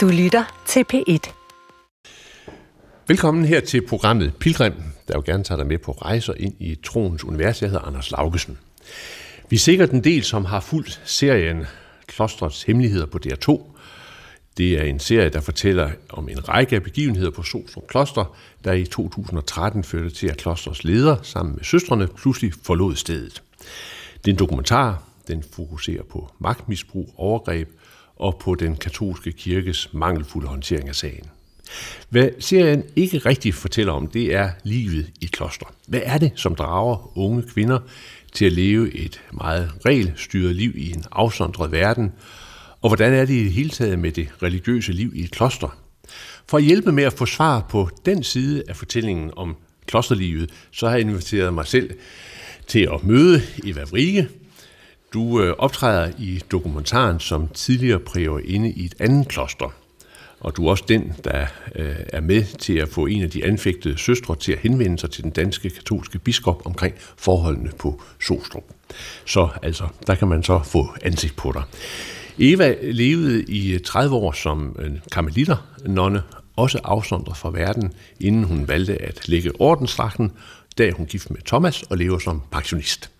Du 0.00 0.08
lytter 0.08 0.62
til 0.66 0.84
P1. 0.92 1.32
Velkommen 3.08 3.44
her 3.44 3.60
til 3.60 3.86
programmet 3.86 4.32
Pilgrim, 4.36 4.72
der 5.08 5.14
jo 5.14 5.22
gerne 5.26 5.44
tager 5.44 5.56
dig 5.56 5.66
med 5.66 5.78
på 5.78 5.92
rejser 5.92 6.34
ind 6.36 6.54
i 6.58 6.74
troens 6.74 7.24
univers. 7.24 7.62
Jeg 7.62 7.70
hedder 7.70 7.84
Anders 7.84 8.10
Laugesen. 8.10 8.58
Vi 9.50 9.56
er 9.56 9.60
sikkert 9.60 9.90
en 9.90 10.04
del, 10.04 10.22
som 10.22 10.44
har 10.44 10.60
fulgt 10.60 11.00
serien 11.04 11.66
Klostrets 12.06 12.62
Hemmeligheder 12.62 13.06
på 13.06 13.18
DR2. 13.26 13.62
Det 14.56 14.80
er 14.80 14.82
en 14.82 14.98
serie, 14.98 15.28
der 15.28 15.40
fortæller 15.40 15.90
om 16.10 16.28
en 16.28 16.48
række 16.48 16.76
af 16.76 16.82
begivenheder 16.82 17.30
på 17.30 17.42
Sostrup 17.42 17.86
Kloster, 17.86 18.36
der 18.64 18.72
i 18.72 18.84
2013 18.84 19.84
førte 19.84 20.10
til, 20.10 20.26
at 20.26 20.36
klostrets 20.36 20.84
leder 20.84 21.16
sammen 21.22 21.54
med 21.54 21.64
søstrene 21.64 22.06
pludselig 22.06 22.52
forlod 22.62 22.96
stedet. 22.96 23.42
Det 24.24 24.30
er 24.30 24.34
en 24.34 24.38
dokumentar, 24.38 25.02
den 25.28 25.44
fokuserer 25.52 26.02
på 26.02 26.32
magtmisbrug, 26.38 27.14
overgreb 27.16 27.68
og 28.20 28.36
på 28.40 28.54
den 28.54 28.76
katolske 28.76 29.32
kirkes 29.32 29.88
mangelfulde 29.92 30.48
håndtering 30.48 30.88
af 30.88 30.94
sagen. 30.94 31.24
Hvad 32.08 32.28
serien 32.38 32.84
ikke 32.96 33.18
rigtig 33.18 33.54
fortæller 33.54 33.92
om, 33.92 34.06
det 34.06 34.34
er 34.34 34.50
livet 34.64 35.10
i 35.20 35.26
kloster. 35.26 35.66
Hvad 35.86 36.00
er 36.04 36.18
det, 36.18 36.32
som 36.34 36.54
drager 36.54 37.18
unge 37.18 37.42
kvinder 37.42 37.78
til 38.32 38.44
at 38.44 38.52
leve 38.52 38.94
et 38.94 39.20
meget 39.32 39.72
regelstyret 39.86 40.56
liv 40.56 40.72
i 40.76 40.92
en 40.92 41.04
afsondret 41.12 41.72
verden? 41.72 42.12
Og 42.80 42.88
hvordan 42.88 43.12
er 43.12 43.24
det 43.24 43.34
i 43.34 43.44
det 43.44 43.52
hele 43.52 43.70
taget 43.70 43.98
med 43.98 44.12
det 44.12 44.28
religiøse 44.42 44.92
liv 44.92 45.12
i 45.14 45.24
et 45.24 45.30
kloster? 45.30 45.78
For 46.46 46.56
at 46.56 46.64
hjælpe 46.64 46.92
med 46.92 47.04
at 47.04 47.12
få 47.12 47.26
svar 47.26 47.66
på 47.70 47.88
den 48.06 48.22
side 48.22 48.62
af 48.68 48.76
fortællingen 48.76 49.30
om 49.36 49.56
klosterlivet, 49.86 50.50
så 50.70 50.86
har 50.86 50.92
jeg 50.92 51.00
inviteret 51.00 51.54
mig 51.54 51.66
selv 51.66 51.90
til 52.66 52.88
at 52.94 53.04
møde 53.04 53.42
Eva 53.64 53.84
Vrige. 53.90 54.28
Du 55.14 55.42
øh, 55.42 55.54
optræder 55.58 56.12
i 56.18 56.40
dokumentaren 56.50 57.20
som 57.20 57.48
tidligere 57.48 57.98
prior 57.98 58.40
inde 58.44 58.70
i 58.70 58.84
et 58.84 58.94
andet 59.00 59.28
kloster. 59.28 59.74
Og 60.40 60.56
du 60.56 60.66
er 60.66 60.70
også 60.70 60.84
den, 60.88 61.12
der 61.24 61.46
øh, 61.74 61.96
er 62.08 62.20
med 62.20 62.44
til 62.58 62.78
at 62.78 62.88
få 62.88 63.06
en 63.06 63.22
af 63.22 63.30
de 63.30 63.44
anfægtede 63.44 63.98
søstre 63.98 64.36
til 64.36 64.52
at 64.52 64.58
henvende 64.58 64.98
sig 64.98 65.10
til 65.10 65.24
den 65.24 65.30
danske 65.30 65.70
katolske 65.70 66.18
biskop 66.18 66.66
omkring 66.66 66.94
forholdene 67.16 67.70
på 67.78 68.02
Sostrup. 68.20 68.64
Så 69.26 69.48
altså, 69.62 69.84
der 70.06 70.14
kan 70.14 70.28
man 70.28 70.42
så 70.42 70.60
få 70.64 70.88
ansigt 71.02 71.36
på 71.36 71.52
dig. 71.52 71.62
Eva 72.38 72.74
levede 72.82 73.44
i 73.44 73.72
øh, 73.72 73.80
30 73.80 74.16
år 74.16 74.32
som 74.32 74.76
øh, 74.78 74.90
karmelitter 75.12 75.56
nonne, 75.86 76.22
også 76.56 76.80
afsondret 76.84 77.36
fra 77.36 77.50
verden, 77.50 77.92
inden 78.20 78.44
hun 78.44 78.68
valgte 78.68 79.02
at 79.02 79.28
lægge 79.28 79.60
ordensdragten, 79.60 80.32
da 80.78 80.90
hun 80.90 81.06
gift 81.06 81.30
med 81.30 81.40
Thomas 81.46 81.82
og 81.82 81.96
lever 81.96 82.18
som 82.18 82.42
pensionist. 82.50 83.10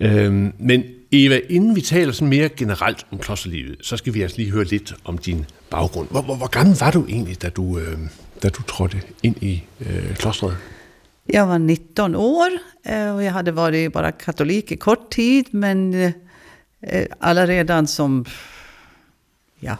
Øhm, 0.00 0.52
men 0.58 0.84
Eva, 1.12 1.40
inden 1.48 1.76
vi 1.76 1.80
taler 1.80 2.12
sådan 2.12 2.28
mere 2.28 2.48
generelt 2.48 3.06
om 3.10 3.18
klosterlivet, 3.18 3.76
så 3.82 3.96
skal 3.96 4.14
vi 4.14 4.22
altså 4.22 4.38
lige 4.38 4.50
høre 4.50 4.64
lidt 4.64 4.94
om 5.04 5.18
din 5.18 5.46
baggrund. 5.70 6.08
Hvor, 6.10 6.22
hvor, 6.22 6.34
hvor 6.36 6.46
gammel 6.46 6.76
var 6.80 6.90
du 6.90 7.04
egentlig, 7.08 7.42
da 7.42 7.48
du, 7.48 7.78
øh, 7.78 7.98
da 8.42 8.48
du 8.48 8.62
trådte 8.62 9.02
ind 9.22 9.36
i 9.42 9.64
øh, 9.80 10.14
klostret? 10.16 10.56
Jag 11.32 11.48
var 11.48 11.58
19 11.58 12.14
år 12.14 12.48
och 12.86 13.24
jag 13.24 13.32
hade 13.32 13.56
varit 13.56 13.92
bara 13.92 14.10
katolik 14.10 14.72
i 14.72 14.76
kort 14.76 15.10
tid. 15.10 15.44
Men 15.50 15.94
eh, 15.94 16.12
alla 17.20 17.46
redan 17.46 17.86
som 17.86 18.26
ja, 19.60 19.76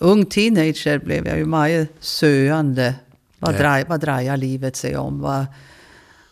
ung 0.00 0.24
teenager 0.30 0.98
blev 0.98 1.26
jag 1.26 1.38
ju 1.38 1.44
mycket 1.44 1.88
söande. 2.00 2.94
Vad, 3.38 3.54
Ja. 3.54 3.58
drar, 3.58 3.84
vad 3.88 4.00
drar 4.00 4.36
livet 4.36 4.76
sig 4.76 4.96
om? 4.96 5.20
Vad, 5.20 5.46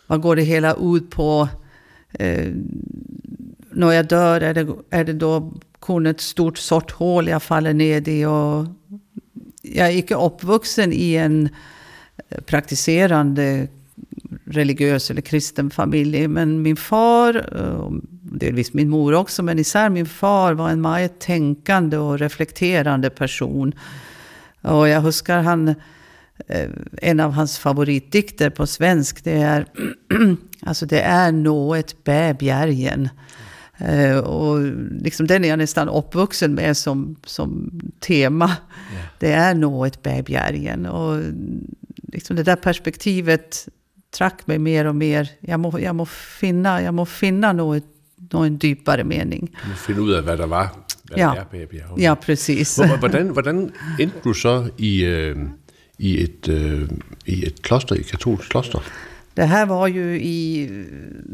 vad 0.07 0.21
går 0.21 0.35
det 0.35 0.43
hela 0.43 0.73
ut 0.73 1.09
på? 1.09 1.47
Eh, 2.19 2.51
när 3.71 3.91
jag 3.91 4.07
dör, 4.07 4.41
är 4.41 4.53
det, 4.53 4.67
är 4.89 5.03
det 5.03 5.13
då 5.13 5.53
kun 5.81 6.05
ett 6.05 6.21
stort 6.21 6.57
sort 6.57 6.91
hål 6.91 7.27
jag 7.27 7.43
faller 7.43 7.73
ned 7.73 8.07
i? 8.07 8.25
Och 8.25 8.65
jag 9.61 9.87
är 9.87 9.97
icke 9.97 10.15
uppvuxen 10.15 10.93
i 10.93 11.15
en 11.15 11.49
eh, 12.29 12.41
praktiserande 12.41 13.67
religiös 14.45 15.11
eller 15.11 15.21
kristen 15.21 15.69
familj. 15.69 16.27
Men 16.27 16.61
min 16.61 16.75
far, 16.75 17.35
eh, 17.35 17.91
delvis 18.21 18.73
min 18.73 18.89
mor 18.89 19.13
också, 19.13 19.43
men 19.43 19.59
isär 19.59 19.89
min 19.89 20.05
far 20.05 20.53
var 20.53 20.69
en 20.69 20.81
mycket 20.81 21.19
tänkande 21.19 21.97
och 21.97 22.19
reflekterande 22.19 23.09
person. 23.09 23.73
Och 24.61 24.87
jag 24.87 25.01
huskar 25.01 25.41
han, 25.41 25.67
eh, 25.67 25.75
en 27.01 27.19
av 27.19 27.31
hans 27.31 27.57
favoritdikter 27.59 28.49
på 28.49 28.67
svensk, 28.67 29.23
det 29.23 29.31
är 29.31 29.65
Alltså 30.67 30.85
det 30.85 31.01
är 31.01 31.31
något 31.31 32.03
bäbjärgen. 32.03 33.09
Eh, 33.77 34.17
och 34.17 34.59
liksom 35.01 35.27
den 35.27 35.45
är 35.45 35.49
jag 35.49 35.57
nästan 35.59 35.89
uppvuxen 35.89 36.53
med 36.53 36.77
som, 36.77 37.15
som 37.25 37.71
tema. 37.99 38.51
Det 39.19 39.31
är 39.31 39.53
något 39.55 40.03
bäbjärgen. 40.03 40.85
Och 40.85 41.21
liksom 42.13 42.35
det 42.35 42.43
där 42.43 42.55
perspektivet 42.55 43.67
track 44.17 44.47
mig 44.47 44.59
mer 44.59 44.85
och 44.85 44.95
mer. 44.95 45.29
Jag 45.39 45.59
må, 45.59 45.79
jag 45.79 45.95
må 45.95 46.05
finna, 46.39 46.81
jeg 46.81 46.93
må 46.93 47.05
finna 47.05 47.53
något, 47.53 47.83
någon 48.31 48.57
djupare 48.57 49.03
mening. 49.03 49.49
Du 49.63 49.69
må 49.69 49.75
finde 49.75 50.01
ud 50.01 50.13
af, 50.13 50.23
hvad 50.23 50.37
der 50.37 50.47
var. 50.47 50.67
Hvad 51.03 51.17
Ja. 51.17 51.35
er 51.35 51.43
bag 51.51 51.69
bjerget. 51.69 52.01
Ja, 52.03 52.15
precis. 52.15 52.75
Hvordan 53.33 53.71
endte 53.99 54.19
du 54.23 54.33
så 54.33 54.69
i, 54.77 55.03
øh, 55.05 55.35
i, 55.97 56.23
ett 56.23 56.47
øh, 56.47 56.89
i 57.25 57.45
ett 57.45 57.61
kloster, 57.61 57.95
i 57.95 57.99
ett 57.99 58.11
katolskt 58.11 58.49
kloster? 58.49 58.79
Det 59.35 59.47
här 59.47 59.65
var 59.65 59.87
ju 59.87 60.19
i 60.21 60.69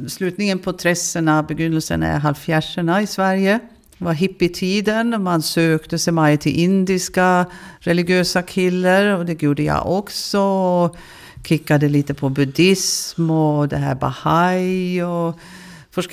slutningen 0.07 0.59
på 0.59 0.71
30 0.71 1.43
begynnelsen 1.47 2.03
av 2.03 2.19
halvfjerdsarna 2.19 3.01
i 3.01 3.07
Sverige. 3.07 3.59
Det 3.97 4.05
var 4.05 4.13
hippietiden 4.13 5.13
och 5.13 5.21
man 5.21 5.41
sökte 5.41 5.99
sig 5.99 6.13
mycket 6.13 6.41
till 6.41 6.59
indiska 6.59 7.45
religiösa 7.79 8.41
killar 8.41 9.17
och 9.17 9.25
det 9.25 9.43
gjorde 9.43 9.63
jag 9.63 9.97
också. 9.97 10.95
Kickade 11.43 11.89
lite 11.89 12.13
på 12.13 12.29
buddhism 12.29 13.31
och 13.31 13.67
det 13.67 13.77
här 13.77 13.95
bahai 13.95 15.01
och 15.01 15.39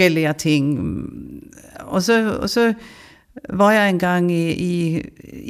olika 0.01 0.35
ting. 0.35 0.79
Och 1.91 2.05
så, 2.05 2.31
och 2.31 2.51
så 2.51 2.75
var 3.49 3.73
jag 3.73 3.89
en 3.89 3.99
gång 3.99 4.31
i, 4.31 4.51
i, 4.51 4.97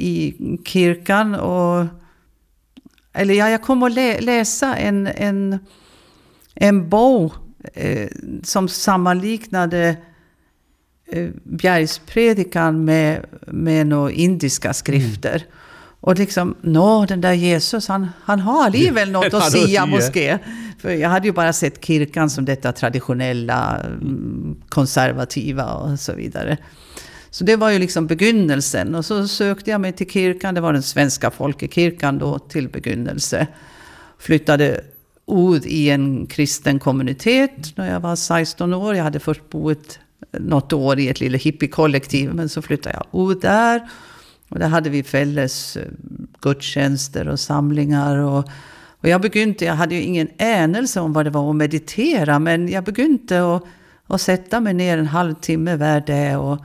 i 0.07 0.33
kyrkan 0.65 1.35
och 1.35 1.85
eller 3.13 3.33
ja, 3.33 3.49
jag 3.49 3.61
kom 3.61 3.83
att 3.83 3.93
lä, 3.93 4.21
läsa 4.21 4.75
en, 4.75 5.07
en, 5.07 5.59
en 6.55 6.89
bok 6.89 7.33
eh, 7.73 8.07
som 8.43 8.67
sammanliknade 8.67 9.97
eh, 11.11 11.29
Bjergspredikan 11.43 12.85
med, 12.85 13.25
med 13.47 13.87
några 13.87 14.11
indiska 14.11 14.73
skrifter. 14.73 15.45
Och 16.01 16.17
liksom, 16.17 16.55
nå, 16.61 17.05
den 17.05 17.21
där 17.21 17.33
Jesus, 17.33 17.87
han, 17.87 18.07
han 18.23 18.39
har 18.39 18.65
alligevel 18.65 19.11
något 19.11 19.33
att 19.33 19.51
säga 19.51 19.85
måske. 19.85 20.39
För 20.79 20.89
jag 20.89 21.09
hade 21.09 21.27
ju 21.27 21.33
bara 21.33 21.53
sett 21.53 21.85
kyrkan 21.85 22.29
som 22.29 22.45
detta 22.45 22.71
traditionella, 22.71 23.79
mm, 23.79 24.61
konservativa 24.69 25.73
och 25.73 25.99
så 25.99 26.13
vidare. 26.13 26.57
Så 27.31 27.43
det 27.43 27.55
var 27.55 27.69
ju 27.69 27.79
liksom 27.79 28.07
begynnelsen. 28.07 28.95
Och 28.95 29.05
så 29.05 29.27
sökte 29.27 29.71
jag 29.71 29.81
mig 29.81 29.91
till 29.91 30.09
kyrkan, 30.09 30.55
det 30.55 30.61
var 30.61 30.73
den 30.73 30.83
svenska 30.83 31.31
folkekyrkan 31.31 32.17
då, 32.17 32.39
till 32.39 32.69
begynnelse. 32.69 33.47
Flyttade 34.19 34.81
ut 35.27 35.65
i 35.65 35.89
en 35.89 36.27
kristen 36.27 36.79
kommunitet 36.79 37.77
när 37.77 37.91
jag 37.91 37.99
var 37.99 38.15
16 38.15 38.73
år. 38.73 38.95
Jag 38.95 39.03
hade 39.03 39.19
först 39.19 39.49
bott 39.49 39.99
något 40.31 40.73
år 40.73 40.99
i 40.99 41.09
ett 41.09 41.19
litet 41.19 41.41
hippiekollektiv, 41.41 42.33
men 42.33 42.49
så 42.49 42.61
flyttade 42.61 42.99
jag 43.11 43.31
ut 43.31 43.41
där. 43.41 43.89
Och 44.49 44.59
där 44.59 44.67
hade 44.67 44.89
vi 44.89 45.03
fälles 45.03 45.77
eh, 45.77 45.83
gudstjänster 46.41 47.27
och 47.27 47.39
samlingar. 47.39 48.17
Och, 48.17 48.49
och 49.01 49.09
jag 49.09 49.21
begynte, 49.21 49.65
jag 49.65 49.73
hade 49.73 49.95
ju 49.95 50.01
ingen 50.01 50.27
anelse 50.39 50.99
om 50.99 51.13
vad 51.13 51.25
det 51.25 51.29
var 51.29 51.49
att 51.49 51.55
meditera, 51.55 52.39
men 52.39 52.69
jag 52.69 52.83
begynte 52.83 53.55
att, 53.55 53.63
att 54.07 54.21
sätta 54.21 54.59
mig 54.59 54.73
ner 54.73 54.97
en 54.97 55.07
halvtimme 55.07 55.75
varje 55.75 56.33
dag 56.33 56.51
och 56.51 56.59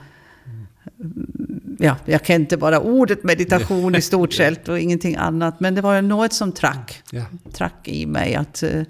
ja, 1.78 1.97
jag 2.04 2.22
kan 2.25 2.37
inte 2.37 2.56
bara 2.56 2.81
ordet 2.81 3.25
meditation 3.25 3.95
i 3.98 4.01
stort 4.03 4.33
sett 4.33 4.68
och 4.68 4.78
ingenting 4.80 5.16
annat. 5.16 5.60
Men 5.60 5.74
det 5.74 5.80
var 5.80 6.03
något 6.03 6.33
som 6.33 6.53
track, 6.53 7.03
Ja. 7.10 7.24
track 7.53 7.89
i 7.89 8.06
mig. 8.06 8.34
Att, 8.34 8.62
eh, 8.62 8.83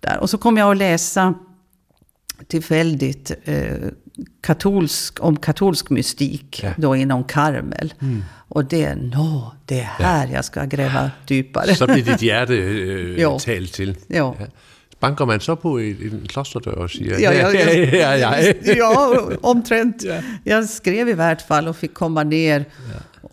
där. 0.00 0.18
Och 0.18 0.30
så 0.30 0.38
kom 0.38 0.56
jag 0.56 0.70
att 0.70 0.76
läsa 0.76 1.34
tillfälligt 2.46 3.32
eh, 3.44 3.74
katolsk, 4.40 5.18
om 5.24 5.36
katolsk 5.36 5.90
mystik 5.90 6.60
Ja. 6.62 6.70
då 6.76 6.96
inom 6.96 7.24
Karmel. 7.24 7.94
Och 8.48 8.64
det, 8.64 8.94
nå, 8.94 9.52
det 9.66 9.80
är 9.80 9.84
här 9.84 10.28
jag 10.32 10.44
ska 10.44 10.64
gräva 10.64 11.10
djupare. 11.26 11.74
Så 11.74 11.86
blev 11.86 12.04
dit 12.04 12.22
hjerte 12.22 12.52
øh, 12.54 13.20
Jo. 13.22 13.38
talt 13.38 13.72
til. 13.72 13.96
Jo. 14.08 14.36
Ja. 14.40 14.46
Banker 15.00 15.26
man 15.26 15.40
så 15.40 15.54
på 15.56 15.78
en, 15.78 15.96
en 16.02 16.26
klosterdør 16.28 16.72
og 16.72 16.90
siger, 16.90 17.18
Ja, 17.20 17.32
ja, 17.32 17.48
ja. 17.50 17.70
ja, 17.92 18.14
ja, 18.16 18.34
ja. 18.76 19.36
omtrent. 19.42 20.04
Jag 20.44 20.68
skrev 20.68 21.08
i 21.08 21.12
vart 21.12 21.42
fall 21.42 21.68
och 21.68 21.76
fick 21.76 21.94
komma 21.94 22.22
ner 22.22 22.64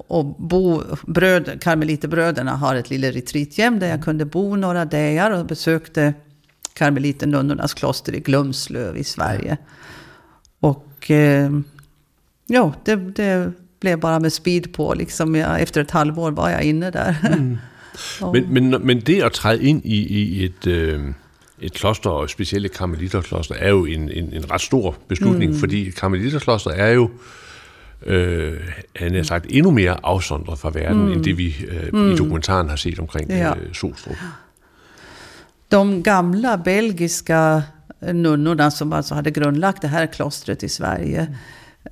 och 0.07 0.25
bo. 0.25 0.83
Bröd, 1.07 1.61
Karmeliterbröderna 1.61 2.55
har 2.55 2.75
ett 2.75 2.89
litet 2.89 3.15
retreathem 3.15 3.79
där 3.79 3.89
jag 3.89 4.03
kunde 4.03 4.25
bo 4.25 4.55
några 4.55 4.85
dagar 4.85 5.31
och 5.31 5.45
besökte 5.45 6.13
Karmeliternunnornas 6.73 7.73
kloster 7.73 8.15
i 8.15 8.19
Glumslöv 8.19 8.97
i 8.97 9.03
Sverige. 9.03 9.57
Och 10.59 11.11
eh, 11.11 11.51
ja, 12.47 12.73
det, 12.83 12.95
det, 12.95 13.53
blev 13.79 13.99
bara 13.99 14.19
med 14.19 14.33
speed 14.33 14.73
på. 14.73 14.93
Liksom 14.93 15.35
jag, 15.35 15.61
efter 15.61 15.81
ett 15.81 15.91
halvår 15.91 16.31
var 16.31 16.49
jag 16.49 16.63
inne 16.63 16.91
där. 16.91 17.15
Mm. 17.23 17.57
men, 18.33 18.53
men, 18.53 18.81
men 18.81 18.99
det 18.99 19.23
at 19.23 19.31
træde 19.31 19.63
ind 19.63 19.81
i, 19.85 19.97
i 19.97 20.45
et, 20.45 20.67
øh, 20.67 21.13
et 21.59 21.73
kloster, 21.73 22.09
og 22.09 22.29
specielt 22.29 22.65
et 22.65 22.71
karmeliterkloster, 22.71 23.55
er 23.55 23.69
jo 23.69 23.85
en, 23.85 24.11
en, 24.11 24.33
en 24.33 24.51
ret 24.51 24.61
stor 24.61 24.95
beslutning, 25.07 25.51
mm. 25.51 25.59
fordi 25.59 25.91
karmeliterkloster 25.91 26.71
er 26.71 26.91
jo 26.91 27.09
øh, 28.05 28.59
han 28.95 29.15
har 29.15 29.23
sagt, 29.23 29.45
endnu 29.49 29.71
mere 29.71 29.97
afsondret 30.03 30.59
fra 30.59 30.71
verden, 30.73 31.05
mm. 31.05 31.11
end 31.11 31.23
det 31.23 31.37
vi 31.37 31.55
øh, 31.67 31.93
mm. 31.93 32.11
i 32.11 32.15
dokumentaren 32.15 32.69
har 32.69 32.75
set 32.75 32.99
omkring 32.99 33.29
ja. 33.29 33.55
øh, 33.55 33.73
Solstrup. 33.73 34.15
De 35.71 36.03
gamla 36.03 36.55
belgiska 36.57 37.61
nunnorna 38.01 38.71
som 38.71 38.93
alltså 38.93 39.15
hade 39.15 39.31
grundlagt 39.31 39.81
det 39.81 39.87
här 39.87 40.05
klostret 40.05 40.63
i 40.63 40.69
Sverige. 40.69 41.27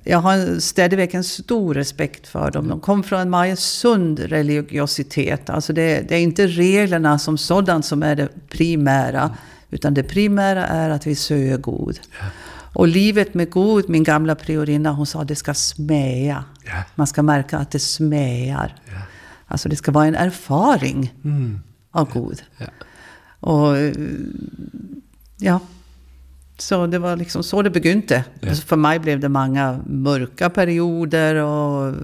Jag 0.04 0.18
har 0.18 0.60
stadigvæk 0.60 1.14
en 1.14 1.24
stor 1.24 1.74
respekt 1.74 2.26
för 2.26 2.50
dem. 2.50 2.68
De 2.68 2.80
kom 2.80 3.02
från 3.02 3.20
en 3.20 3.30
mycket 3.30 3.58
sund 3.58 4.18
religiositet. 4.18 5.50
Alltså 5.50 5.72
det, 5.72 6.08
det, 6.08 6.14
är 6.14 6.20
inte 6.20 6.46
reglerna 6.46 7.18
som 7.18 7.38
sådant 7.38 7.84
som 7.84 8.02
är 8.02 8.16
det 8.16 8.28
primära. 8.48 9.30
Utan 9.70 9.94
det 9.94 10.02
primära 10.02 10.66
är 10.66 10.90
att 10.90 11.06
vi 11.06 11.14
söker 11.14 11.56
god. 11.56 11.98
Ja. 12.20 12.26
Och 12.72 12.88
livet 12.88 13.34
med 13.34 13.50
god, 13.50 13.88
min 13.88 14.04
gamla 14.04 14.34
priorinna, 14.34 14.92
hon 14.92 15.06
sa 15.06 15.22
att 15.22 15.28
det 15.28 15.36
ska 15.36 15.54
smäja. 15.54 16.44
Ja. 16.64 16.82
Man 16.94 17.06
ska 17.06 17.22
märka 17.22 17.58
att 17.58 17.70
det 17.70 17.78
smäjar. 17.78 18.74
Ja. 18.84 19.00
Alltså 19.46 19.68
det 19.68 19.76
ska 19.76 19.92
vara 19.92 20.06
en 20.06 20.14
erfaring 20.14 21.14
mm. 21.24 21.60
av 21.90 22.12
god. 22.12 22.42
Ja. 22.58 22.66
Och 23.40 23.76
ja, 25.36 25.60
så 26.58 26.86
det 26.86 26.98
var 26.98 27.16
liksom 27.16 27.42
så 27.42 27.62
det 27.62 27.70
begynte. 27.70 28.24
För 28.66 28.76
mig 28.76 28.98
blev 28.98 29.20
det 29.20 29.28
många 29.28 29.80
mörka 29.86 30.50
perioder 30.50 31.34
och 31.34 31.94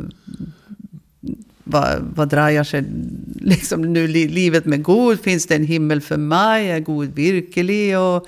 vad, 1.64 2.12
vad 2.14 2.28
drar 2.28 2.64
sig 2.64 2.84
liksom 3.34 3.82
nu 3.82 4.06
livet 4.08 4.64
med 4.64 4.82
god? 4.82 5.20
Finns 5.20 5.46
det 5.46 5.54
en 5.54 5.64
himmel 5.64 6.00
för 6.00 6.16
mig? 6.16 6.70
Är 6.70 6.80
god 6.80 7.14
virkelig? 7.14 7.98
Och 7.98 8.26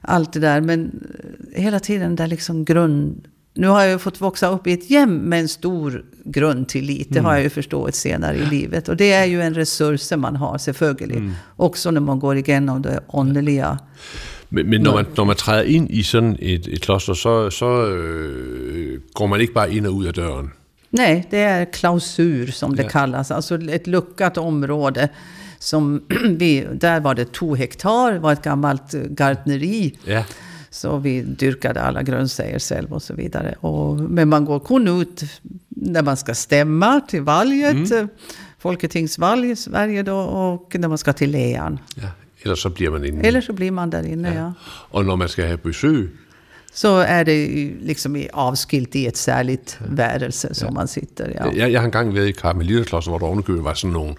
allt 0.00 0.32
det 0.32 0.40
där. 0.40 0.60
Men 0.60 1.06
hela 1.54 1.80
tiden 1.80 2.16
där 2.16 2.26
liksom 2.26 2.64
grund... 2.64 3.28
Nu 3.54 3.66
har 3.66 3.82
jag 3.82 3.92
ju 3.92 3.98
fått 3.98 4.20
växa 4.20 4.48
upp 4.48 4.66
i 4.66 4.72
ett 4.72 4.88
hem 4.88 5.16
med 5.16 5.40
en 5.40 5.48
stor 5.48 6.04
grundtillit. 6.24 7.08
Det 7.10 7.18
mm. 7.18 7.24
har 7.24 7.34
jag 7.34 7.42
ju 7.42 7.50
förstått 7.50 7.94
senare 7.94 8.36
i 8.36 8.46
livet. 8.46 8.88
Och 8.88 8.96
det 8.96 9.12
är 9.12 9.24
ju 9.24 9.42
en 9.42 9.54
resurs 9.54 10.12
man 10.16 10.36
har, 10.36 10.58
selvfølgelig. 10.58 11.16
Mm. 11.16 11.32
Också 11.56 11.90
när 11.90 12.00
man 12.00 12.18
går 12.18 12.36
igenom 12.36 12.82
det 12.82 13.00
åndelige. 13.06 13.78
Men, 14.48 14.70
men 14.70 14.82
når, 14.82 14.92
man, 14.92 15.06
når 15.16 15.24
man 15.24 15.36
træder 15.36 15.62
ind 15.62 15.90
i 15.90 16.02
sådan 16.02 16.36
et, 16.38 16.66
et 16.66 16.80
kloster, 16.80 17.14
så, 17.14 17.50
så 17.50 17.86
øh, 17.86 19.00
går 19.14 19.26
man 19.26 19.40
ikke 19.40 19.52
bare 19.52 19.74
ind 19.74 19.86
og 19.86 19.94
ud 19.94 20.04
af 20.04 20.14
døren. 20.14 20.52
Nej, 20.94 21.26
det 21.30 21.38
är 21.38 21.64
klausur 21.64 22.46
som 22.46 22.76
det 22.76 22.82
ja. 22.82 22.88
kallas. 22.88 23.30
Alltså 23.30 23.70
ett 23.70 23.86
luckat 23.86 24.38
område. 24.38 25.08
Som 25.58 26.02
vi, 26.38 26.66
där 26.72 27.00
var 27.00 27.14
det 27.14 27.32
två 27.32 27.54
hektar, 27.54 28.18
var 28.18 28.32
ett 28.32 28.42
gammalt 28.42 28.92
gartneri. 28.92 29.98
Ja. 30.04 30.24
Så 30.70 30.98
vi 30.98 31.22
dyrkade 31.22 31.82
alla 31.82 32.02
grönsäger 32.02 32.58
själv 32.58 32.92
och 32.92 33.02
så 33.02 33.14
vidare. 33.14 33.54
Och, 33.60 33.96
men 33.96 34.28
man 34.28 34.44
går 34.44 34.60
kun 34.60 34.88
ut 35.00 35.24
när 35.68 36.02
man 36.02 36.16
ska 36.16 36.34
stämma 36.34 37.00
till 37.00 37.22
valget. 37.22 37.90
Mm. 37.90 38.08
Folketingsvalg 38.58 39.50
i 39.50 39.56
Sverige 39.56 40.02
då 40.02 40.16
och 40.18 40.76
när 40.78 40.88
man 40.88 40.98
ska 40.98 41.12
till 41.12 41.30
Lean. 41.30 41.78
Ja, 41.94 42.08
eller 42.42 42.54
så 42.54 42.70
blir 42.70 42.90
man 42.90 43.04
inne. 43.04 43.20
Eller 43.20 43.40
så 43.40 43.52
blir 43.52 43.70
man 43.70 43.90
där 43.90 44.06
inne, 44.06 44.34
ja. 44.34 44.40
ja. 44.40 44.52
Och 44.64 45.06
när 45.06 45.16
man 45.16 45.28
ska 45.28 45.46
ha 45.46 45.56
besök 45.56 46.10
så 46.74 46.98
är 46.98 47.24
det 47.24 47.70
liksom 47.80 48.26
avskilt 48.32 48.96
i 48.96 49.06
ett 49.06 49.16
särligt 49.16 49.78
värelse 49.88 50.54
som 50.54 50.66
ja. 50.66 50.72
man 50.72 50.88
sitter. 50.88 51.36
Ja. 51.38 51.52
Jag, 51.54 51.70
jag 51.70 51.80
har 51.80 51.84
en 51.84 51.90
gång 51.90 52.14
varit 52.14 52.36
i 52.36 52.40
Karmeliterklostret, 52.40 53.20
där 53.20 53.26
ovenikøbet 53.26 53.64
var 53.64 53.74
sådan 53.74 53.92
nogle, 53.92 54.14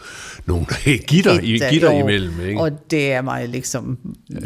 nogle 0.46 0.66
gitter, 0.86 1.42
gitter, 1.42 1.72
gitter 1.72 1.92
jo, 1.92 2.00
emellan. 2.00 2.42
Ikke? 2.42 2.62
Och 2.62 2.70
det 2.88 3.12
är 3.12 3.22
man 3.22 3.52
liksom... 3.52 3.98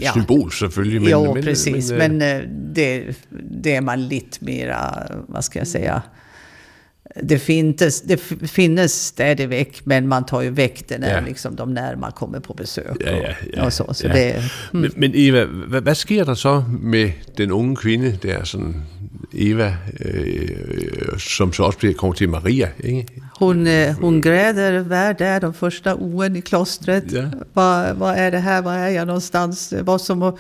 Ja. 0.02 0.14
Symbol 0.14 0.52
selvfølgelig. 0.52 1.02
Men, 1.02 1.12
jo, 1.12 1.34
men, 1.34 1.44
precis. 1.44 1.92
Men, 1.92 2.18
men 2.18 2.22
øh, 2.22 2.50
det, 2.76 3.16
det 3.64 3.76
är 3.76 3.82
man 3.82 4.08
lite 4.08 4.46
mera, 4.46 5.08
vad 5.28 5.44
ska 5.44 5.60
jag 5.60 5.68
säga, 5.68 6.02
det, 7.24 7.40
finns, 7.40 8.02
det 8.02 8.20
finnes 8.48 8.92
stadigvæk, 8.92 9.82
men 9.86 10.08
man 10.08 10.26
tar 10.26 10.42
ju 10.42 10.50
väck 10.50 10.84
det 10.90 10.98
när 10.98 11.14
ja. 11.14 11.20
liksom, 11.28 11.56
de 11.56 11.74
närmare 11.74 12.12
kommer 12.12 12.40
på 12.40 12.54
besök. 12.54 12.98
Ja, 13.00 13.12
ja, 13.12 13.34
ja, 13.54 13.66
och 13.66 13.74
så, 13.74 13.94
så 13.94 14.08
ja. 14.08 14.14
det, 14.14 14.34
mm. 14.34 14.82
men, 14.82 14.92
men 14.96 15.12
Eva, 15.16 15.46
hvad, 15.46 15.82
hvad 15.82 15.96
sker 15.96 16.24
der 16.24 16.34
så 16.34 16.64
med 16.82 17.12
den 17.38 17.52
unge 17.52 17.76
kvinde, 17.76 18.18
der 18.24 18.44
sådan 18.44 18.76
Eva, 19.34 19.74
øh, 20.00 21.20
som 21.20 21.54
så 21.54 21.64
också 21.64 21.94
kommer 21.98 22.14
till 22.14 22.30
Maria? 22.30 22.70
Ikke? 22.80 23.06
Hon, 23.40 23.68
øh, 23.68 23.94
hon 24.02 24.22
gräder, 24.22 24.84
vad 24.84 25.22
är 25.22 25.40
de 25.40 25.54
första 25.54 25.94
orden 25.96 26.36
i 26.36 26.40
klostret? 26.40 27.04
Ja. 27.12 27.26
Vad, 27.54 27.96
vad 27.96 28.18
är 28.18 28.32
det 28.32 28.40
här, 28.40 28.62
var 28.62 28.74
är 28.74 28.90
jag 28.90 29.08
någonstans? 29.08 29.74
Vad 29.82 30.02
som 30.02 30.38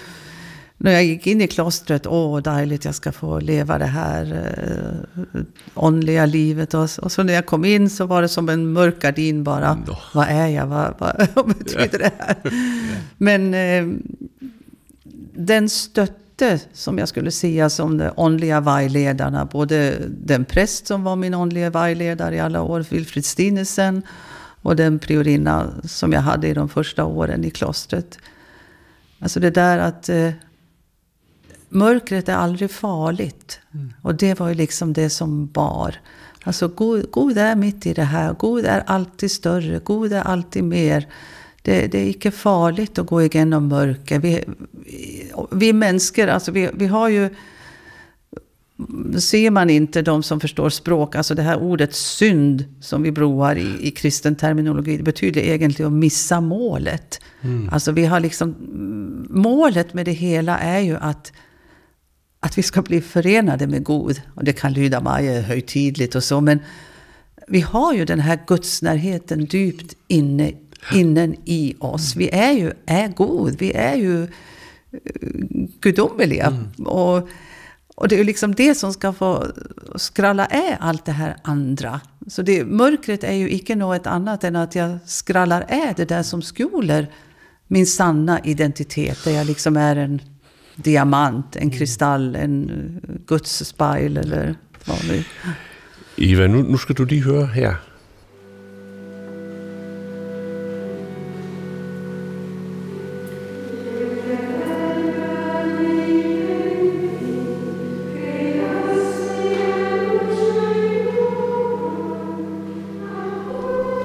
när 0.77 0.91
jag 0.91 1.05
gick 1.05 1.27
in 1.27 1.41
i 1.41 1.47
klostret, 1.47 2.07
åh 2.07 2.41
dejligt 2.41 2.85
jag 2.85 2.95
ska 2.95 3.11
få 3.11 3.39
leva 3.39 3.77
det 3.77 3.85
här 3.85 4.25
eh, 4.33 5.41
åndliga 5.73 6.25
livet. 6.25 6.73
Och, 6.73 6.89
och, 7.01 7.11
så 7.11 7.23
när 7.23 7.33
jag 7.33 7.45
kom 7.45 7.65
in 7.65 7.89
så 7.89 8.05
var 8.05 8.21
det 8.21 8.29
som 8.29 8.49
en 8.49 8.71
mörk 8.71 9.01
gardin 9.01 9.43
bara. 9.43 9.69
Mm, 9.69 9.83
vad 10.13 10.27
är 10.27 10.47
jag? 10.47 10.67
Vad, 10.67 10.93
vad, 10.97 11.27
vad 11.33 11.47
betyder 11.47 11.99
det 11.99 12.11
här? 12.17 12.35
Men 13.17 13.53
eh, 13.53 13.97
den 15.33 15.69
stötte 15.69 16.59
som 16.73 16.97
jag 16.97 17.09
skulle 17.09 17.31
säga 17.31 17.69
som 17.69 17.97
de 17.97 18.09
åndliga 18.15 18.59
vägledarna. 18.59 19.45
Både 19.45 19.97
den 20.09 20.45
präst 20.45 20.87
som 20.87 21.03
var 21.03 21.15
min 21.15 21.33
åndliga 21.33 21.69
vägledare 21.69 22.35
i 22.35 22.39
alla 22.39 22.61
år, 22.61 22.85
Wilfrid 22.89 23.25
Stinesen. 23.25 24.01
Och 24.61 24.75
den 24.75 24.99
priorinna 24.99 25.73
som 25.83 26.13
jag 26.13 26.21
hade 26.21 26.47
i 26.47 26.53
de 26.53 26.69
första 26.69 27.05
åren 27.05 27.45
i 27.45 27.49
klostret. 27.49 28.19
Alltså 29.19 29.39
det 29.39 29.49
där 29.49 29.77
att 29.77 30.09
eh, 30.09 30.31
mörkret 31.69 32.29
är 32.29 32.35
aldrig 32.35 32.71
farligt. 32.71 33.59
Mm. 33.73 33.93
Och 34.01 34.15
det 34.15 34.39
var 34.39 34.47
ju 34.47 34.53
liksom 34.53 34.93
det 34.93 35.09
som 35.09 35.47
bar. 35.47 35.95
Alltså 36.43 36.67
god, 36.67 37.11
god 37.11 37.37
är 37.37 37.55
mitt 37.55 37.85
i 37.85 37.93
det 37.93 38.03
här. 38.03 38.33
God 38.33 38.65
är 38.65 38.83
alltid 38.85 39.31
större. 39.31 39.79
God 39.79 40.13
är 40.13 40.21
alltid 40.21 40.63
mer. 40.63 41.07
Det, 41.61 41.87
det 41.87 41.99
är 41.99 42.07
inte 42.07 42.31
farligt 42.31 42.99
att 42.99 43.07
gå 43.07 43.21
igenom 43.21 43.67
mörker. 43.67 44.19
Vi, 44.19 44.43
vi 45.51 45.73
människor, 45.73 46.27
alltså 46.27 46.51
vi, 46.51 46.69
vi 46.73 46.87
har 46.87 47.09
ju... 47.09 47.29
Ser 49.19 49.51
man 49.51 49.69
inte 49.69 50.01
de 50.01 50.23
som 50.23 50.39
förstår 50.39 50.69
språk, 50.69 51.15
alltså 51.15 51.35
det 51.35 51.41
här 51.41 51.59
ordet 51.59 51.95
synd 51.95 52.65
som 52.81 53.03
vi 53.03 53.11
broar 53.11 53.55
i, 53.55 53.87
i 53.87 53.91
kristen 53.91 54.35
terminologi, 54.35 54.97
det 54.97 55.03
betyder 55.03 55.41
egentligen 55.41 55.91
att 55.91 55.99
missa 55.99 56.41
målet. 56.41 57.19
Mm. 57.41 57.69
Alltså 57.71 57.91
vi 57.91 58.05
har 58.05 58.19
liksom... 58.19 58.55
Målet 59.29 59.93
med 59.93 60.05
det 60.05 60.11
hela 60.11 60.59
är 60.59 60.79
ju 60.79 60.97
att 60.97 61.31
att 62.39 62.57
vi 62.57 62.63
ska 62.63 62.81
bli 62.81 63.01
förenade 63.01 63.67
med 63.67 63.83
god. 63.83 64.21
Och 64.35 64.43
det 64.43 64.53
kan 64.53 64.73
lyda 64.73 64.99
mycket 64.99 65.45
högtidligt 65.45 66.15
och 66.15 66.23
så, 66.23 66.41
men 66.41 66.59
vi 67.47 67.61
har 67.61 67.93
ju 67.93 68.05
den 68.05 68.19
här 68.19 68.39
gudsnärheten 68.47 69.45
djupt 69.45 69.95
inne, 70.07 70.51
innen 70.93 71.35
i 71.45 71.75
oss. 71.79 72.15
Vi 72.15 72.29
är 72.29 72.51
ju 72.51 72.71
är 72.85 73.07
god, 73.07 73.55
vi 73.59 73.73
är 73.73 73.95
ju 73.95 74.21
uh, 74.21 74.29
gudomliga. 75.81 76.45
Mm. 76.45 76.87
Och, 76.87 77.29
och 77.95 78.07
det 78.07 78.15
är 78.15 78.17
ju 78.17 78.23
liksom 78.23 78.55
det 78.55 78.75
som 78.75 78.93
ska 78.93 79.13
få 79.13 79.45
skralla 79.95 80.45
är 80.45 80.77
allt 80.79 81.05
det 81.05 81.11
här 81.11 81.37
andra. 81.41 82.01
Så 82.27 82.41
det, 82.41 82.65
mörkret 82.65 83.23
är 83.23 83.33
ju 83.33 83.49
icke 83.49 83.75
något 83.75 84.07
annat 84.07 84.43
än 84.43 84.55
att 84.55 84.75
jag 84.75 84.97
skrallar 85.05 85.65
är 85.67 85.93
det 85.97 86.05
där 86.05 86.23
som 86.23 86.41
skolar 86.41 87.07
min 87.67 87.87
sanna 87.87 88.39
identitet. 88.39 89.23
Där 89.23 89.31
jag 89.31 89.47
liksom 89.47 89.77
är 89.77 89.95
en 89.95 90.21
diamant, 90.85 91.55
en 91.55 91.71
kristall, 91.71 92.35
en 92.35 92.99
Guds 93.27 93.67
spejl 93.67 94.17
eller 94.17 94.55
vad 94.85 94.97
nu. 95.07 95.23
Eva, 96.17 96.47
nu, 96.47 96.61
nu 96.61 96.77
ska 96.77 96.93
du 96.93 97.05
lige 97.05 97.23
høre 97.23 97.45
her. 97.45 97.75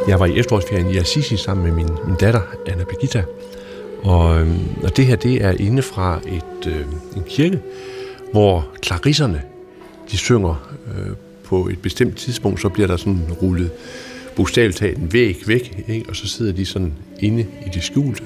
Jeg 0.09 0.21
var 0.21 0.27
i 0.27 0.39
efterårsferien 0.39 0.91
i 0.91 0.99
Assisi 0.99 1.37
sammen 1.37 1.65
med 1.65 1.73
min, 1.73 1.89
min 2.07 2.17
datter, 2.21 2.41
Anna 2.67 2.85
Birgitta, 2.85 3.25
og, 4.03 4.47
og 4.83 4.97
det 4.97 5.07
her, 5.07 5.17
det 5.17 5.45
er 5.45 5.51
inde 5.51 5.83
fra 5.83 6.21
et, 6.27 6.67
øh, 6.67 6.85
en 7.17 7.23
kirke, 7.29 7.61
hvor 8.33 8.69
klarisserne, 8.83 9.43
de 10.11 10.17
synger 10.17 10.71
øh, 10.89 11.17
på 11.45 11.69
et 11.69 11.79
bestemt 11.83 12.17
tidspunkt, 12.17 12.61
så 12.61 12.69
bliver 12.69 12.87
der 12.87 12.97
sådan 12.97 13.21
rullet 13.43 13.71
bogstaveligt 14.37 14.79
talt 14.79 14.99
en 14.99 15.13
væg 15.13 15.43
væk, 15.47 15.85
ikke? 15.89 16.09
og 16.09 16.17
så 16.17 16.29
sidder 16.29 16.53
de 16.53 16.67
sådan 16.67 16.93
inde 17.21 17.41
i 17.41 17.69
det 17.75 17.83
skjulte, 17.83 18.23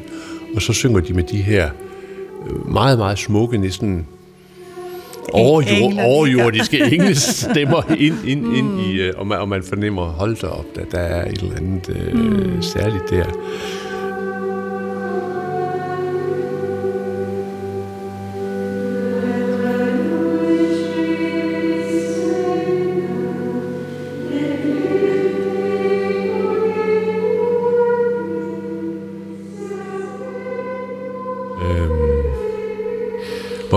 og 0.55 0.63
så 0.63 0.73
synger 0.73 1.01
de 1.01 1.13
med 1.13 1.23
de 1.23 1.43
her 1.43 1.71
øh, 2.51 2.73
meget, 2.73 2.99
meget 2.99 3.19
smukke, 3.19 3.59
næsten 3.59 4.07
overjord, 5.33 5.93
overjordiske 6.05 6.79
englestemmer 6.95 7.83
ind, 7.99 8.15
ind, 8.27 8.41
mm. 8.41 8.55
ind 8.55 8.81
i, 8.81 9.11
og 9.17 9.27
man, 9.27 9.39
og 9.39 9.49
man 9.49 9.63
fornemmer, 9.63 10.05
hold 10.05 10.37
da 10.37 10.47
op, 10.47 10.65
der, 10.77 10.85
der 10.85 10.99
er 10.99 11.31
et 11.31 11.39
eller 11.39 11.57
andet 11.57 11.89
øh, 11.89 12.15
mm. 12.15 12.63
særligt 12.63 13.11
der. 13.11 13.25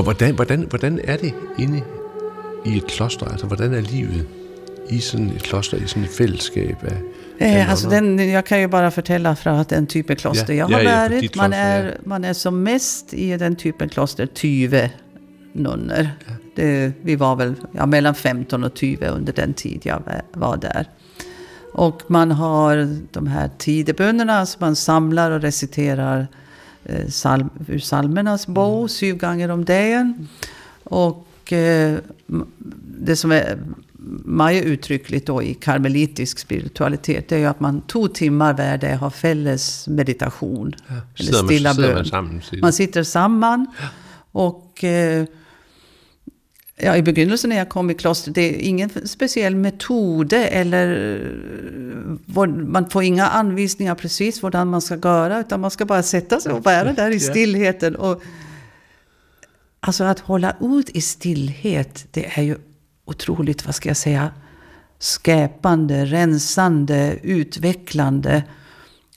Hvordan, 0.02 0.36
hvordan, 0.36 0.66
hvordan 0.70 1.00
er 1.04 1.18
det 1.18 1.34
inde 1.60 1.82
i 2.66 2.78
et 2.78 2.88
kloster? 2.88 3.26
Altså, 3.26 3.48
hvordan 3.48 3.74
er 3.74 3.82
livet 3.82 4.28
i 4.90 5.00
sådan 5.00 5.30
et 5.30 5.44
kloster, 5.44 5.78
i 5.78 5.88
sådan 5.88 6.04
et 6.04 6.10
fællesskab 6.10 6.76
af 6.82 6.98
Eh, 7.42 7.70
alltså 7.70 7.90
den, 7.90 8.30
jag 8.30 8.46
kan 8.46 8.60
ju 8.60 8.68
bara 8.68 8.92
förtälla 8.92 9.36
från 9.36 9.66
den 9.70 9.88
typen 9.88 10.16
kloster 10.16 10.54
ja, 10.54 10.70
jag 10.70 10.78
har 10.78 10.84
ja, 10.84 11.02
varit. 11.02 11.36
Man 11.36 11.54
är, 11.54 11.86
ja. 11.86 11.92
man 12.04 12.24
är 12.24 12.34
som 12.34 12.64
mest 12.64 13.14
i 13.14 13.38
den 13.38 13.56
typen 13.56 13.90
kloster 13.90 14.28
20 14.36 14.92
nunnor. 15.54 16.08
Ja. 16.28 16.34
Det, 16.56 16.92
vi 17.02 17.16
var 17.16 17.36
väl 17.36 17.56
ja, 17.72 17.86
mellan 17.86 18.16
15 18.16 18.64
och 18.64 18.72
20 18.78 19.08
under 19.08 19.34
den 19.34 19.54
tid 19.54 19.82
jag 19.84 20.04
var 20.34 20.58
där. 20.58 20.86
Och 21.74 22.02
man 22.08 22.32
har 22.32 22.98
de 23.12 23.28
här 23.28 23.50
tidebönerna 23.58 24.46
som 24.46 24.60
man 24.60 24.76
samlar 24.76 25.32
och 25.32 25.42
reciterar 25.42 26.28
salm, 27.10 27.50
ur 27.68 27.80
psalmernas 27.80 28.48
bok, 28.48 28.80
mm. 28.80 28.88
sju 28.88 29.14
gånger 29.14 29.50
om 29.50 29.66
dagen. 29.66 30.28
Och 30.84 31.54
eh, 31.54 31.98
det 33.00 33.16
som 33.16 33.32
är 33.32 33.60
Maja 34.26 34.64
uttryckligt 34.64 35.28
då 35.28 35.44
i 35.44 35.54
karmelitisk 35.54 36.40
spiritualitet, 36.40 37.30
det 37.30 37.36
är 37.36 37.40
ju 37.40 37.46
att 37.46 37.60
man 37.60 37.82
två 37.82 38.08
timmar 38.08 38.54
varje 38.54 38.78
dag 38.78 38.98
har 38.98 39.10
fälles 39.10 39.88
meditation. 39.88 40.76
Ja, 40.88 40.94
eller 41.16 41.34
stilla 41.34 41.74
bön. 41.74 42.06
Man, 42.12 42.42
man 42.62 42.74
sitter 42.74 43.04
samman. 43.04 43.68
Och 44.32 44.84
eh, 44.84 45.26
Ja, 46.82 46.96
i 46.96 47.02
begynnelsen 47.02 47.50
när 47.50 47.58
jag 47.58 47.70
kom 47.70 47.90
i 47.90 47.94
klostret, 47.94 48.36
det 48.36 48.42
är 48.42 48.60
ingen 48.60 48.90
speciell 49.08 49.56
metod 49.56 50.34
eller 50.34 50.88
man 52.48 52.90
får 52.90 53.04
inga 53.04 53.28
anvisningar 53.28 53.96
precis 53.96 54.44
hur 54.44 54.66
man 54.66 54.82
ska 54.82 54.96
göra, 54.96 55.40
utan 55.40 55.60
man 55.60 55.72
ska 55.72 55.86
bara 55.86 56.04
sätta 56.04 56.40
sig 56.40 56.52
och 56.54 56.64
vara 56.64 56.94
där 56.94 57.12
i 57.12 57.20
stillheten. 57.20 57.96
Och, 57.96 58.22
alltså 59.80 60.04
att 60.04 60.20
hålla 60.20 60.56
ut 60.62 60.90
i 60.90 61.02
stillhet, 61.02 62.06
det 62.12 62.26
är 62.38 62.42
ju 62.42 62.58
otroligt, 63.06 63.66
vad 63.66 63.76
ska 63.76 63.90
jag 63.90 63.98
säga, 63.98 64.32
skapande, 65.00 66.06
rensande, 66.06 67.20
utvecklande. 67.24 68.44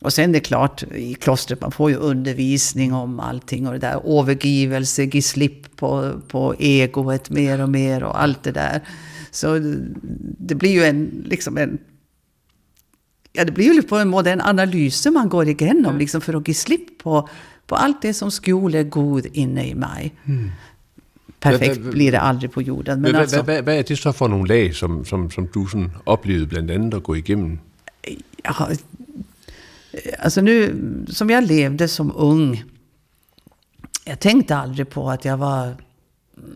Och 0.02 0.12
sen 0.12 0.30
är 0.30 0.32
det 0.32 0.40
klart, 0.40 0.82
i 0.82 1.14
klostret 1.14 1.60
man 1.60 1.72
får 1.72 1.90
ju 1.90 1.96
undervisning 1.96 2.94
om 2.94 3.20
allting 3.20 3.66
och 3.66 3.72
det 3.72 3.78
där 3.78 4.20
övergivelse, 4.20 5.02
ge 5.02 5.22
slipp 5.22 5.76
på, 5.76 6.20
på 6.28 6.54
egoet 6.58 7.30
mer 7.30 7.62
och 7.62 7.68
mer 7.68 8.02
och 8.02 8.22
allt 8.22 8.42
det 8.42 8.52
där. 8.52 8.80
Så 9.30 9.58
det 10.38 10.54
blir 10.54 10.70
ju 10.70 10.84
en, 10.84 11.24
liksom 11.26 11.58
en 11.58 11.78
Ja, 13.34 13.44
det 13.44 13.52
blir 13.52 13.74
ju 13.74 13.82
på 13.82 13.96
en 13.96 14.08
måte 14.08 14.30
en 14.30 14.40
analys 14.40 15.06
man 15.06 15.28
går 15.28 15.48
igenom 15.48 15.98
liksom 15.98 16.20
för 16.20 16.34
att 16.34 16.48
ge 16.48 16.54
slipp 16.54 16.98
på, 16.98 17.28
på 17.66 17.76
allt 17.76 18.02
det 18.02 18.14
som 18.14 18.30
skulle 18.30 18.78
är 18.78 18.84
god 18.84 19.26
inne 19.32 19.68
i 19.68 19.74
mig. 19.74 20.14
Mm. 20.24 20.50
Perfekt 21.40 21.80
blir 21.80 22.12
det 22.12 22.20
aldrig 22.20 22.52
på 22.52 22.62
jorden. 22.62 23.00
Men 23.00 23.12
vad, 23.12 23.22
alltså, 23.22 23.36
vad, 23.36 23.64
vad 23.64 23.74
är 23.74 23.84
det 23.88 23.96
så 23.96 24.12
för 24.12 24.28
några 24.28 24.54
lag 24.54 24.74
som, 24.74 25.04
som, 25.04 25.30
som 25.30 25.48
du 25.52 25.66
sådan 25.70 25.92
upplevde 26.06 26.46
bland 26.46 26.70
annat 26.70 26.94
att 26.94 27.02
gå 27.02 27.16
igenom? 27.16 27.58
Ja, 28.44 28.68
Alltså 30.18 30.40
nu, 30.40 30.76
som 31.08 31.30
jag 31.30 31.44
levde 31.44 31.88
som 31.88 32.12
ung. 32.16 32.64
Jag 34.04 34.20
tänkte 34.20 34.56
aldrig 34.56 34.90
på 34.90 35.10
att 35.10 35.24
jag 35.24 35.36
var 35.36 35.76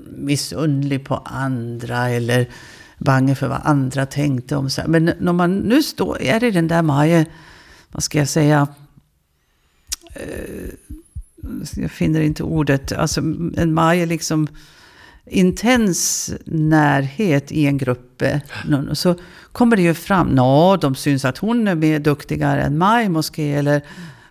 missundlig 0.08 1.04
på 1.04 1.16
andra 1.16 2.08
eller 2.08 2.48
bange 2.98 3.34
för 3.34 3.48
vad 3.48 3.60
andra 3.64 4.06
tänkte 4.06 4.56
om 4.56 4.70
sig. 4.70 4.84
Men 4.88 5.12
när 5.18 5.32
man 5.32 5.58
nu 5.58 5.82
står, 5.82 6.22
är 6.22 6.40
det 6.40 6.50
den 6.50 6.68
där 6.68 6.82
Maje, 6.82 7.26
vad 7.92 8.02
ska 8.02 8.18
jag 8.18 8.28
säga, 8.28 8.68
eh, 10.14 10.70
jag 11.76 11.90
finner 11.90 12.20
inte 12.20 12.42
ordet, 12.42 12.92
alltså 12.92 13.20
en 13.56 13.74
Maje 13.74 14.06
liksom 14.06 14.48
intens 15.26 16.30
närhet 16.44 17.52
i 17.52 17.66
en 17.66 17.78
grupp. 17.78 18.22
Så 18.92 19.14
kommer 19.52 19.76
det 19.76 19.82
ju 19.82 19.94
fram, 19.94 20.28
nå, 20.28 20.76
de 20.76 20.94
syns 20.94 21.24
att 21.24 21.38
hon 21.38 21.68
är 21.68 21.74
mer 21.74 21.98
duktigare 21.98 22.62
än 22.62 22.78
mig 22.78 23.08
måske, 23.08 23.52
eller 23.52 23.82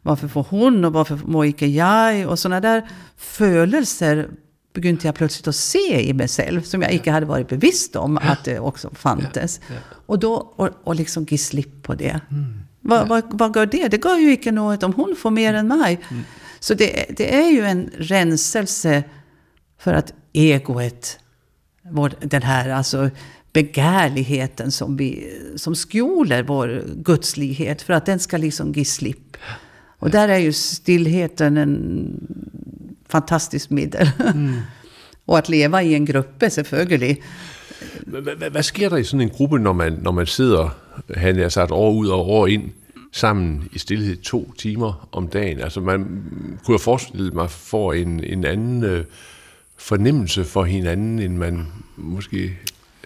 varför 0.02 0.28
får 0.28 0.46
hon 0.50 0.86
och 0.86 0.94
varför 0.94 1.20
må 1.26 1.46
inte 1.46 1.66
jag? 1.66 2.28
Och 2.30 2.40
sådana 2.40 2.62
där 2.62 2.90
födelser 3.18 4.30
begynte 4.74 5.08
jag 5.08 5.16
plötsligt 5.16 5.48
att 5.48 5.56
se 5.56 6.10
i 6.10 6.14
mig 6.14 6.28
själv, 6.28 6.62
som 6.62 6.82
jag 6.82 6.92
inte 6.92 7.12
hade 7.12 7.26
varit 7.26 7.50
bevisst 7.50 7.96
om 7.96 8.18
att 8.18 8.44
det 8.44 8.60
också 8.60 8.90
fanns. 8.96 9.60
Och 10.06 10.20
då, 10.20 10.34
och, 10.34 10.70
och 10.84 10.96
liksom 10.96 11.26
ge 11.30 11.38
slipp 11.38 11.84
på 11.84 11.96
det. 11.96 12.20
Mm. 12.32 12.60
Vad, 12.82 13.08
vad, 13.08 13.40
vad 13.40 13.56
gör 13.56 13.66
det? 13.66 13.88
Det 13.88 14.06
gör 14.06 14.18
ju 14.18 14.32
inte 14.32 14.52
något 14.52 14.84
om 14.84 14.94
hon 14.94 15.16
får 15.18 15.32
mer 15.32 15.54
än 15.54 15.68
mig. 15.68 16.00
Mm. 16.12 16.24
Så 16.60 16.74
det, 16.74 17.06
det 17.18 17.36
är 17.36 17.50
ju 17.50 17.66
en 17.66 17.90
renselse 17.98 19.04
för 19.80 19.94
att 19.94 20.14
egoet, 20.36 21.20
vår, 21.92 22.14
den 22.22 22.42
här 22.42 22.70
alltså 22.70 23.10
begärligheten 23.54 24.72
som, 24.72 24.98
vi, 24.98 25.34
som 25.56 25.76
skjuler 25.76 26.44
vår 26.44 26.84
gudslighet 26.96 27.82
för 27.82 27.94
att 27.94 28.06
den 28.06 28.20
ska 28.20 28.38
liksom 28.38 28.72
ge 28.74 28.86
slipp. 28.86 29.38
Och 30.00 30.10
där 30.10 30.30
är 30.30 30.38
ju 30.38 30.54
stillheten 30.54 31.58
en 31.58 32.10
fantastisk 33.08 33.70
medel. 33.70 34.10
Mm. 34.20 34.56
och 35.26 35.38
att 35.38 35.50
leva 35.50 35.84
i 35.84 35.96
en 35.96 36.06
grupp 36.06 36.44
är 36.44 36.50
selvfølgelig. 36.50 37.24
Hvad 38.52 38.64
sker 38.64 38.98
i 38.98 39.04
sådan 39.04 39.22
en 39.22 39.30
gruppe, 39.30 39.58
når 39.58 39.74
man, 39.74 39.94
når 39.94 40.12
man 40.12 40.26
sidder, 40.26 40.70
han 41.16 41.40
er 41.40 41.50
sagt, 41.50 41.72
år 41.72 41.92
ud 41.92 42.08
og 42.08 42.30
år 42.30 42.48
ind, 42.48 42.72
sammen 43.12 43.70
i 43.74 43.80
stillhed 43.80 44.16
to 44.16 44.54
timer 44.58 45.08
om 45.12 45.28
dagen? 45.28 45.60
Altså 45.60 45.82
man 45.82 46.04
kunne 46.66 46.74
have 46.74 46.80
forestillet 46.80 47.34
mig 47.34 47.50
for 47.50 47.94
en, 47.94 48.24
en 48.24 48.46
anden 48.46 49.06
fornemmelse 49.78 50.44
for 50.44 50.64
hinanden, 50.64 51.20
end 51.20 51.38
man 51.38 51.68
måske 51.96 52.58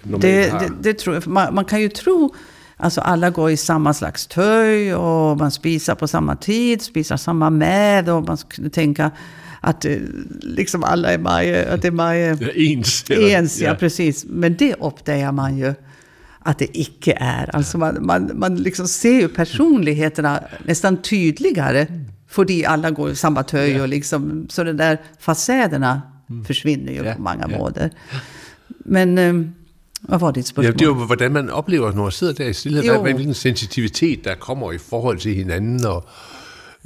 normalt 0.03 0.21
det, 0.21 0.49
har. 0.49 0.59
Det, 0.59 0.73
det 0.83 0.97
tror 0.97 1.15
jag. 1.15 1.27
Man, 1.27 1.53
man 1.53 1.65
kan 1.65 1.81
ju 1.81 1.89
tro, 1.89 2.35
alltså 2.77 3.01
alla 3.01 3.29
går 3.29 3.49
i 3.49 3.57
samma 3.57 3.93
slags 3.93 4.27
töj 4.27 4.95
och 4.95 5.37
man 5.37 5.51
spisar 5.51 5.95
på 5.95 6.07
samma 6.07 6.35
tid, 6.35 6.81
spisar 6.81 7.17
samma 7.17 7.49
med 7.49 8.09
och 8.09 8.27
man 8.27 8.37
skulle 8.37 8.69
tänka 8.69 9.11
att 9.61 9.85
eh, 9.85 9.97
liksom 10.41 10.83
alla 10.83 11.13
är 11.13 11.17
Maje, 11.17 11.73
att 11.73 11.81
det 11.81 11.87
är 11.87 11.91
Maje... 11.91 12.37
Ja, 12.39 12.47
ens. 12.47 13.09
Ens, 13.09 13.59
ja, 13.59 13.67
ja, 13.67 13.75
precis. 13.75 14.25
Men 14.25 14.55
det 14.57 14.73
uppdagar 14.73 15.31
man 15.31 15.57
ju 15.57 15.73
att 16.39 16.59
det 16.59 16.77
icke 16.77 17.17
är. 17.19 17.55
Alltså 17.55 17.77
man, 17.77 17.97
man, 18.05 18.31
man 18.33 18.55
liksom 18.55 18.87
ser 18.87 19.21
ju 19.21 19.27
personligheterna 19.27 20.43
nästan 20.65 20.97
tydligare. 20.97 21.81
Mm. 21.81 22.05
För 22.27 22.65
alla 22.67 22.91
går 22.91 23.11
i 23.11 23.15
samma 23.15 23.43
töj 23.43 23.81
och 23.81 23.87
liksom, 23.87 24.47
så 24.49 24.63
de 24.63 24.73
där 24.73 24.97
fasaderna 25.19 26.01
mm. 26.29 26.45
försvinner 26.45 26.93
ju 26.93 27.03
ja, 27.03 27.13
på 27.15 27.21
många 27.21 27.47
ja. 27.49 27.57
måder. 27.57 27.89
Men 28.85 29.17
øh, 29.17 29.45
hvad 30.01 30.19
var 30.19 30.31
dit 30.31 30.47
spørgsmål? 30.47 30.65
Ja, 30.65 30.71
det 30.71 30.81
er 30.81 30.85
jo, 30.85 31.05
hvordan 31.05 31.31
man 31.31 31.49
oplever, 31.49 31.91
når 31.91 32.03
man 32.03 32.11
sidder 32.11 32.33
der 32.33 32.47
i 32.47 32.53
stillhed, 32.53 32.83
jo. 32.83 33.01
hvad, 33.01 33.13
hvilken 33.13 33.33
sensitivitet, 33.33 34.25
der 34.25 34.35
kommer 34.35 34.71
i 34.71 34.77
forhold 34.77 35.19
til 35.19 35.35
hinanden, 35.35 35.85
og, 35.85 36.05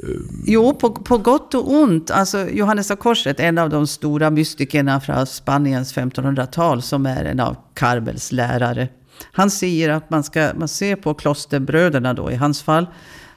øh... 0.04 0.54
Jo, 0.54 0.72
på, 0.72 0.90
på 1.06 1.18
gott 1.18 1.56
och 1.56 1.72
ont. 1.72 2.12
Alltså, 2.12 2.38
Johannes 2.38 2.92
av 2.92 2.96
Korset, 2.96 3.40
en 3.40 3.58
av 3.58 3.70
de 3.70 3.88
stora 3.88 4.30
mystikerna 4.30 5.00
från 5.00 5.26
Spaniens 5.26 5.98
1500-tal, 5.98 6.82
som 6.82 7.06
är 7.06 7.26
en 7.26 7.40
av 7.40 7.56
Karbels 7.74 8.32
lärare. 8.32 8.88
Han 9.32 9.50
säger 9.50 9.90
att 9.90 10.10
man 10.10 10.24
ska 10.24 10.52
man 10.56 10.68
ser 10.68 10.96
på 10.96 11.14
klosterbröderna 11.14 12.14
då, 12.14 12.32
i 12.32 12.36
hans 12.36 12.62
fall, 12.62 12.88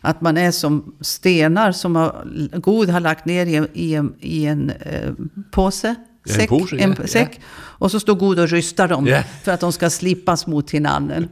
att 0.07 0.21
man 0.21 0.37
är 0.37 0.51
som 0.51 0.95
stenar 1.01 1.73
som 1.73 1.97
har, 1.97 2.27
Gud 2.53 2.89
har 2.89 3.01
lagt 3.01 3.25
ner 3.25 3.47
i, 3.47 3.69
i 3.73 3.95
en, 3.95 4.15
i 4.21 4.47
en 4.47 4.71
eh, 4.71 5.13
påse. 5.51 5.95
Säck, 6.27 6.51
en, 6.73 7.09
säck. 7.09 7.31
Ja. 7.33 7.43
Och 7.79 7.91
så 7.91 8.01
står 8.01 8.15
Gud 8.15 8.39
och 8.39 8.49
rystar 8.49 8.89
dem 8.89 9.07
ja. 9.07 9.23
för 9.43 9.53
att 9.53 9.61
de 9.61 9.73
ska 9.73 9.91
slipas 9.91 10.47
mot 10.47 10.71
hinanden. 10.71 11.29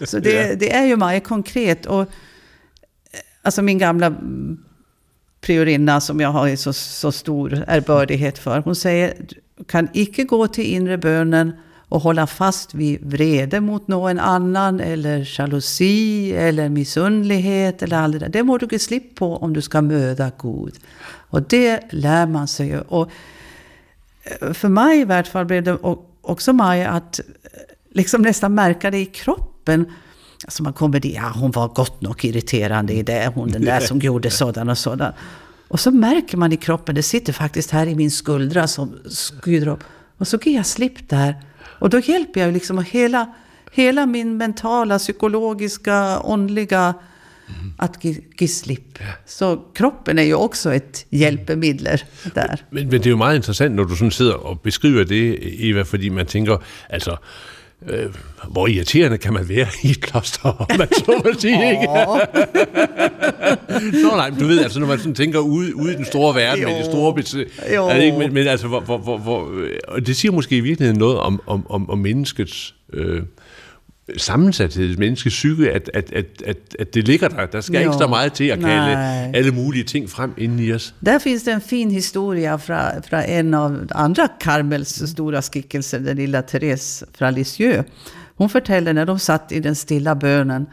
Så 0.00 0.18
det, 0.18 0.48
ja. 0.48 0.54
det 0.56 0.74
är 0.74 0.84
ju 0.84 0.96
mycket 0.96 1.24
konkret. 1.28 1.86
Och, 1.86 2.00
eh, 2.00 2.06
alltså 3.42 3.62
min 3.62 3.78
gamla 3.78 4.14
priorinna 5.40 6.00
som 6.00 6.20
jag 6.20 6.28
har 6.28 6.56
så, 6.56 6.72
så 6.72 7.12
stor 7.12 7.64
erbördighet 7.68 8.38
för. 8.38 8.60
Hon 8.60 8.76
säger, 8.76 9.14
du 9.56 9.64
kan 9.64 9.88
icke 9.92 10.24
gå 10.24 10.46
till 10.46 10.64
inre 10.64 10.98
bönen 10.98 11.52
och 11.88 12.00
hålla 12.00 12.26
fast 12.26 12.74
vid 12.74 13.04
vrede 13.04 13.60
mot 13.60 13.88
någon 13.88 14.18
annan 14.18 14.80
eller 14.80 15.38
jalousi 15.38 16.32
eller 16.32 16.68
missundlighet 16.68 17.82
eller 17.82 17.96
allt 17.96 18.12
det 18.12 18.18
där. 18.18 18.28
Det 18.28 18.42
må 18.42 18.58
du 18.58 18.68
ge 18.70 18.78
slipp 18.78 19.14
på 19.14 19.36
om 19.36 19.52
du 19.52 19.62
ska 19.62 19.82
möta 19.82 20.30
Gud. 20.38 20.74
Och 21.30 21.42
det 21.42 21.80
lär 21.90 22.26
man 22.26 22.48
sig 22.48 22.68
ju. 22.68 22.80
Och 22.80 23.10
eh, 24.24 24.52
för 24.52 24.68
mig 24.68 25.00
i 25.00 25.04
vart 25.04 25.26
fall 25.26 25.44
blev 25.44 25.62
det 25.62 25.78
också 26.20 26.52
Maja 26.52 26.90
att 26.90 27.18
eh, 27.18 27.24
liksom 27.92 28.22
nästan 28.22 28.54
märka 28.54 28.90
det 28.90 28.98
i 28.98 29.06
kroppen. 29.06 29.92
Alltså 30.44 30.62
man 30.62 30.72
kommer 30.72 31.00
dit, 31.00 31.14
ja 31.14 31.32
hon 31.34 31.50
var 31.50 31.68
gott 31.68 32.00
nog 32.00 32.24
irriterande 32.24 32.92
i 32.92 33.02
det, 33.02 33.32
hon 33.34 33.50
den 33.50 33.64
där 33.64 33.80
som 33.80 33.98
gjorde 33.98 34.30
sådan 34.30 34.68
och 34.68 34.78
sådan. 34.78 35.12
Och 35.68 35.80
så 35.80 35.90
märker 35.90 36.36
man 36.36 36.52
i 36.52 36.56
kroppen, 36.56 36.94
det 36.94 37.02
sitter 37.02 37.32
faktiskt 37.32 37.70
här 37.70 37.86
i 37.86 37.94
min 37.94 38.10
skuldra 38.10 38.66
som 38.66 38.94
skyder 39.42 39.68
upp. 39.68 39.84
Och 40.18 40.28
så 40.28 40.38
ger 40.42 40.56
jag 40.56 40.66
slipp 40.66 41.08
där. 41.08 41.34
Och 41.78 41.90
då 41.90 41.98
hjälper 41.98 42.40
jag 42.40 42.52
liksom 42.52 42.84
hela, 42.84 43.34
hela 43.72 44.06
min 44.06 44.36
mentala, 44.36 44.98
psykologiska, 44.98 46.18
åndliga 46.18 46.94
mm. 47.48 47.74
att 47.78 48.04
ge, 48.04 48.16
ge 48.38 48.48
slipp. 48.48 48.98
Så 49.26 49.56
kroppen 49.74 50.18
är 50.18 50.22
ju 50.22 50.34
också 50.34 50.74
ett 50.74 51.06
hjälpemedel 51.10 51.98
där. 52.34 52.64
Men, 52.70 52.88
men 52.88 52.90
det 52.90 53.06
är 53.06 53.10
ju 53.10 53.16
meget 53.16 53.36
intressant 53.36 53.72
när 53.72 53.84
du 53.84 53.96
sådan 53.96 54.10
sidder 54.10 54.46
och 54.46 54.56
beskriver 54.56 55.04
det, 55.04 55.38
Eva, 55.68 55.84
för 55.84 56.10
man 56.10 56.26
tänker, 56.26 56.62
alltså 56.92 57.18
Øh, 57.86 58.14
hvor 58.48 58.66
irriterende 58.66 59.18
kan 59.18 59.32
man 59.32 59.48
være 59.48 59.66
i 59.82 59.90
et 59.90 60.00
kloster, 60.00 60.48
om 60.48 60.66
man 60.78 60.88
så 60.92 61.22
må 61.24 61.32
sige, 61.38 61.70
ikke? 61.70 61.86
Nå 64.02 64.16
nej, 64.16 64.30
men 64.30 64.40
du 64.40 64.46
ved, 64.46 64.62
altså 64.62 64.80
når 64.80 64.86
man 64.86 64.98
sådan 64.98 65.14
tænker 65.14 65.38
ude, 65.38 65.76
ude 65.76 65.92
i 65.92 65.96
den 65.96 66.04
store 66.04 66.34
verden 66.34 66.62
jo. 66.62 66.68
med 66.68 66.78
de 66.78 66.84
store 66.84 67.14
betydninger, 67.14 67.94
ikke? 67.94 68.18
Men, 68.18 68.34
men 68.34 68.46
altså, 68.46 68.68
hvor, 68.68 68.80
hvor, 68.80 68.98
hvor, 68.98 69.18
hvor, 69.18 69.52
og 69.88 70.06
det 70.06 70.16
siger 70.16 70.32
måske 70.32 70.56
i 70.56 70.60
virkeligheden 70.60 70.98
noget 70.98 71.18
om, 71.18 71.42
om, 71.46 71.66
om, 71.70 71.90
om 71.90 71.98
menneskets 71.98 72.74
øh, 72.92 73.22
sammensathed, 74.16 75.14
psyke, 75.14 75.70
at, 75.70 75.90
at, 75.94 76.12
at, 76.12 76.26
at, 76.46 76.56
at 76.78 76.94
det 76.94 77.08
ligger 77.08 77.28
der. 77.28 77.46
Der 77.46 77.60
skal 77.60 77.74
jo. 77.74 77.80
ikke 77.80 77.98
så 77.98 78.06
meget 78.06 78.32
til 78.32 78.44
at 78.44 78.58
kalde 78.58 78.94
Nej. 78.94 79.30
alle 79.34 79.50
mulige 79.50 79.84
ting 79.84 80.10
frem 80.10 80.34
inden 80.38 80.58
i 80.58 80.72
os. 80.72 80.94
Der 81.06 81.18
finns 81.18 81.42
det 81.42 81.54
en 81.54 81.60
fin 81.60 81.90
historia 81.90 82.56
fra, 82.56 83.00
fra 83.00 83.30
en 83.30 83.54
av 83.54 83.76
andra 83.94 84.28
Karmels 84.40 85.10
stora 85.10 85.42
skikkelser, 85.42 85.98
den 85.98 86.16
lilla 86.16 86.40
Therese 86.40 87.04
fra 87.18 87.30
Lisieux. 87.30 87.84
Hon 88.38 88.48
fortäller 88.48 88.92
när 88.92 89.04
de 89.04 89.18
satt 89.18 89.52
i 89.52 89.60
den 89.60 89.74
stilla 89.74 90.14
bönen, 90.14 90.66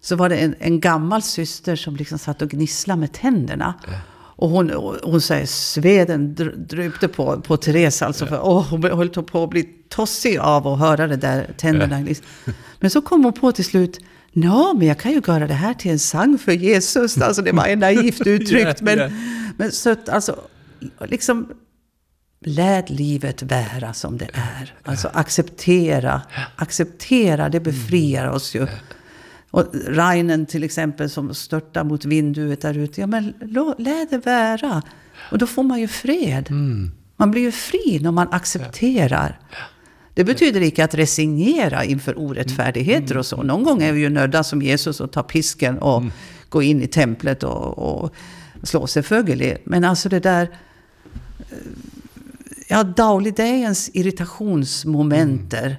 så 0.00 0.16
var 0.16 0.28
det 0.28 0.36
en, 0.36 0.54
en 0.60 0.80
gammal 0.80 1.22
syster 1.22 1.76
som 1.76 1.96
liksom 1.96 2.18
satt 2.18 2.42
och 2.42 2.50
gnisslade 2.50 3.00
med 3.00 3.12
tänderna. 3.12 3.74
Ja. 3.86 3.92
Och 4.36 4.48
hon, 4.48 4.70
hon 5.02 5.20
säger 5.20 5.46
sveden 5.46 6.34
drypte 6.68 7.08
på, 7.08 7.40
på 7.40 7.56
Therese 7.56 8.02
alltså. 8.02 8.26
För, 8.26 8.40
åh, 8.46 8.68
hon 8.70 8.84
höll 8.84 9.08
på 9.08 9.44
att 9.44 9.50
bli 9.50 9.68
tossig 9.88 10.38
av 10.38 10.66
att 10.66 10.78
höra 10.78 11.06
det 11.06 11.16
där 11.16 11.50
tänderna. 11.56 12.00
Ja. 12.00 12.52
Men 12.80 12.90
så 12.90 13.02
kom 13.02 13.24
hon 13.24 13.32
på 13.32 13.52
till 13.52 13.64
slut. 13.64 13.98
Ja, 14.32 14.74
men 14.78 14.86
jag 14.86 14.98
kan 14.98 15.12
ju 15.12 15.22
göra 15.26 15.46
det 15.46 15.54
här 15.54 15.74
till 15.74 15.90
en 15.90 15.98
sang 15.98 16.38
för 16.38 16.52
Jesus. 16.52 17.16
Alltså 17.22 17.42
det 17.42 17.52
var 17.52 17.76
naivt 17.76 18.26
uttryckt. 18.26 18.80
Men, 18.80 18.98
yeah. 18.98 19.12
men 19.56 19.72
så 19.72 19.90
att 19.90 20.08
alltså, 20.08 20.40
liksom, 21.04 21.48
lät 22.40 22.90
livet 22.90 23.42
vara 23.42 23.92
som 23.92 24.18
det 24.18 24.28
är. 24.32 24.74
Alltså 24.82 25.08
acceptera, 25.12 26.22
acceptera, 26.56 27.48
det 27.48 27.60
befriar 27.60 28.28
oss 28.28 28.54
ju. 28.54 28.66
Och 29.50 29.64
Reinen 29.72 30.46
till 30.46 30.64
exempel 30.64 31.10
som 31.10 31.34
störtar 31.34 31.84
mot 31.84 32.04
vinduet 32.04 32.60
där 32.60 32.78
ute. 32.78 33.00
Ja 33.00 33.06
men 33.06 33.34
lät 33.78 34.10
det 34.10 34.26
vara. 34.26 34.82
Och 35.30 35.38
då 35.38 35.46
får 35.46 35.62
man 35.62 35.80
ju 35.80 35.88
fred. 35.88 36.46
Mm. 36.50 36.90
Man 37.16 37.30
blir 37.30 37.42
ju 37.42 37.52
fri 37.52 37.98
när 38.02 38.10
man 38.10 38.28
accepterar. 38.30 39.40
Det 40.14 40.24
betyder 40.24 40.60
inte 40.60 40.84
att 40.84 40.94
resignera 40.94 41.84
inför 41.84 42.18
orättfärdigheter 42.18 43.10
mm. 43.10 43.18
och 43.18 43.26
så. 43.26 43.42
Någon 43.42 43.62
gång 43.64 43.82
är 43.82 43.92
vi 43.92 44.00
ju 44.00 44.08
nödda 44.08 44.44
som 44.44 44.62
Jesus 44.62 45.00
att 45.00 45.12
ta 45.12 45.22
pisken 45.22 45.78
och 45.78 45.98
mm. 45.98 46.12
gå 46.48 46.62
in 46.62 46.82
i 46.82 46.86
templet 46.86 47.42
och, 47.42 47.78
och 47.78 48.14
slå 48.62 48.86
sig 48.86 49.02
fågel 49.02 49.58
Men 49.64 49.84
alltså 49.84 50.08
det 50.08 50.20
där... 50.20 50.42
Eh, 51.38 51.56
ja, 52.68 52.82
dagligdagens 52.82 53.90
irritationsmomenter. 53.94 55.76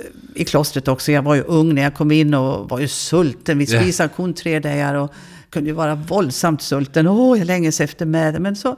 Mm 0.00 0.24
i 0.34 0.44
klostret 0.44 0.88
också. 0.88 1.12
Jag 1.12 1.22
var 1.22 1.34
ju 1.34 1.42
ung 1.42 1.74
när 1.74 1.82
jag 1.82 1.94
kom 1.94 2.10
in 2.10 2.34
och 2.34 2.68
var 2.68 2.78
ju 2.78 2.88
sulten. 2.88 3.58
Vi 3.58 3.66
spisade 3.66 4.08
yeah. 4.08 4.16
kun 4.16 4.34
tre 4.34 4.60
dagar 4.60 4.94
och 4.94 5.12
kunde 5.50 5.70
ju 5.70 5.74
vara 5.74 5.94
våldsamt 5.94 6.62
sulten. 6.62 7.06
Åh, 7.06 7.38
jag 7.38 7.46
länges 7.46 7.80
efter 7.80 8.06
med. 8.06 8.40
Men 8.40 8.56
så 8.56 8.76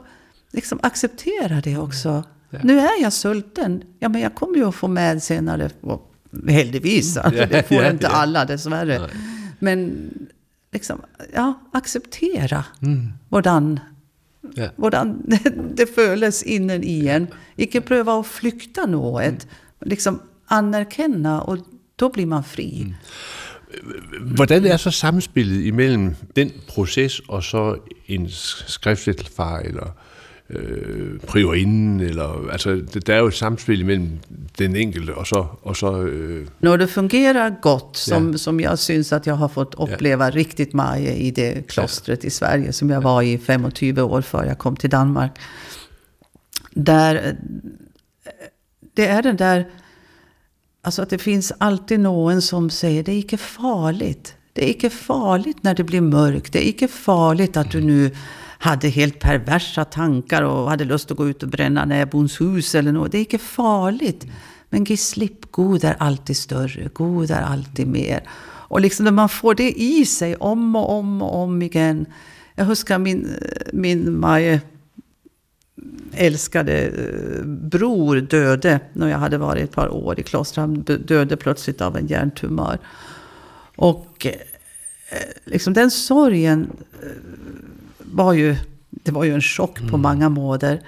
liksom 0.51 0.79
acceptera 0.83 1.61
det 1.63 1.77
också. 1.77 2.23
Yeah. 2.51 2.65
Nu 2.65 2.79
är 2.79 3.01
jag 3.01 3.13
sulten. 3.13 3.83
Ja, 3.99 4.09
men 4.09 4.21
jag 4.21 4.35
kommer 4.35 4.55
ju 4.55 4.67
att 4.67 4.75
få 4.75 4.87
med 4.87 5.23
senare. 5.23 5.69
Heldigvis. 6.47 7.17
Alltså, 7.17 7.45
det 7.49 7.67
får 7.67 7.77
yeah, 7.77 7.93
inte 7.93 8.07
alla 8.07 8.45
dessvärre. 8.45 8.99
Nej. 8.99 9.09
Men 9.59 10.09
liksom, 10.71 11.01
ja, 11.33 11.53
acceptera 11.73 12.63
mm. 12.81 13.13
hvordan, 13.29 13.79
yeah. 14.55 14.71
hvordan 14.75 15.23
det 15.75 15.95
føles 15.95 16.43
innen 16.43 16.83
i 16.83 17.07
en. 17.07 17.27
Ikke 17.55 17.81
pröva 17.81 18.19
att 18.19 18.27
flykta 18.27 18.85
något. 18.85 19.23
Mm. 19.23 19.39
Liksom 19.81 20.19
anerkende, 20.49 21.43
og 21.43 21.57
då 21.99 22.09
blir 22.09 22.25
man 22.25 22.43
fri. 22.43 22.83
Mm. 22.85 22.93
Hvordan 24.35 24.65
er 24.65 24.77
så 24.77 24.91
samspillet 24.91 25.65
imellem 25.65 26.15
den 26.35 26.51
proces 26.67 27.21
og 27.27 27.43
så 27.43 27.75
en 28.07 28.29
skriftfar 28.67 29.59
eller 29.59 29.95
øh, 30.49 31.19
priorinden, 31.19 31.99
eller, 31.99 32.49
altså 32.51 32.81
der 33.07 33.13
er 33.13 33.19
jo 33.19 33.27
et 33.27 33.33
samspil 33.33 34.09
den 34.59 34.75
enkelte 34.75 35.15
og 35.15 35.27
så... 35.27 35.45
Og 35.61 35.75
så 35.75 36.01
øh, 36.01 36.47
Når 36.59 36.77
det 36.77 36.89
fungerer 36.89 37.49
godt, 37.61 37.97
som, 37.97 38.31
ja. 38.31 38.37
som 38.37 38.59
jeg 38.59 38.77
synes 38.77 39.11
at 39.11 39.27
jeg 39.27 39.37
har 39.37 39.47
fått 39.47 39.75
opleva 39.77 40.23
ja. 40.23 40.31
riktigt 40.35 40.73
meget 40.73 41.17
i 41.17 41.29
det 41.29 41.67
klostret 41.67 42.23
ja. 42.23 42.27
i 42.27 42.29
Sverige, 42.29 42.71
som 42.71 42.89
jeg 42.89 43.03
var 43.03 43.21
i 43.21 43.37
25 43.37 44.03
år 44.03 44.21
før 44.21 44.41
jeg 44.41 44.57
kom 44.57 44.75
til 44.75 44.91
Danmark. 44.91 45.39
Der, 46.85 47.33
det 48.97 49.07
er 49.07 49.21
den 49.21 49.39
der 49.39 49.63
Alltså 50.81 51.01
att 51.01 51.09
det 51.09 51.17
finns 51.17 51.53
alltid 51.57 51.99
någon 51.99 52.41
som 52.41 52.69
säger 52.69 53.03
det 53.03 53.11
är 53.11 53.17
inte 53.17 53.37
farligt. 53.37 54.35
Det 54.53 54.65
är 54.65 54.73
inte 54.73 54.89
farligt 54.89 55.57
när 55.61 55.75
det 55.75 55.83
blir 55.83 56.01
mörkt. 56.01 56.53
Det 56.53 56.67
är 56.67 56.67
inte 56.67 56.87
farligt 56.87 57.57
att 57.57 57.71
du 57.71 57.81
nu 57.81 58.11
hade 58.59 58.87
helt 58.87 59.19
perversa 59.19 59.85
tankar 59.85 60.43
och 60.43 60.69
hade 60.69 60.85
lust 60.85 61.11
att 61.11 61.17
gå 61.17 61.29
ut 61.29 61.43
och 61.43 61.49
bränna 61.49 61.85
Näbons 61.85 62.41
hus 62.41 62.75
eller 62.75 62.91
något. 62.91 63.11
Det 63.11 63.17
är 63.17 63.19
inte 63.19 63.37
farligt. 63.37 64.25
Men 64.69 64.97
slipp, 64.97 65.51
God 65.51 65.83
är 65.83 65.95
alltid 65.99 66.37
större, 66.37 66.89
God 66.93 67.31
är 67.31 67.41
alltid 67.41 67.87
mer. 67.87 68.23
Och 68.69 68.81
liksom 68.81 69.03
när 69.03 69.11
man 69.11 69.29
får 69.29 69.55
det 69.55 69.71
i 69.71 70.05
sig 70.05 70.35
om 70.35 70.75
och 70.75 70.91
om 70.91 71.21
och 71.21 71.35
om 71.35 71.61
igen. 71.61 72.05
Jag 72.55 72.65
huskar 72.65 72.97
min, 72.97 73.25
eh, 73.25 73.61
min 73.73 74.19
Maje 74.19 74.61
älskade 76.13 76.87
eh, 76.87 77.43
bror 77.45 78.15
döde 78.15 78.79
när 78.93 79.07
jag 79.07 79.17
hade 79.17 79.37
varit 79.37 79.63
ett 79.63 79.75
par 79.75 79.89
år 79.89 80.19
i 80.19 80.23
klostret. 80.23 80.61
Han 80.61 80.81
döde 80.81 81.37
plötsligt 81.37 81.81
av 81.81 81.97
en 81.97 82.07
hjärntumör. 82.07 82.79
Och 83.75 84.25
eh, 84.25 85.17
liksom 85.45 85.73
den 85.73 85.91
sorgen 85.91 86.71
eh, 87.03 87.09
var 87.97 88.33
ju, 88.33 88.55
det 88.89 89.11
var 89.11 89.23
ju 89.23 89.33
en 89.33 89.41
chock 89.41 89.79
mm. 89.79 89.91
på 89.91 89.97
många 89.97 90.29
måder. 90.29 90.81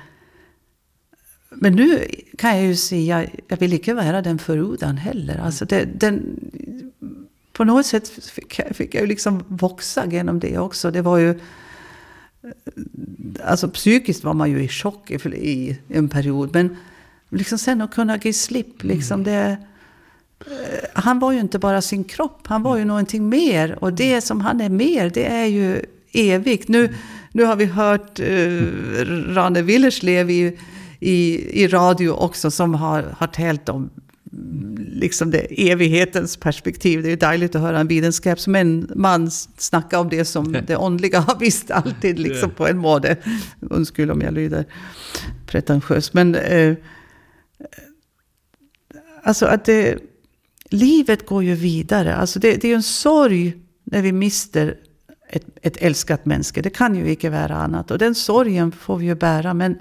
Men 1.49 1.75
nu 1.75 2.05
kan 2.37 2.57
jag 2.57 2.65
ju 2.65 2.75
säga, 2.75 3.27
jag 3.47 3.57
vill 3.57 3.73
inte 3.73 3.93
vara 3.93 4.21
den 4.21 4.39
föruden 4.39 4.97
heller. 4.97 5.37
Alltså 5.37 5.65
det, 5.65 5.85
den, 5.85 6.39
på 7.53 7.63
något 7.63 7.85
sätt 7.85 8.09
fick, 8.09 8.61
fick 8.71 8.95
jag 8.95 9.01
ju 9.01 9.07
liksom 9.07 9.43
växa 9.47 10.05
genom 10.05 10.39
det 10.39 10.57
också. 10.57 10.91
Det 10.91 11.01
var 11.01 11.17
ju 11.17 11.39
Alltså 13.43 13.69
psykiskt 13.69 14.23
var 14.23 14.33
man 14.33 14.51
ju 14.51 14.63
i 14.63 14.67
chock 14.67 15.11
i, 15.11 15.15
i 15.25 15.77
en 15.87 16.09
period. 16.09 16.49
Men 16.53 16.77
liksom 17.29 17.57
sen 17.57 17.81
att 17.81 17.93
kunna 17.93 18.17
ge 18.17 18.33
slipp, 18.33 18.83
liksom 18.83 19.23
det... 19.23 19.57
Eh, 20.39 20.89
han 20.93 21.19
var 21.19 21.31
ju 21.31 21.39
inte 21.39 21.59
bara 21.59 21.81
sin 21.81 22.03
kropp, 22.03 22.47
han 22.47 22.63
var 22.63 22.77
ju 22.77 22.85
någonting 22.85 23.29
mer. 23.29 23.83
Och 23.83 23.93
det 23.93 24.21
som 24.21 24.41
han 24.41 24.61
är 24.61 24.69
mer, 24.69 25.09
det 25.09 25.25
är 25.25 25.45
ju 25.45 25.81
evigt. 26.11 26.67
Nu, 26.67 26.95
nu 27.31 27.43
har 27.43 27.55
vi 27.55 27.65
hört 27.65 28.19
uh, 28.19 28.63
Rane 29.33 29.61
Willerslev 29.61 30.29
i, 30.29 30.57
i, 30.99 31.35
i 31.63 31.67
radio 31.67 32.09
också 32.09 32.51
som 32.51 32.73
har, 32.73 33.15
har 33.17 33.27
talat 33.27 33.69
om 33.69 33.89
liksom 34.77 35.31
det 35.31 35.69
evighetens 35.71 36.37
perspektiv. 36.37 37.01
Det 37.01 37.07
är 37.07 37.09
ju 37.09 37.15
dejligt 37.15 37.55
att 37.55 37.61
höra 37.61 37.79
en 37.79 37.87
vetenskapsman 37.87 38.89
man 38.95 39.31
snacka 39.31 39.99
om 39.99 40.09
det 40.09 40.25
som 40.25 40.57
det 40.67 40.75
åndliga 40.75 41.19
har 41.19 41.35
visst 41.39 41.71
alltid 41.71 42.19
liksom 42.19 42.51
på 42.51 42.67
en 42.67 42.77
måte. 42.77 43.17
Undskyld 43.59 44.11
om 44.11 44.21
jag 44.21 44.33
lyder 44.33 44.65
pretentiös. 45.45 46.13
Men 46.13 46.35
eh, 46.35 46.75
alltså 49.23 49.45
att 49.45 49.65
det, 49.65 49.97
livet 50.69 51.25
går 51.25 51.43
ju 51.43 51.55
vidare. 51.55 52.15
Alltså 52.15 52.39
det, 52.39 52.53
det 52.53 52.67
är 52.67 52.69
ju 52.69 52.75
en 52.75 52.83
sorg 52.83 53.53
när 53.83 54.01
vi 54.01 54.11
mister 54.11 54.77
ett, 55.29 55.45
ett 55.61 55.77
älskat 55.77 56.25
människa. 56.25 56.61
Det 56.61 56.69
kan 56.69 56.95
ju 56.95 57.09
inte 57.09 57.29
vara 57.29 57.55
annat. 57.55 57.91
Och 57.91 57.97
den 57.97 58.15
sorgen 58.15 58.71
får 58.71 58.97
vi 58.97 59.05
ju 59.05 59.15
bära. 59.15 59.53
Men 59.53 59.79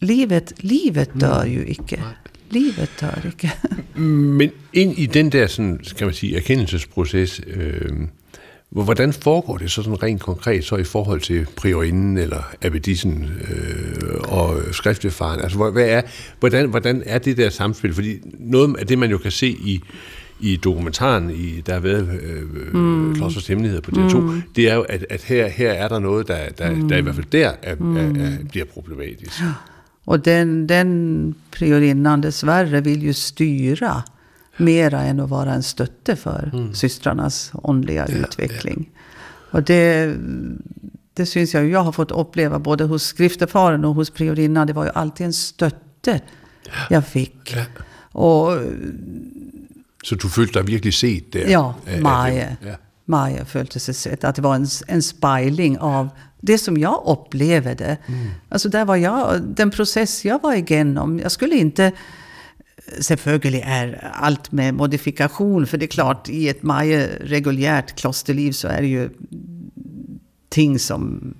livet, 0.00 0.52
livet 0.60 1.10
dør 1.20 1.44
jo 1.44 1.60
ikke. 1.60 2.02
Livet 2.50 2.90
dør 3.00 3.20
ikke. 3.26 3.52
Men 4.38 4.50
ind 4.72 4.98
i 4.98 5.06
den 5.06 5.32
der, 5.32 5.46
sådan, 5.46 5.80
kan 5.98 6.06
man 6.06 6.14
sige, 6.14 6.36
erkendelsesproces, 6.36 7.40
øh, 7.46 7.90
Hvordan 8.70 9.12
foregår 9.12 9.58
det 9.58 9.70
så 9.70 9.82
sådan 9.82 10.02
rent 10.02 10.20
konkret 10.20 10.64
så 10.64 10.76
i 10.76 10.84
forhold 10.84 11.20
til 11.20 11.46
priorinden 11.56 12.18
eller 12.18 12.54
abbedissen 12.62 13.30
øh, 13.50 14.14
og 14.22 14.56
skriftefaren? 14.72 15.40
Altså, 15.40 15.70
hvad 15.70 15.88
er, 15.88 16.02
hvordan, 16.40 16.68
hvordan 16.68 17.02
er 17.06 17.18
det 17.18 17.36
der 17.36 17.50
samspil? 17.50 17.94
Fordi 17.94 18.18
noget 18.38 18.76
af 18.76 18.86
det, 18.86 18.98
man 18.98 19.10
jo 19.10 19.18
kan 19.18 19.30
se 19.30 19.48
i, 19.48 19.80
i 20.40 20.56
dokumentaren, 20.56 21.30
i, 21.30 21.60
der 21.66 21.72
har 21.72 21.80
været 21.80 22.20
øh, 22.22 22.74
mm. 22.74 23.14
Klosters 23.14 23.46
Hemmeligheder 23.46 23.82
på 23.82 23.90
DR2, 23.90 24.18
mm. 24.18 24.42
det 24.56 24.70
er 24.70 24.74
jo, 24.74 24.82
at, 24.82 25.06
at 25.10 25.22
her, 25.22 25.48
her 25.48 25.70
er 25.70 25.88
der 25.88 25.98
noget, 25.98 26.28
der, 26.28 26.48
der, 26.58 26.70
mm. 26.70 26.88
der 26.88 26.96
i 26.96 27.00
hvert 27.00 27.14
fald 27.14 27.26
der 27.32 27.48
er, 27.48 27.54
er, 27.62 27.72
er, 27.72 28.36
bliver 28.50 28.66
problematisk. 28.66 29.42
Och 30.06 30.20
den, 30.20 30.66
den 30.66 31.34
priorinnan 31.50 32.20
dessvärre 32.20 32.80
vill 32.80 33.02
ju 33.02 33.14
styra 33.14 34.02
mera 34.56 35.00
än 35.02 35.20
att 35.20 35.28
vara 35.30 35.52
en 35.54 35.62
stötte 35.62 36.16
för 36.16 36.70
systrarnas 36.74 37.50
åndliga 37.54 38.06
utveckling. 38.06 38.90
Och 39.50 39.62
det, 39.62 40.16
det 41.14 41.26
syns 41.26 41.54
jag 41.54 41.64
ju, 41.64 41.70
jag 41.70 41.80
har 41.82 41.92
fått 41.92 42.10
uppleva 42.10 42.58
både 42.58 42.84
hos 42.84 43.02
skriftefaren 43.02 43.84
och 43.84 43.94
hos 43.94 44.10
priorinnan. 44.10 44.66
Det 44.66 44.72
var 44.72 44.84
ju 44.84 44.90
alltid 44.94 45.26
en 45.26 45.32
stötte 45.32 46.20
jag 46.90 47.06
fick. 47.06 47.56
Ja. 47.56 47.64
Och 48.20 48.52
Så 50.04 50.14
du 50.14 50.28
følte 50.28 50.58
dig 50.58 50.66
virkelig 50.66 50.94
set 50.94 51.32
der? 51.32 51.48
Ja, 51.50 51.74
af- 51.86 52.00
af 52.62 52.76
Maja. 53.06 53.44
sett. 53.78 54.24
Att 54.24 54.36
det 54.36 54.42
var 54.42 54.54
en, 54.54 54.66
en 54.86 55.02
spejling 55.02 55.78
av 55.78 56.08
det 56.40 56.58
som 56.58 56.76
jag 56.76 57.02
upplevde. 57.06 57.96
Alltså 58.48 58.68
där 58.68 58.84
var 58.84 58.96
jag, 58.96 59.42
den 59.42 59.70
process 59.70 60.24
jag 60.24 60.42
var 60.42 60.54
igenom. 60.54 61.18
Jag 61.18 61.32
skulle 61.32 61.56
inte... 61.56 61.92
Selvfølgelig 63.00 63.62
är 63.66 64.10
allt 64.14 64.52
med 64.52 64.74
modifikation. 64.74 65.66
För 65.66 65.78
det 65.78 65.84
är 65.84 65.88
klart, 65.88 66.28
i 66.28 66.48
ett 66.48 66.62
Maja 66.62 67.06
reguljärt 67.20 67.96
klosterliv 67.96 68.52
så 68.52 68.68
är 68.68 68.80
det 68.80 68.88
ju 68.88 69.10
ting 70.48 70.78
som... 70.78 71.34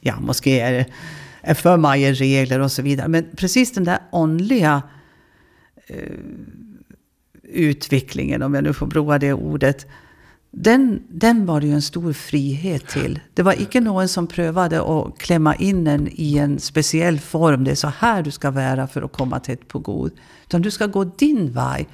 Ja, 0.00 0.20
måske 0.20 0.60
är, 0.60 0.86
är 1.40 1.54
för 1.54 1.76
Maja-regler 1.76 2.60
och 2.60 2.72
så 2.72 2.82
vidare. 2.82 3.08
Men 3.08 3.26
precis 3.36 3.72
den 3.72 3.84
där 3.84 3.98
åndliga 4.12 4.82
utvecklingen, 7.42 8.42
om 8.42 8.54
jag 8.54 8.64
nu 8.64 8.72
får 8.72 8.86
broa 8.86 9.18
det 9.18 9.32
ordet, 9.32 9.86
den, 10.54 11.02
den 11.08 11.46
var 11.46 11.60
det 11.60 11.66
ju 11.66 11.72
en 11.72 11.82
stor 11.82 12.12
frihet 12.12 12.88
till. 12.88 13.20
Det 13.34 13.42
var 13.42 13.62
icke 13.62 13.80
någon 13.80 14.08
som 14.08 14.26
prövade 14.26 14.82
att 14.82 15.18
klämma 15.18 15.54
in 15.54 15.86
en 15.86 16.08
i 16.12 16.38
en 16.38 16.60
speciell 16.60 17.20
form. 17.20 17.64
Det 17.64 17.70
är 17.70 17.74
så 17.74 17.88
här 17.88 18.22
du 18.22 18.30
ska 18.30 18.50
vara 18.50 18.86
för 18.86 19.02
att 19.02 19.12
komma 19.12 19.40
tätt 19.40 19.68
på 19.68 19.78
god. 19.78 20.12
Utan 20.46 20.62
du 20.62 20.70
ska 20.70 20.86
gå 20.86 21.04
din 21.04 21.52
väg. 21.52 21.88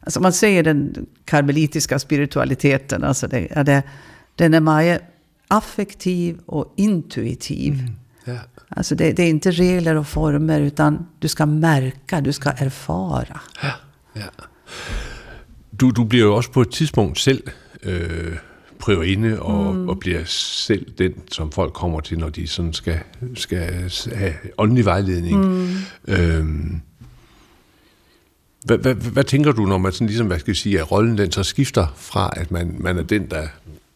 Alltså 0.00 0.20
man 0.20 0.32
säger 0.32 0.62
den 0.62 1.06
karmelitiska 1.24 1.98
spiritualiteten, 1.98 3.04
alltså 3.04 3.28
det, 3.28 3.48
ja, 3.54 3.64
det, 3.64 3.82
den 4.34 4.54
är 4.54 4.60
mer 4.60 5.00
affektiv 5.48 6.38
och 6.46 6.74
intuitiv. 6.76 7.78
Ja. 8.24 8.38
Alltså 8.68 8.94
det, 8.94 9.12
det 9.12 9.22
är 9.22 9.30
inte 9.30 9.50
regler 9.50 9.96
och 9.96 10.06
former, 10.06 10.60
utan 10.60 11.06
du 11.18 11.28
ska 11.28 11.46
märka, 11.46 12.20
du 12.20 12.32
ska 12.32 12.50
erfara. 12.50 13.40
Ja, 13.62 13.72
ja. 14.12 14.44
Du, 15.70 15.90
du 15.90 16.04
bliver 16.04 16.24
jo 16.24 16.34
også 16.34 16.50
på 16.50 16.60
et 16.60 16.70
tidspunkt 16.70 17.18
selv 17.18 17.42
øh, 17.86 18.36
priorinde 18.78 19.42
og, 19.42 19.74
mm. 19.74 19.88
og 19.88 19.98
bliver 19.98 20.24
selv 20.24 20.86
den, 20.98 21.14
som 21.30 21.52
folk 21.52 21.72
kommer 21.72 22.00
til, 22.00 22.18
når 22.18 22.28
de 22.28 22.48
sådan 22.48 22.72
skal, 22.72 22.98
skal 23.34 23.90
have 24.14 24.34
åndelig 24.58 24.84
vejledning. 24.84 25.44
Mm. 25.44 25.68
Øhm, 26.08 26.80
hvad, 28.64 28.78
hvad, 28.78 28.94
hvad 28.94 29.24
tænker 29.24 29.52
du, 29.52 29.66
når 29.66 29.78
man 29.78 29.92
sådan 29.92 30.06
ligesom, 30.06 30.26
hvad 30.26 30.38
skal 30.38 30.50
jeg 30.50 30.56
sige, 30.56 30.80
at 30.80 30.92
rollen 30.92 31.18
den 31.18 31.32
så 31.32 31.42
skifter 31.42 31.86
fra, 31.96 32.30
at 32.36 32.50
man, 32.50 32.76
man 32.78 32.98
er 32.98 33.02
den, 33.02 33.30
der 33.30 33.48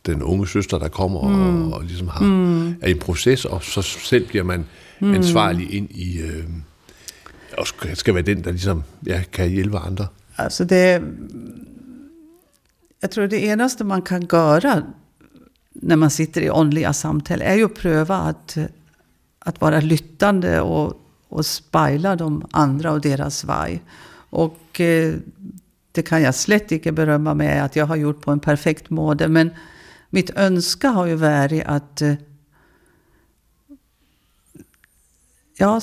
den 0.06 0.22
unge 0.22 0.48
søster, 0.48 0.78
der 0.78 0.88
kommer 0.88 1.28
mm. 1.28 1.72
og, 1.72 1.78
og 1.78 1.84
ligesom 1.84 2.08
har, 2.08 2.24
mm. 2.24 2.68
er 2.68 2.86
i 2.86 2.90
en 2.90 2.98
proces, 2.98 3.44
og 3.44 3.62
så 3.62 3.82
selv 3.82 4.26
bliver 4.26 4.44
man 4.44 4.66
mm. 5.00 5.14
ansvarlig 5.14 5.74
ind 5.74 5.90
i, 5.90 6.20
øh, 6.20 6.44
og 7.58 7.66
skal, 7.66 7.96
skal 7.96 8.14
være 8.14 8.22
den, 8.22 8.44
der 8.44 8.50
ligesom 8.50 8.82
ja, 9.06 9.22
kan 9.32 9.50
hjælpe 9.50 9.78
andre. 9.78 10.06
Alltså 10.38 10.64
det... 10.64 11.02
Jag 13.00 13.10
tror 13.10 13.26
det 13.26 13.44
enaste 13.44 13.84
man 13.84 14.02
kan 14.02 14.26
göra 14.32 14.82
när 15.72 15.96
man 15.96 16.10
sitter 16.10 16.40
i 16.40 16.50
åndliga 16.50 16.92
samtal 16.92 17.42
är 17.42 17.54
ju 17.54 17.64
att 17.64 17.74
pröva 17.74 18.16
att, 18.16 18.58
att 19.38 19.60
vara 19.60 19.80
lyttande 19.80 20.60
och, 20.60 21.00
och 21.28 21.46
spejla 21.46 22.16
de 22.16 22.46
andra 22.50 22.92
och 22.92 23.00
deras 23.00 23.44
vaj. 23.44 23.82
Och 24.30 24.80
eh, 24.80 25.14
det 25.92 26.02
kan 26.02 26.22
jag 26.22 26.34
slett 26.34 26.72
inte 26.72 26.92
berömma 26.92 27.34
mig 27.34 27.58
att 27.58 27.76
jag 27.76 27.86
har 27.86 27.96
gjort 27.96 28.20
på 28.20 28.30
en 28.30 28.40
perfekt 28.40 28.90
måde. 28.90 29.28
Men 29.28 29.50
mitt 30.10 30.30
önska 30.30 30.88
har 30.88 31.06
ju 31.06 31.14
varit 31.14 31.64
att 31.66 32.02
eh, 32.02 32.14
ja, 35.56 35.80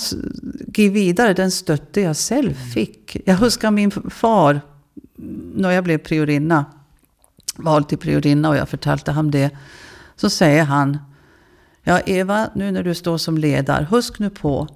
ge 0.76 0.90
vidare 0.90 1.34
den 1.34 1.52
stötte 1.52 2.02
jag 2.02 2.18
själv 2.18 2.54
fick. 2.54 3.18
Jag 3.26 3.36
huskar 3.36 3.72
min 3.72 3.92
far, 3.92 4.62
när 5.56 5.72
jag 5.72 5.84
blev 5.84 5.98
priorinna, 5.98 6.66
vald 7.58 7.90
till 7.90 7.98
priorinna 7.98 8.50
och 8.50 8.58
jag 8.58 8.70
förtalte 8.70 9.12
ham 9.12 9.32
det. 9.32 9.52
Så 10.16 10.30
säger 10.30 10.64
han, 10.64 10.98
ja 11.84 12.00
Eva, 12.06 12.50
nu 12.56 12.72
när 12.72 12.84
du 12.84 12.96
står 12.96 13.18
som 13.18 13.38
ledare, 13.38 13.88
husk 13.90 14.20
nu 14.20 14.30
på, 14.30 14.68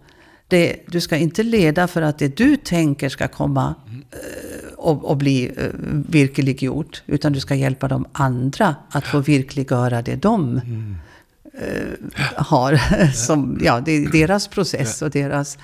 det, 0.47 0.75
du 0.87 1.01
ska 1.01 1.17
inte 1.17 1.43
leda 1.43 1.87
för 1.87 2.01
att 2.01 2.19
det 2.19 2.37
du 2.37 2.57
tänker 2.57 3.09
ska 3.09 3.27
komma 3.27 3.75
eh, 4.11 4.73
och, 4.77 5.05
och 5.05 5.17
bli 5.17 5.51
eh, 5.57 5.69
virkeliggjort. 6.09 7.03
Utan 7.05 7.33
du 7.33 7.39
ska 7.39 7.55
hjälpa 7.55 7.87
de 7.87 8.05
andra 8.11 8.75
att 8.89 9.07
få 9.07 9.19
virkeliggöra 9.19 10.01
det 10.01 10.15
de 10.15 10.61
eh, 11.53 12.21
har. 12.35 12.81
Som, 13.13 13.59
ja, 13.63 13.81
det 13.85 13.91
är 13.91 14.11
deras 14.11 14.47
process 14.47 15.01
och 15.01 15.09
deras... 15.09 15.57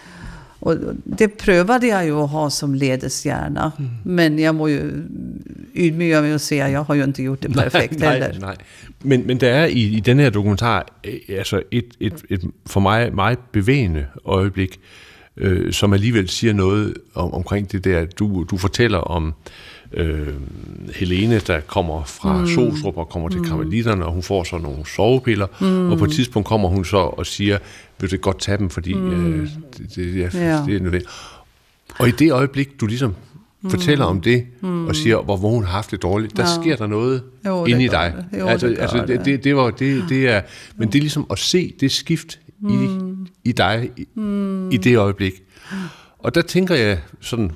Och 0.59 0.75
det 1.03 1.27
prövade 1.27 1.87
jag 1.87 2.05
ju 2.05 2.11
att 2.11 2.29
ha 2.29 2.49
som 2.49 2.75
ledestjärna. 2.75 3.71
Men 4.03 4.39
jag 4.39 4.55
må 4.55 4.67
ju 4.67 4.91
ydmyga 5.73 6.21
mig 6.21 6.33
och 6.33 6.41
säga, 6.41 6.69
jag 6.69 6.83
har 6.83 6.95
ju 6.95 7.03
inte 7.03 7.23
gjort 7.23 7.41
det 7.41 7.49
perfekt 7.63 7.99
nej, 7.99 8.09
heller. 8.09 8.37
nej. 8.39 8.55
Men, 9.01 9.27
men 9.27 9.37
der 9.37 9.49
er 9.49 9.65
i, 9.65 9.97
i 9.97 9.99
den 9.99 10.19
her 10.19 10.29
dokumentar 10.29 10.85
øh, 11.03 11.13
altså 11.29 11.63
et, 11.71 11.85
et, 11.99 12.13
et 12.29 12.41
for 12.65 12.79
mig 12.79 13.15
meget 13.15 13.39
bevægende 13.51 14.05
øjeblik, 14.25 14.79
øh, 15.37 15.73
som 15.73 15.93
alligevel 15.93 16.29
siger 16.29 16.53
noget 16.53 16.93
om, 17.13 17.33
omkring 17.33 17.71
det 17.71 17.83
der. 17.83 18.05
Du, 18.05 18.43
du 18.43 18.57
fortæller 18.57 18.97
om 18.97 19.33
øh, 19.93 20.27
Helene, 20.95 21.39
der 21.39 21.59
kommer 21.59 22.03
fra 22.03 22.37
mm. 22.39 22.47
Solstrup 22.47 22.97
og 22.97 23.09
kommer 23.09 23.29
til 23.29 23.41
karmelitterne, 23.41 24.05
og 24.05 24.11
hun 24.13 24.23
får 24.23 24.43
så 24.43 24.57
nogle 24.57 24.85
sovepiller, 24.85 25.47
mm. 25.61 25.91
og 25.91 25.97
på 25.97 26.05
et 26.05 26.11
tidspunkt 26.11 26.47
kommer 26.47 26.69
hun 26.69 26.85
så 26.85 26.97
og 26.97 27.25
siger, 27.25 27.57
vil 27.99 28.11
du 28.11 28.17
godt 28.17 28.39
tage 28.39 28.57
dem, 28.57 28.69
fordi 28.69 28.93
mm. 28.93 29.11
øh, 29.41 29.49
det, 29.77 29.95
det, 29.95 30.23
er, 30.23 30.29
Ja. 30.33 30.63
det 30.65 30.75
er 30.75 30.79
nødvendigt. 30.79 31.05
Og 31.99 32.07
i 32.07 32.11
det 32.11 32.31
øjeblik, 32.31 32.81
du 32.81 32.85
ligesom 32.85 33.15
mm. 33.61 33.69
fortæller 33.69 34.05
om 34.05 34.21
det, 34.21 34.45
mm. 34.61 34.87
og 34.87 34.95
siger, 34.95 35.21
hvor, 35.21 35.37
hvor 35.37 35.49
hun 35.49 35.63
har 35.63 35.71
haft 35.71 35.91
det 35.91 36.01
dårligt, 36.01 36.37
der 36.37 36.43
Ja. 36.43 36.61
sker 36.61 36.75
der 36.75 36.87
noget 36.87 37.23
Jo, 37.45 37.65
inde 37.65 37.83
i 37.83 37.87
dig. 37.87 38.13
det. 38.31 38.39
Jo, 38.39 38.47
altså, 38.47 38.67
det 38.67 38.79
altså 38.79 38.97
det, 38.97 39.07
det. 39.07 39.25
det, 39.25 39.43
det, 39.43 39.55
var, 39.55 39.69
det, 39.71 40.03
det 40.09 40.27
er, 40.27 40.41
men 40.77 40.87
det 40.87 40.95
er 40.95 41.01
ligesom 41.01 41.25
at 41.31 41.39
se 41.39 41.73
det 41.79 41.91
skift 41.91 42.39
i, 42.69 42.87
i 43.43 43.51
dig 43.51 43.89
i, 43.97 44.07
i 44.71 44.77
det 44.77 44.97
øjeblik. 44.97 45.33
Og 46.19 46.35
der 46.35 46.41
tænker 46.41 46.75
jeg 46.75 46.99
sådan 47.21 47.51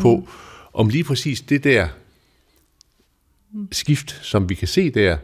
på, 0.00 0.28
om 0.74 0.88
lige 0.88 1.04
præcis 1.04 1.40
det 1.40 1.64
der 1.64 1.88
skift, 3.72 4.18
som 4.22 4.48
vi 4.48 4.54
kan 4.54 4.68
se 4.68 4.90
der, 4.90 5.16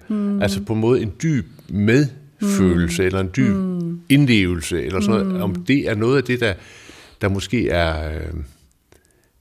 altså 0.42 0.62
på 0.62 0.72
en 0.72 0.80
måde 0.80 1.02
en 1.02 1.12
dyb 1.22 1.46
medfølelse, 1.68 3.04
eller 3.04 3.20
en 3.20 3.30
dyb 3.36 3.54
indlevelse, 4.08 4.82
eller 4.84 5.00
sådan 5.00 5.26
noget, 5.26 5.42
om 5.42 5.54
det 5.54 5.88
er 5.88 5.94
noget 5.94 6.16
af 6.16 6.24
det, 6.24 6.40
der, 6.40 6.54
der 7.20 7.28
måske 7.28 7.68
er, 7.68 8.08
øh, 8.12 8.22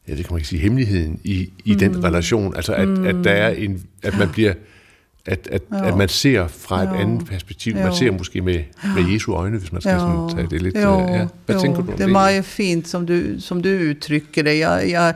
ja, 0.07 0.15
det 0.15 0.25
kan 0.25 0.33
man 0.33 0.37
ikke 0.37 0.47
sige, 0.47 0.59
hemmeligheden 0.61 1.19
i, 1.23 1.49
i 1.65 1.75
den 1.75 2.03
relation, 2.03 2.55
altså 2.55 2.73
at, 2.73 2.89
at 2.89 3.15
der 3.23 3.31
er 3.31 3.49
en, 3.49 3.83
at 4.03 4.17
man 4.17 4.29
bliver, 4.29 4.53
at, 5.25 5.47
at, 5.51 5.61
at 5.71 5.97
man 5.97 6.09
ser 6.09 6.47
fra 6.47 6.83
et 6.83 6.89
Jo. 6.89 6.93
andet 6.93 7.27
perspektiv, 7.27 7.75
man 7.75 7.85
Jo. 7.85 7.95
ser 7.95 8.11
måske 8.11 8.41
med, 8.41 8.63
med 8.95 9.13
Jesu 9.13 9.33
øjne, 9.33 9.57
hvis 9.57 9.71
man 9.71 9.81
skal 9.81 9.99
sådan 9.99 10.29
tage 10.35 10.47
det 10.49 10.61
lidt, 10.61 10.77
øh, 10.77 10.83
jo, 10.83 10.99
ja. 10.99 11.27
Hvad 11.45 11.55
jo, 11.55 11.61
tænker 11.61 11.81
du 11.81 11.91
om 11.91 11.97
det 11.97 12.05
det? 12.05 12.13
var 12.13 12.29
ju 12.29 12.41
fint 12.41 12.87
som 12.87 13.05
du, 13.05 13.21
som 13.39 13.61
du 13.61 13.69
uttrycker 13.69 14.43
det. 14.43 14.59
Jag, 14.59 14.89
jag, 14.89 15.13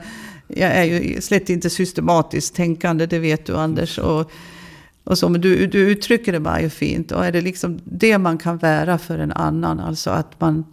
jag 0.47 0.71
är 0.71 0.83
ju 0.83 1.21
slett 1.21 1.49
inte 1.49 1.69
systematiskt 1.69 2.55
tänkande, 2.55 3.05
det 3.05 3.19
vet 3.19 3.45
du 3.45 3.57
Anders. 3.57 3.99
Och, 3.99 4.31
och 5.03 5.17
så, 5.17 5.29
men 5.29 5.41
du, 5.41 5.67
du 5.67 5.79
uttrycker 5.79 6.31
det 6.31 6.39
bara 6.39 6.61
ju 6.61 6.69
fint. 6.69 7.11
Och 7.11 7.25
är 7.25 7.31
det 7.31 7.41
liksom 7.41 7.79
det 7.83 8.17
man 8.17 8.37
kan 8.37 8.57
vara 8.57 8.97
för 8.97 9.19
en 9.19 9.31
annan, 9.31 9.79
alltså 9.79 10.09
att 10.09 10.41
man, 10.41 10.65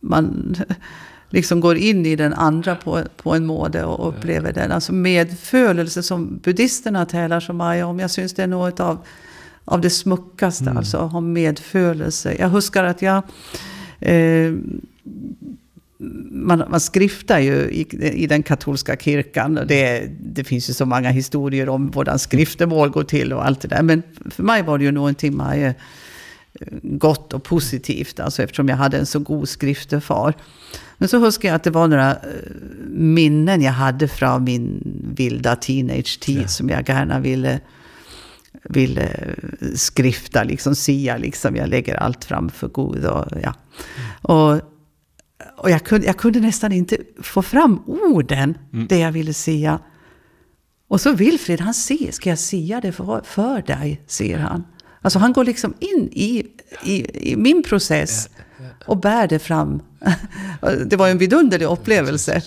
man 0.00 0.56
liksom 1.30 1.60
går 1.60 1.76
in 1.76 2.06
i 2.06 2.16
den 2.16 2.34
andra 2.34 2.76
på, 2.76 3.02
på 3.16 3.34
en 3.34 3.46
måte 3.46 3.84
och 3.84 4.08
upplever 4.08 4.52
den. 4.52 4.72
Alltså 4.72 4.92
medfølelse 4.92 6.02
som 6.02 6.38
buddhisterna 6.38 7.06
talar 7.06 7.40
så 7.40 7.52
mycket 7.52 7.84
om. 7.84 7.98
Jag 7.98 8.10
syns 8.10 8.34
det 8.34 8.42
är 8.42 8.46
något 8.46 8.80
av, 8.80 8.98
av 9.64 9.80
det 9.80 9.90
smuckaste, 9.90 10.70
alltså 10.70 10.98
att 10.98 11.12
ha 11.12 11.20
medfølelse. 11.20 12.36
Jag 12.38 12.48
huskar 12.48 12.84
att 12.84 13.02
jag 13.02 13.22
eh, 14.00 14.52
man, 16.30 16.64
man 16.68 16.80
skriftar 16.80 17.38
ju 17.38 17.54
i, 17.54 17.86
i 18.22 18.26
den 18.26 18.42
katolska 18.42 18.96
kyrkan. 18.96 19.58
Och 19.58 19.66
det, 19.66 20.10
det 20.20 20.44
finns 20.44 20.70
ju 20.70 20.74
så 20.74 20.86
många 20.86 21.10
historier 21.10 21.68
om 21.68 21.92
hur 21.94 22.18
skriftemål 22.18 22.90
går 22.90 23.04
till 23.04 23.32
och 23.32 23.46
allt 23.46 23.60
det 23.60 23.68
där. 23.68 23.82
Men 23.82 24.02
för 24.30 24.42
mig 24.42 24.62
var 24.62 24.78
det 24.78 24.84
ju 24.84 24.92
någonting 24.92 25.36
mycket 25.36 25.76
gott 26.82 27.32
och 27.32 27.44
positivt, 27.44 28.20
alltså 28.20 28.42
eftersom 28.42 28.68
jag 28.68 28.76
hade 28.76 28.98
en 28.98 29.06
så 29.06 29.18
god 29.18 29.48
skriftefar. 29.48 30.34
Men 30.98 31.08
så 31.08 31.18
huskar 31.18 31.48
jag 31.48 31.56
att 31.56 31.64
det 31.64 31.70
var 31.70 31.88
några 31.88 32.10
eh, 32.10 32.18
minnen 32.88 33.62
jag 33.62 33.72
hade 33.72 34.08
från 34.08 34.44
min 34.44 34.82
vilda 35.16 35.56
teenage-tid 35.56 36.42
ja. 36.42 36.48
som 36.48 36.68
jag 36.68 36.88
gärna 36.88 37.20
ville, 37.20 37.60
ville 38.62 39.34
skrifta, 39.74 40.44
liksom 40.44 40.74
sia, 40.74 41.16
liksom 41.16 41.56
jag 41.56 41.68
lägger 41.68 41.94
allt 41.94 42.24
framför 42.24 42.70
Gud. 42.74 43.04
Och, 43.04 43.26
ja. 43.42 43.54
Mm. 43.54 44.10
och, 44.22 44.60
och 45.60 45.70
jag, 45.70 45.84
kunde, 45.84 46.06
jag 46.06 46.16
kunde 46.16 46.40
nästan 46.40 46.72
inte 46.72 46.96
få 47.22 47.42
fram 47.42 47.82
orden, 47.86 48.58
mm. 48.72 48.86
det 48.86 48.98
jag 48.98 49.12
ville 49.12 49.34
sia. 49.34 49.78
Och 50.88 51.00
så 51.00 51.12
Wilfrid, 51.12 51.60
han 51.60 51.74
ser, 51.74 52.10
ska 52.12 52.28
jag 52.28 52.38
sia 52.38 52.80
det 52.80 52.92
för, 52.92 53.22
för 53.24 53.62
dig, 53.62 54.02
säger 54.06 54.38
han. 54.38 54.64
Alltså 55.00 55.18
han 55.18 55.32
går 55.32 55.44
liksom 55.44 55.74
in 55.78 56.08
i, 56.12 56.46
i, 56.84 57.30
i 57.32 57.36
min 57.36 57.62
process 57.62 58.28
och 58.86 58.96
bär 58.96 59.28
det 59.28 59.38
fram. 59.38 59.82
det 60.86 60.96
var 60.96 61.08
en 61.08 61.18
vidunderlig 61.18 61.66
upplevelse. 61.66 62.42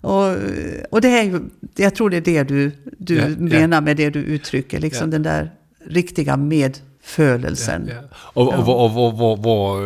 Och, 0.00 0.36
och 0.90 1.00
det 1.00 1.08
är 1.08 1.22
ju, 1.22 1.40
jag 1.76 1.94
tror 1.94 2.10
det 2.10 2.16
är 2.16 2.20
det 2.20 2.42
du, 2.42 2.72
du 2.98 3.16
ja, 3.16 3.28
menar 3.38 3.80
med 3.80 3.96
det 3.96 4.10
du 4.10 4.20
uttrycker, 4.20 4.80
liksom 4.80 5.06
ja. 5.06 5.10
den 5.10 5.22
där 5.22 5.50
riktiga 5.86 6.36
medfølelsen. 6.36 7.90
Och, 8.12 8.48
och, 8.48 8.68
och, 8.68 8.96
och, 8.96 9.20
och, 9.20 9.72
och, 9.72 9.82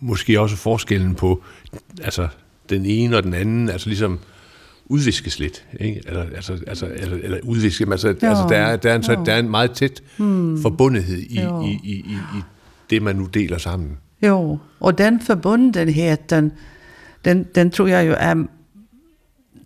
måske 0.00 0.40
også 0.40 0.56
forskellen 0.56 1.14
på 1.14 1.42
altså, 2.02 2.28
den 2.70 2.86
ene 2.86 3.16
og 3.16 3.22
den 3.22 3.34
anden, 3.34 3.68
altså 3.68 3.88
ligesom 3.88 4.18
udviskes 4.86 5.38
lidt, 5.38 5.64
ikke? 5.80 6.02
Eller, 6.06 6.22
altså, 6.34 6.58
altså, 6.66 6.86
eller, 6.96 7.16
eller 7.22 7.38
udviskes, 7.42 7.88
altså, 7.90 8.08
jo, 8.08 8.14
altså 8.28 8.46
der, 8.48 8.56
er, 8.56 8.76
der, 8.76 8.90
er 8.90 8.96
en, 8.96 9.02
så, 9.02 9.22
der 9.26 9.32
er 9.32 9.38
en 9.38 9.50
meget 9.50 9.70
tæt 9.70 10.02
hmm. 10.16 10.62
forbundethed 10.62 11.18
i, 11.18 11.40
i, 11.40 11.80
i, 11.84 11.92
i, 11.92 12.14
i 12.14 12.42
det, 12.90 13.02
man 13.02 13.16
nu 13.16 13.26
deler 13.26 13.58
sammen. 13.58 13.98
Jo, 14.22 14.58
och 14.80 14.98
den 14.98 15.20
förbundenheten, 15.20 16.52
den, 17.24 17.46
den 17.54 17.70
tror 17.70 17.88
jag 17.88 18.04
ju 18.04 18.12
är 18.12 18.46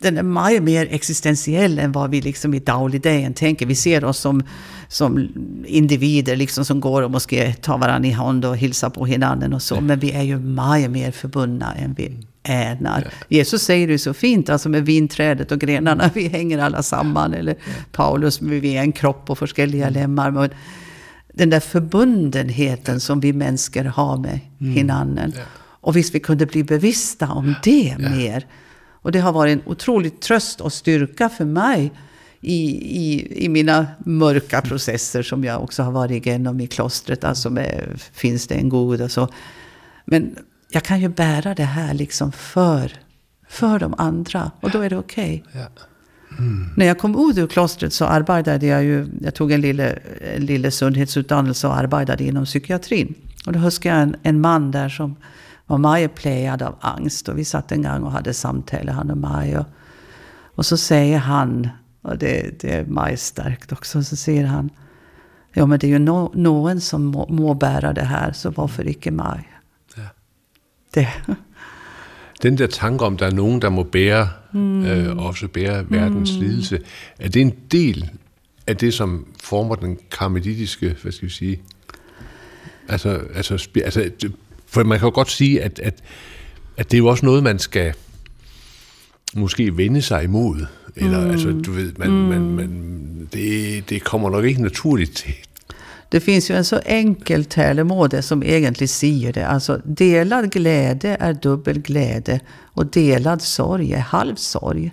den 0.05 0.19
är 0.19 0.23
mycket 0.23 0.63
mer 0.63 0.89
existentiell 0.91 1.79
än 1.79 1.93
vad 1.93 2.11
vi 2.11 2.21
liksom 2.21 2.55
i 2.55 2.59
dagligdagen 2.59 3.35
tänker. 3.35 3.67
Vi 3.67 3.75
ser 3.75 4.05
oss 4.05 4.19
som, 4.19 4.43
som 4.89 5.29
individer 5.67 6.37
liksom 6.37 6.65
som 6.65 6.81
går 6.81 7.03
och 7.03 7.11
måste 7.11 7.53
ta 7.53 7.77
varandra 7.77 8.09
i 8.09 8.13
hand 8.13 8.45
och 8.45 8.57
hilsa 8.57 8.91
på 8.91 9.07
hinanden 9.07 9.53
och 9.53 9.63
så. 9.63 9.81
Men 9.81 9.99
vi 9.99 10.13
är 10.13 10.23
ju 10.23 10.39
mycket 10.39 10.91
mer 10.91 11.11
förbundna 11.11 11.75
än 11.75 11.95
vi 11.95 12.13
änar. 12.43 13.03
Ja. 13.05 13.27
Jesus 13.29 13.63
säger 13.63 13.89
det 13.89 13.99
så 13.99 14.15
fint, 14.15 14.51
alltså 14.51 14.69
med 14.69 14.87
vinträdet 14.87 15.53
och 15.53 15.59
grenarna, 15.59 16.11
vi 16.15 16.29
hänger 16.29 16.59
alla 16.59 16.83
samman. 16.83 17.35
Eller. 17.35 17.57
Paulus, 17.93 18.43
vi 18.43 18.77
är 18.77 18.81
en 18.81 18.93
kropp 18.93 19.31
och 19.31 19.39
förskälliga 19.39 19.87
mm. 19.87 20.01
lemmar. 20.01 20.31
Men 20.31 20.51
den 21.33 21.51
där 21.51 21.61
förbundenheten 21.61 23.01
som 23.01 23.21
vi 23.21 23.33
människor 23.33 23.85
har 23.85 24.17
med 24.17 24.41
mm. 24.61 24.73
hinanden. 24.73 25.33
Och 25.81 25.97
visst 25.97 26.15
vi 26.15 26.21
kunde 26.21 26.47
bli 26.47 26.65
bevissta 26.65 27.29
om 27.29 27.55
det 27.63 27.97
mer. 27.99 28.47
Och 29.05 29.13
det 29.13 29.21
har 29.21 29.33
varit 29.33 29.53
en 29.53 29.63
otrolig 29.67 30.21
tröst 30.21 30.61
och 30.61 30.73
styrka 30.73 31.29
för 31.29 31.45
mig 31.45 31.93
i, 32.41 32.61
i, 33.03 33.29
i 33.45 33.49
mina 33.49 33.87
mörka 33.99 34.61
processer 34.61 35.23
som 35.23 35.45
jag 35.45 35.63
också 35.63 35.83
har 35.83 35.93
varit 35.93 36.27
igenom 36.27 36.61
i 36.61 36.67
klostret. 36.67 37.25
Alltså 37.25 37.51
med, 37.51 38.01
finns 38.13 38.47
det 38.47 38.55
en 38.55 38.69
god 38.69 39.01
och 39.01 39.11
så. 39.11 39.29
Men 40.05 40.37
jag 40.71 40.83
kan 40.83 41.01
ju 41.01 41.09
bära 41.09 41.55
det 41.55 41.65
här 41.65 41.95
liksom 41.95 42.33
för, 42.33 42.93
för 43.49 43.79
de 43.79 43.95
andra. 43.99 44.51
Och 44.61 44.71
då 44.71 44.81
är 44.81 44.91
det 44.91 44.97
okej. 44.97 45.45
Okay. 45.49 45.61
Ja. 45.61 45.69
Mm. 46.39 46.69
När 46.77 46.87
jag 46.87 46.99
kom 46.99 47.31
ut 47.31 47.39
ur 47.39 47.47
klostret 47.47 47.93
så 47.93 48.05
arbetade 48.05 48.67
jag 48.67 48.85
ju, 48.85 49.07
jag 49.21 49.35
tog 49.35 49.53
en 49.53 49.61
lille, 49.61 49.99
en 50.35 50.47
lille 50.47 50.71
sundhetsutdannelse 50.71 51.67
och 51.67 51.77
arbetade 51.77 52.25
inom 52.25 52.45
psykiatrin. 52.45 53.15
Och 53.47 53.53
då 53.53 53.59
huskar 53.59 53.91
jag 53.91 54.03
en, 54.03 54.17
en 54.23 54.41
man 54.41 54.71
där 54.71 54.89
som 54.89 55.17
var 55.67 55.79
mycket 55.79 56.15
plejad 56.15 56.63
av 56.63 56.77
angst. 56.81 57.29
Och 57.29 57.39
vi 57.39 57.45
satt 57.45 57.73
en 57.73 57.83
gång 57.83 58.03
och 58.03 58.13
hade 58.13 58.35
samtal, 58.35 58.89
han 58.89 59.11
och 59.11 59.19
mig. 59.19 59.59
Och, 59.59 59.67
och 60.55 60.67
så 60.67 60.77
säger 60.77 61.19
han, 61.19 61.69
och 62.03 62.19
det, 62.19 62.61
det 62.61 62.73
är 62.75 62.85
mig 62.85 63.17
starkt 63.17 63.73
också, 63.73 64.03
så 64.03 64.17
säger 64.17 64.45
han, 64.45 64.71
ja 65.55 65.67
men 65.67 65.79
det 65.79 65.87
är 65.87 65.89
ju 65.89 65.99
no, 65.99 66.33
någon 66.35 66.81
som 66.81 67.05
må, 67.05 67.27
må 67.29 67.55
bära 67.55 67.93
det 67.93 68.05
här, 68.05 68.33
så 68.33 68.51
varför 68.51 68.89
icke 68.89 69.11
mig? 69.11 69.49
Ja. 69.97 70.03
Det. 70.95 71.09
Den 72.43 72.59
der 72.59 72.67
tanke 72.67 73.05
om, 73.05 73.17
der 73.17 73.27
er 73.27 73.31
nogen, 73.31 73.63
der 73.63 73.71
må 73.71 73.83
bære, 73.83 74.29
mm. 74.53 74.85
øh, 74.85 75.17
også 75.17 75.49
bære 75.49 75.91
verdens 75.91 76.33
mm. 76.35 76.41
lidelse, 76.41 76.81
er 77.19 77.29
det 77.29 77.43
en 77.43 77.53
del 77.73 78.11
af 78.67 78.77
det, 78.77 78.95
som 78.95 79.27
former 79.43 79.75
den 79.75 79.99
karmelitiske, 80.11 80.97
hvad 81.03 81.13
skal 81.13 81.29
vi 81.29 81.33
sige, 81.33 81.63
altså, 82.89 83.21
altså, 83.35 83.69
altså 83.85 84.11
for 84.75 84.85
man 84.85 84.99
kan 84.99 85.07
jo 85.07 85.15
godt 85.15 85.31
sige, 85.31 85.63
at, 85.63 85.79
at, 85.79 85.95
at 86.77 86.91
det 86.91 86.97
er 86.97 86.99
jo 86.99 87.07
også 87.07 87.27
noget, 87.27 87.43
man 87.43 87.59
skal 87.59 87.93
måske 89.35 89.77
vende 89.77 90.03
sig 90.03 90.25
imod. 90.25 90.67
Eller, 90.97 91.25
mm. 91.25 91.31
altså, 91.31 91.49
du 91.67 91.73
ved, 91.73 91.93
man, 91.97 92.11
mm. 92.11 92.15
man, 92.15 92.41
man, 92.41 93.29
det, 93.33 93.91
det 93.91 94.05
kommer 94.05 94.31
nok 94.31 94.45
ikke 94.45 94.63
naturligt 94.63 95.17
til. 95.17 95.35
Det 96.13 96.23
finns 96.23 96.51
ju 96.51 96.55
en 96.55 96.65
så 96.65 96.81
enkel 96.87 97.45
talemåde 97.45 98.23
som 98.23 98.43
egentligen 98.43 98.89
säger 98.89 99.33
det. 99.33 99.47
Alltså, 99.47 99.81
delad 99.99 100.51
glädje 100.51 101.17
är 101.21 101.33
dubbel 101.33 101.83
glädje 101.83 102.41
och 102.75 102.87
delad 102.87 103.43
sorg 103.43 103.93
är 103.93 103.99
halv 103.99 104.37
sorg. 104.37 104.93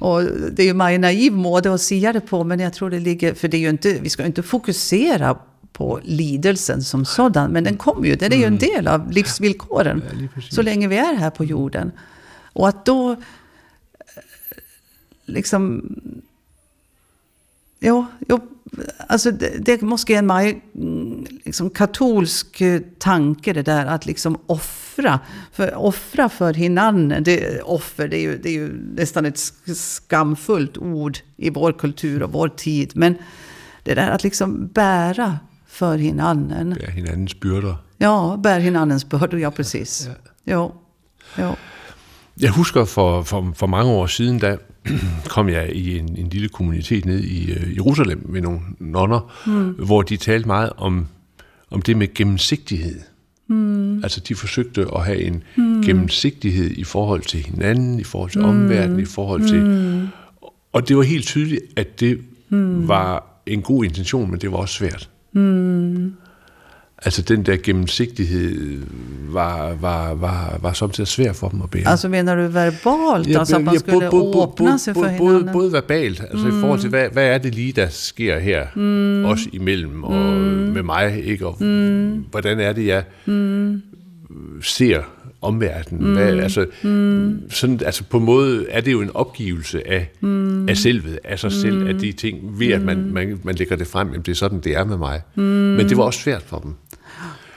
Och 0.00 0.22
det 0.52 0.62
är 0.62 0.66
ju 0.66 0.94
en 0.94 1.00
naiv 1.00 1.32
måde 1.32 1.74
att 1.74 1.80
säga 1.80 2.12
det 2.12 2.20
på, 2.20 2.44
men 2.44 2.60
jag 2.60 2.72
tror 2.72 2.90
det 2.90 3.00
ligger... 3.00 3.34
För 3.34 3.48
det 3.48 3.56
är 3.56 3.60
ju 3.60 3.68
inte, 3.68 3.98
vi 4.02 4.08
ska 4.08 4.22
ju 4.22 4.26
inte 4.26 4.42
fokusera 4.42 5.36
på 5.76 6.00
lidelsen 6.04 6.82
som 6.82 7.04
sådan. 7.04 7.50
Men 7.50 7.64
den 7.64 7.76
kommer 7.76 8.06
ju, 8.06 8.16
den 8.16 8.32
är 8.32 8.36
ju 8.36 8.44
en 8.44 8.58
mm. 8.58 8.58
del 8.58 8.88
av 8.88 9.10
livsvillkoren. 9.10 10.02
Så 10.50 10.62
länge 10.62 10.88
vi 10.88 10.96
är 10.96 11.14
här 11.14 11.30
på 11.30 11.44
jorden. 11.44 11.92
Och 12.52 12.68
att 12.68 12.84
då 12.84 13.12
eh, 13.12 13.16
liksom... 15.24 15.88
Ja, 17.78 18.06
ja 18.26 18.40
alltså 19.06 19.30
det, 19.30 19.64
det 19.64 19.82
måste 19.82 20.14
en 20.14 20.26
mycket 20.26 21.46
liksom, 21.46 21.70
katolsk 21.70 22.62
tanke 22.98 23.52
det 23.52 23.62
där 23.62 23.86
att 23.86 24.06
liksom 24.06 24.38
offra. 24.46 25.20
För, 25.52 25.74
offra 25.74 26.28
för 26.28 26.54
hinanden, 26.54 27.24
det, 27.24 27.60
offer 27.60 28.08
det 28.08 28.16
är, 28.16 28.22
ju, 28.22 28.38
det 28.38 28.48
är 28.48 28.52
ju 28.52 28.72
nästan 28.94 29.26
ett 29.26 29.38
skamfullt 29.76 30.78
ord 30.78 31.18
i 31.36 31.50
vår 31.50 31.72
kultur 31.72 32.22
och 32.22 32.32
vår 32.32 32.48
tid. 32.48 32.92
Men 32.94 33.14
det 33.82 33.94
där 33.94 34.10
att 34.10 34.24
liksom 34.24 34.66
bära 34.66 35.38
för 35.76 35.98
hinanden. 35.98 36.76
Bär 36.80 36.90
hinandens 36.90 37.40
byrder. 37.40 37.76
Ja, 37.98 38.36
bär 38.42 38.60
hinandens 38.60 39.04
byrder, 39.04 39.38
ja 39.38 39.50
precis. 39.50 40.08
Ja. 40.44 40.52
Jo. 40.52 40.72
jo. 41.38 41.54
Jeg 42.40 42.50
husker 42.50 42.84
for, 42.84 43.22
for, 43.22 43.52
for 43.54 43.66
mange 43.66 43.92
år 43.92 44.06
siden, 44.06 44.38
da 44.38 44.56
kom 45.34 45.48
jeg 45.48 45.72
i 45.72 45.98
en, 45.98 46.16
en 46.18 46.28
lille 46.28 46.48
kommunitet 46.48 47.04
ned 47.04 47.20
i 47.20 47.52
uh, 47.52 47.76
Jerusalem 47.76 48.26
med 48.28 48.40
nogle 48.40 48.60
nonner, 48.80 49.32
mm. 49.46 49.70
hvor 49.70 50.02
de 50.02 50.16
talte 50.16 50.46
meget 50.46 50.70
om, 50.76 51.06
om 51.70 51.82
det 51.82 51.96
med 51.96 52.14
gennemsigtighed. 52.14 53.00
Mm. 53.48 54.04
Altså 54.04 54.20
de 54.20 54.34
forsøgte 54.34 54.86
at 54.94 55.04
have 55.04 55.20
en 55.22 55.42
mm. 55.56 55.82
gennemsigtighed 55.82 56.70
i 56.70 56.84
forhold 56.84 57.22
til 57.22 57.40
hinanden, 57.40 58.00
i 58.00 58.04
forhold 58.04 58.30
til 58.30 58.40
mm. 58.40 58.48
omverdenen, 58.48 59.00
i 59.00 59.04
forhold 59.04 59.48
til... 59.48 59.64
Mm. 59.64 60.08
Og 60.72 60.88
det 60.88 60.96
var 60.96 61.02
helt 61.02 61.26
tydeligt, 61.26 61.62
at 61.76 62.00
det 62.00 62.20
mm. 62.48 62.88
var 62.88 63.42
en 63.46 63.62
god 63.62 63.84
intention, 63.84 64.30
men 64.30 64.40
det 64.40 64.52
var 64.52 64.58
også 64.58 64.74
svært. 64.74 65.10
Mm. 65.36 66.12
Altså 67.02 67.22
den 67.22 67.46
der 67.46 67.56
gennemsigtighed 67.62 68.82
var, 69.28 69.74
var, 69.80 70.14
var, 70.14 70.58
var 70.62 70.72
samtidig 70.72 71.08
svær 71.08 71.32
for 71.32 71.48
dem 71.48 71.62
at 71.62 71.70
bære. 71.70 71.88
Altså 71.88 72.08
mener 72.08 72.34
du 72.34 72.42
verbalt? 72.42 73.28
Ja, 73.28 73.38
altså 73.38 73.56
at 73.56 73.64
man 73.64 73.74
ja, 73.74 73.78
skulle 73.78 74.10
både, 74.10 74.10
både, 74.10 74.36
åbne 74.36 74.78
sig 74.78 74.94
for 74.94 75.00
både, 75.00 75.12
hinanden? 75.12 75.52
Både 75.52 75.72
verbalt, 75.72 76.20
altså 76.20 76.46
mm. 76.48 76.58
i 76.58 76.60
forhold 76.60 76.80
til, 76.80 76.90
hvad, 76.90 77.08
hvad 77.12 77.26
er 77.26 77.38
det 77.38 77.54
lige, 77.54 77.72
der 77.72 77.88
sker 77.88 78.38
her, 78.38 78.66
mm. 78.76 79.24
os 79.24 79.48
imellem 79.52 80.04
og 80.04 80.36
mm. 80.36 80.46
med 80.48 80.82
mig, 80.82 81.24
ikke? 81.24 81.46
Og 81.46 81.56
mm. 81.60 82.24
hvordan 82.30 82.60
er 82.60 82.72
det, 82.72 82.86
jeg 82.86 83.04
mm. 83.26 83.82
ser 84.62 85.02
omverdenen. 85.42 86.06
Mm. 86.06 86.12
Hvad, 86.12 86.38
altså, 86.38 86.66
mm. 86.82 87.50
sådan, 87.50 87.80
altså 87.84 88.04
på 88.04 88.18
en 88.18 88.24
måde 88.24 88.66
er 88.68 88.80
det 88.80 88.92
jo 88.92 89.00
en 89.00 89.10
opgivelse 89.14 89.88
af, 89.88 90.10
mm. 90.20 90.68
af 90.68 90.76
selvet, 90.76 91.18
af 91.24 91.38
sig 91.38 91.48
mm. 91.48 91.60
selv, 91.60 91.88
af 91.88 91.98
de 91.98 92.12
ting, 92.12 92.60
ved 92.60 92.68
at 92.68 92.82
man, 92.82 92.98
mm. 92.98 93.12
man, 93.12 93.40
man 93.42 93.54
lægger 93.54 93.76
det 93.76 93.86
frem, 93.86 94.08
jamen 94.08 94.22
det 94.22 94.32
er 94.32 94.36
sådan, 94.36 94.60
det 94.60 94.76
er 94.76 94.84
med 94.84 94.96
mig. 94.96 95.20
Mm. 95.34 95.42
Men 95.42 95.88
det 95.88 95.96
var 95.96 96.04
også 96.04 96.20
svært 96.20 96.42
for 96.42 96.58
dem. 96.58 96.74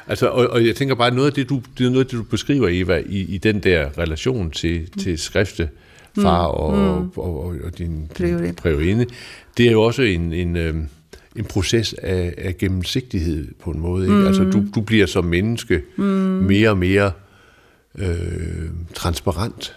Altså, 0.07 0.27
og, 0.27 0.47
og 0.47 0.65
jeg 0.65 0.75
tænker 0.75 0.95
bare, 0.95 1.11
noget 1.11 1.27
af 1.27 1.33
det, 1.33 1.49
du, 1.49 1.61
det 1.77 1.85
er 1.85 1.89
noget 1.89 2.05
af 2.05 2.09
det, 2.09 2.19
du 2.19 2.23
beskriver, 2.23 2.67
Eva, 2.71 3.01
i, 3.09 3.19
i 3.19 3.37
den 3.37 3.59
der 3.59 3.97
relation 3.97 4.51
til, 4.51 4.79
mm. 4.79 5.01
til 5.01 5.17
skrifte, 5.17 5.69
far 6.21 6.45
og, 6.45 6.77
mm. 6.77 6.83
og, 6.87 7.09
og, 7.15 7.45
og, 7.45 7.55
og 7.63 7.77
din 7.77 8.09
priorinde, 8.57 9.05
det 9.57 9.67
er 9.67 9.71
jo 9.71 9.81
også 9.81 10.01
en, 10.01 10.33
en, 10.33 10.57
en 11.35 11.45
proces 11.49 11.93
af, 11.93 12.33
af 12.37 12.57
gennemsigtighed 12.57 13.47
på 13.63 13.71
en 13.71 13.79
måde. 13.79 14.05
Ikke? 14.05 14.17
Mm. 14.17 14.27
Altså, 14.27 14.43
du, 14.43 14.63
du 14.75 14.81
bliver 14.81 15.05
som 15.05 15.25
menneske 15.25 15.81
mm. 15.97 16.03
mere 16.03 16.69
og 16.69 16.77
mere 16.77 17.11
øh, 17.95 18.69
transparent. 18.93 19.75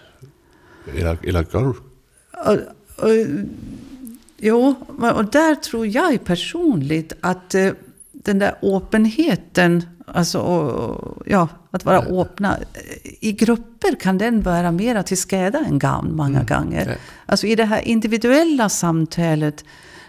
Eller, 0.95 1.17
eller 1.23 1.43
gør 1.43 1.61
du? 1.61 1.75
Och, 2.33 2.59
och, 2.97 3.11
jo, 4.39 4.75
och 5.15 5.25
där 5.25 5.55
tror 5.55 5.87
jag 5.87 6.25
personligt 6.25 7.13
att 7.21 7.55
eh, 7.55 7.73
den 8.13 8.39
där 8.39 8.55
öppenheten, 8.63 9.85
alltså 10.07 10.39
och, 10.39 11.23
ja, 11.27 11.49
att 11.71 11.85
vara 11.85 12.05
ja. 12.09 12.23
öppna. 12.23 12.59
I 13.21 13.33
grupper 13.33 14.01
kan 14.01 14.19
den 14.19 14.43
vara 14.43 14.73
mera 14.73 15.03
till 15.03 15.19
skada 15.19 15.59
än 15.59 15.79
gagn 15.79 16.17
många 16.17 16.41
mm. 16.41 16.47
gånger. 16.47 16.87
Ja. 16.87 16.95
Alltså 17.27 17.47
i 17.47 17.55
det 17.55 17.65
här 17.65 17.81
individuella 17.81 18.69
samtalet 18.69 19.65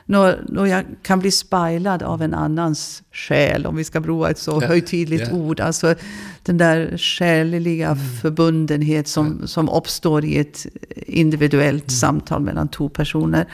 när, 0.05 0.45
när 0.49 0.65
jag 0.65 0.85
kan 1.01 1.19
bli 1.19 1.31
spejlad 1.31 2.03
av 2.03 2.21
en 2.21 2.33
annans 2.33 3.03
själ, 3.11 3.65
om 3.65 3.75
vi 3.75 3.83
ska 3.83 3.99
bruka 3.99 4.29
ett 4.29 4.39
så 4.39 4.59
ja, 4.61 4.67
högtidligt 4.67 5.27
ja. 5.31 5.37
ord. 5.37 5.59
Alltså 5.59 5.95
den 6.43 6.57
där 6.57 6.97
själliga 6.97 7.87
mm. 7.87 8.05
förbundenhet 8.21 9.07
som, 9.07 9.37
ja. 9.41 9.47
som 9.47 9.69
uppstår 9.69 10.25
i 10.25 10.37
ett 10.37 10.65
individuellt 10.95 11.83
mm. 11.83 11.89
samtal 11.89 12.41
mellan 12.41 12.67
två 12.67 12.89
personer. 12.89 13.47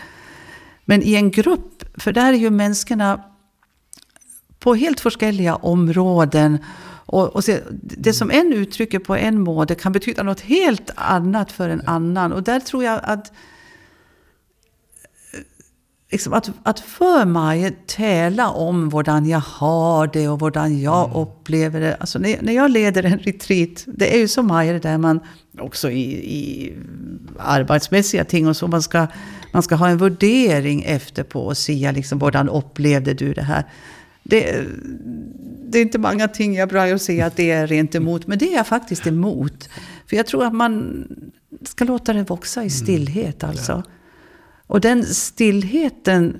Men 0.86 1.04
i 1.04 1.16
en 1.16 1.32
grupp, 1.32 1.84
för 1.98 2.12
där 2.12 2.34
är 2.34 2.38
ju 2.38 2.50
människorna 2.50 3.24
på 4.60 4.76
helt 4.76 5.06
olika 5.06 5.56
områden. 5.56 6.58
Och, 7.06 7.36
och 7.36 7.44
se, 7.44 7.60
det 7.82 8.14
som 8.14 8.32
en 8.32 8.54
uttrycker 8.54 9.00
på 9.00 9.16
en 9.16 9.42
måte 9.42 9.76
kan 9.76 9.92
betyda 9.92 10.24
något 10.24 10.42
helt 10.42 10.92
annat 10.96 11.52
för 11.52 11.70
en 11.70 11.82
annan. 11.86 12.34
Och 12.34 12.44
där 12.44 12.60
tror 12.60 12.84
jag 12.84 13.00
att 13.04 13.32
liksom 16.12 16.34
att, 16.34 16.52
att 16.64 16.80
för 16.80 17.26
mig 17.26 17.72
tala 17.72 18.50
om 18.50 18.92
hur 18.94 19.32
jag 19.32 19.40
har 19.40 20.08
det 20.08 20.28
och 20.28 20.40
hur 20.40 20.84
jag 20.84 21.06
mm. 21.06 21.18
upplever 21.18 21.80
det. 21.80 21.96
Alltså 21.96 22.20
när, 22.20 22.42
när 22.42 22.54
jag 22.54 22.72
leder 22.72 23.04
en 23.04 23.20
retreat, 23.20 23.86
det 23.88 24.16
är 24.16 24.18
ju 24.18 24.28
så 24.28 24.44
mycket 24.44 24.84
där 24.84 24.98
man 24.98 25.20
också 25.60 25.92
i, 25.92 26.12
i 26.36 26.74
arbetsmässiga 27.40 28.26
ting 28.26 28.48
och 28.48 28.58
så, 28.58 28.68
man 28.68 28.82
ska, 28.82 29.08
man 29.52 29.64
ska 29.64 29.76
ha 29.76 29.90
en 29.90 29.98
värdering 29.98 30.84
efter 30.84 31.24
på 31.24 31.46
och 31.46 31.58
säga 31.58 31.92
liksom, 31.92 32.20
hur 32.20 32.50
upplevde 32.50 33.14
du 33.14 33.34
det 33.34 33.44
här. 33.44 33.64
Det, 34.24 34.64
det 35.70 35.78
är 35.78 35.82
inte 35.82 35.98
många 35.98 36.28
ting 36.28 36.56
jag 36.56 36.70
brukar 36.70 36.98
säga 36.98 37.26
att 37.26 37.36
det 37.36 37.52
är 37.52 37.68
rent 37.68 37.96
emot, 37.96 38.28
men 38.28 38.38
det 38.38 38.54
är 38.54 38.56
jag 38.56 38.68
faktiskt 38.68 39.08
emot. 39.08 39.70
För 40.10 40.16
jag 40.16 40.28
tror 40.28 40.46
att 40.46 40.54
man 40.54 41.06
ska 41.64 41.86
låta 41.86 42.14
det 42.14 42.24
växa 42.24 42.60
i 42.60 42.64
mm. 42.64 42.70
stillhet 42.70 43.44
alltså. 43.44 43.72
Mm. 43.72 43.86
Och 44.70 44.82
den 44.82 45.06
stillheten, 45.06 46.40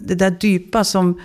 det 0.00 0.14
där 0.14 0.36
djupa 0.40 0.84
som, 0.84 1.20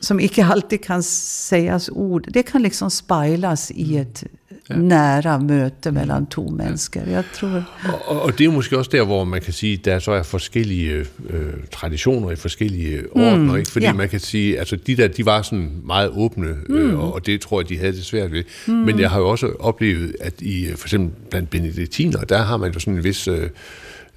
som 0.00 0.20
icke 0.20 0.44
alltid 0.44 0.84
kan 0.84 1.02
sägas 1.02 1.90
ord, 1.92 2.26
det 2.32 2.42
kan 2.42 2.62
liksom 2.62 2.90
speglas 2.90 3.70
i 3.70 3.96
ett 3.96 4.24
ja. 4.66 4.76
nära 4.76 5.38
möte 5.38 5.92
mellan 5.92 6.26
två 6.26 6.50
människor. 6.50 7.08
Jag 7.08 7.24
tror... 7.34 7.64
Och, 8.08 8.22
och 8.24 8.32
det 8.38 8.44
är 8.44 8.50
måske 8.50 8.76
också 8.76 8.90
där, 8.90 9.04
hvor 9.04 9.24
man 9.24 9.40
kan 9.40 9.52
sige, 9.52 9.76
der 9.76 9.98
så 9.98 10.12
er 10.12 10.22
forskellige 10.22 11.06
øh, 11.30 11.64
traditioner 11.72 12.30
i 12.30 12.36
forskellige 12.36 13.06
ordner, 13.10 13.56
mm? 13.56 13.64
Fordi 13.64 13.86
ja. 13.86 13.92
man 13.92 14.08
kan 14.08 14.20
sige, 14.20 14.58
altså 14.58 14.76
de 14.76 14.96
der, 14.96 15.08
de 15.08 15.26
var 15.26 15.42
sådan 15.42 15.82
åbne, 16.14 16.56
mm. 16.68 16.76
øh, 16.76 16.98
og 16.98 17.26
det 17.26 17.40
tror 17.40 17.60
jeg, 17.60 17.68
de 17.68 17.78
havde 17.78 17.92
det 17.92 18.04
svært 18.04 18.32
ved. 18.32 18.44
Mm. 18.66 18.74
Men 18.74 19.00
jeg 19.00 19.10
har 19.10 19.18
jo 19.18 19.28
også 19.28 19.46
oplevet, 19.60 20.16
at 20.20 20.40
i 20.40 20.68
for 20.76 20.86
eksempel 20.86 21.10
blandt 21.30 21.50
benediktiner, 21.50 22.20
der 22.20 22.38
har 22.38 22.56
man 22.56 22.72
jo 22.72 22.80
sådan 22.80 22.94
en 22.94 23.04
vis... 23.04 23.28
Øh, 23.28 23.50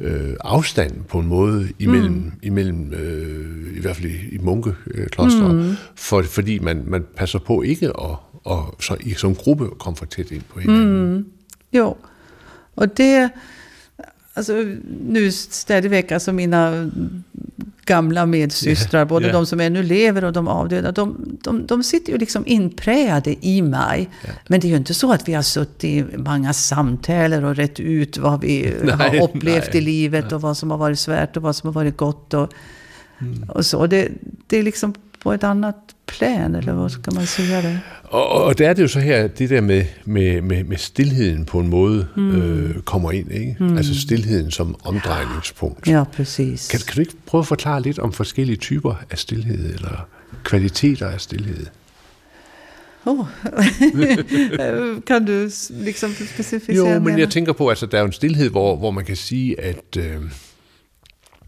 øh, 0.02 0.36
afstand 0.40 1.04
på 1.04 1.20
en 1.20 1.28
måde 1.28 1.70
imellem, 1.80 2.14
mm. 2.14 2.32
imellem 2.44 2.94
øh, 2.94 3.78
i 3.78 3.80
hvert 3.80 3.96
fald 3.96 4.10
i, 4.10 4.36
i 4.36 4.38
munkeklostre, 4.38 5.54
mm. 5.54 5.74
for, 5.96 6.22
fordi 6.22 6.60
man, 6.60 6.84
man 6.88 7.06
passer 7.16 7.40
på 7.40 7.62
ikke 7.62 7.88
at, 7.88 8.16
og 8.44 8.76
så 8.80 8.96
i 9.00 9.14
som 9.14 9.36
gruppe 9.36 9.70
komme 9.80 9.98
for 9.98 10.06
tæt 10.06 10.32
ind 10.32 10.42
på 10.50 10.60
hinanden. 10.60 11.14
Mm. 11.14 11.26
Jo, 11.74 11.96
och 12.76 12.88
det, 12.98 13.30
alltså 14.34 14.54
nu 15.08 15.32
stadigvæk, 15.32 16.12
alltså 16.12 16.32
mina 16.32 16.92
gamla 17.86 18.26
medsystrar, 18.26 19.00
yeah, 19.00 19.08
både 19.08 19.26
yeah. 19.26 19.38
de 19.38 19.46
som 19.46 19.60
ännu 19.60 19.84
lever 19.84 20.24
och 20.24 20.34
de 20.34 20.48
avdöda, 20.48 20.92
de, 20.92 21.38
de, 21.44 21.66
de 21.66 21.84
sitter 21.84 22.12
ju 22.12 22.18
liksom 22.18 22.44
inprägade 22.48 23.46
i 23.46 23.62
mig. 23.62 24.10
Yeah. 24.24 24.38
Men 24.48 24.60
det 24.60 24.68
är 24.68 24.70
ju 24.70 24.78
inte 24.78 24.94
så 24.94 25.12
att 25.14 25.28
vi 25.28 25.34
har 25.34 25.42
suttit 25.42 25.84
i 25.84 26.18
många 26.18 26.54
samtal 26.54 27.34
och 27.34 27.56
rätt 27.56 27.80
ut 27.80 28.18
vad 28.18 28.42
vi 28.42 28.74
nej, 28.84 28.96
har 28.96 29.24
upplevt 29.30 29.74
nej, 29.74 29.78
i 29.78 29.82
livet 29.82 30.26
nej. 30.26 30.36
och 30.36 30.42
vad 30.42 30.58
som 30.58 30.72
har 30.72 30.78
varit 30.78 31.00
svärt 31.00 31.38
och 31.38 31.44
vad 31.44 31.56
som 31.56 31.68
har 31.68 31.74
varit 31.74 31.98
gott. 31.98 32.34
Och, 32.34 32.54
mm. 33.20 33.50
och 33.50 33.66
så. 33.66 33.88
Det, 33.88 34.10
det 34.48 34.58
är 34.58 34.64
liksom 34.64 34.94
på 35.24 35.34
ett 35.34 35.44
annat 35.44 35.76
plan, 36.06 36.56
eller 36.56 36.74
vad 36.74 36.92
ska 36.92 37.12
man 37.12 37.26
säga 37.26 37.62
det? 37.62 37.80
Og, 38.04 38.32
og 38.32 38.58
der 38.58 38.70
er 38.70 38.74
det 38.74 38.82
jo 38.82 38.88
så 38.88 39.00
her, 39.00 39.28
det 39.28 39.50
der 39.50 39.62
med, 39.62 39.86
med, 40.06 40.42
med, 40.42 40.64
med 40.64 40.78
stillheden 40.78 41.46
på 41.46 41.60
en 41.60 41.68
måde 41.68 42.08
mm. 42.16 42.42
øh, 42.42 42.82
kommer 42.82 43.12
ind, 43.12 43.32
ikke? 43.32 43.56
Mm. 43.60 43.78
Altså 43.78 44.00
stillheden 44.00 44.52
som 44.52 44.76
omdrejningspunkt. 44.84 45.88
Ja, 45.88 46.04
præcis. 46.04 46.68
Kan, 46.68 46.80
kan 46.88 46.96
du 46.96 47.02
ikke 47.02 47.14
prøve 47.26 47.40
at 47.40 47.48
forklare 47.48 47.82
lidt 47.82 48.00
om 48.00 48.14
forskellige 48.14 48.58
typer 48.58 48.96
af 49.10 49.18
stillhed, 49.18 49.74
eller 49.74 50.08
kvaliteter 50.44 51.08
af 51.08 51.22
stillhed? 51.22 51.66
Oh. 53.06 53.26
kan 55.08 55.26
du 55.26 55.50
liksom 55.70 56.12
specificera? 56.34 56.94
Jo, 56.94 57.00
men 57.00 57.20
jeg 57.20 57.30
tænker 57.30 57.54
på, 57.54 57.70
altså 57.70 57.86
der 57.86 58.00
er 58.00 58.06
en 58.06 58.12
stillhed, 58.12 58.50
hvor, 58.50 58.76
hvor 58.76 58.92
man 58.92 59.06
kan 59.06 59.16
sige, 59.16 59.62
at... 59.62 59.98
Øh, 59.98 60.22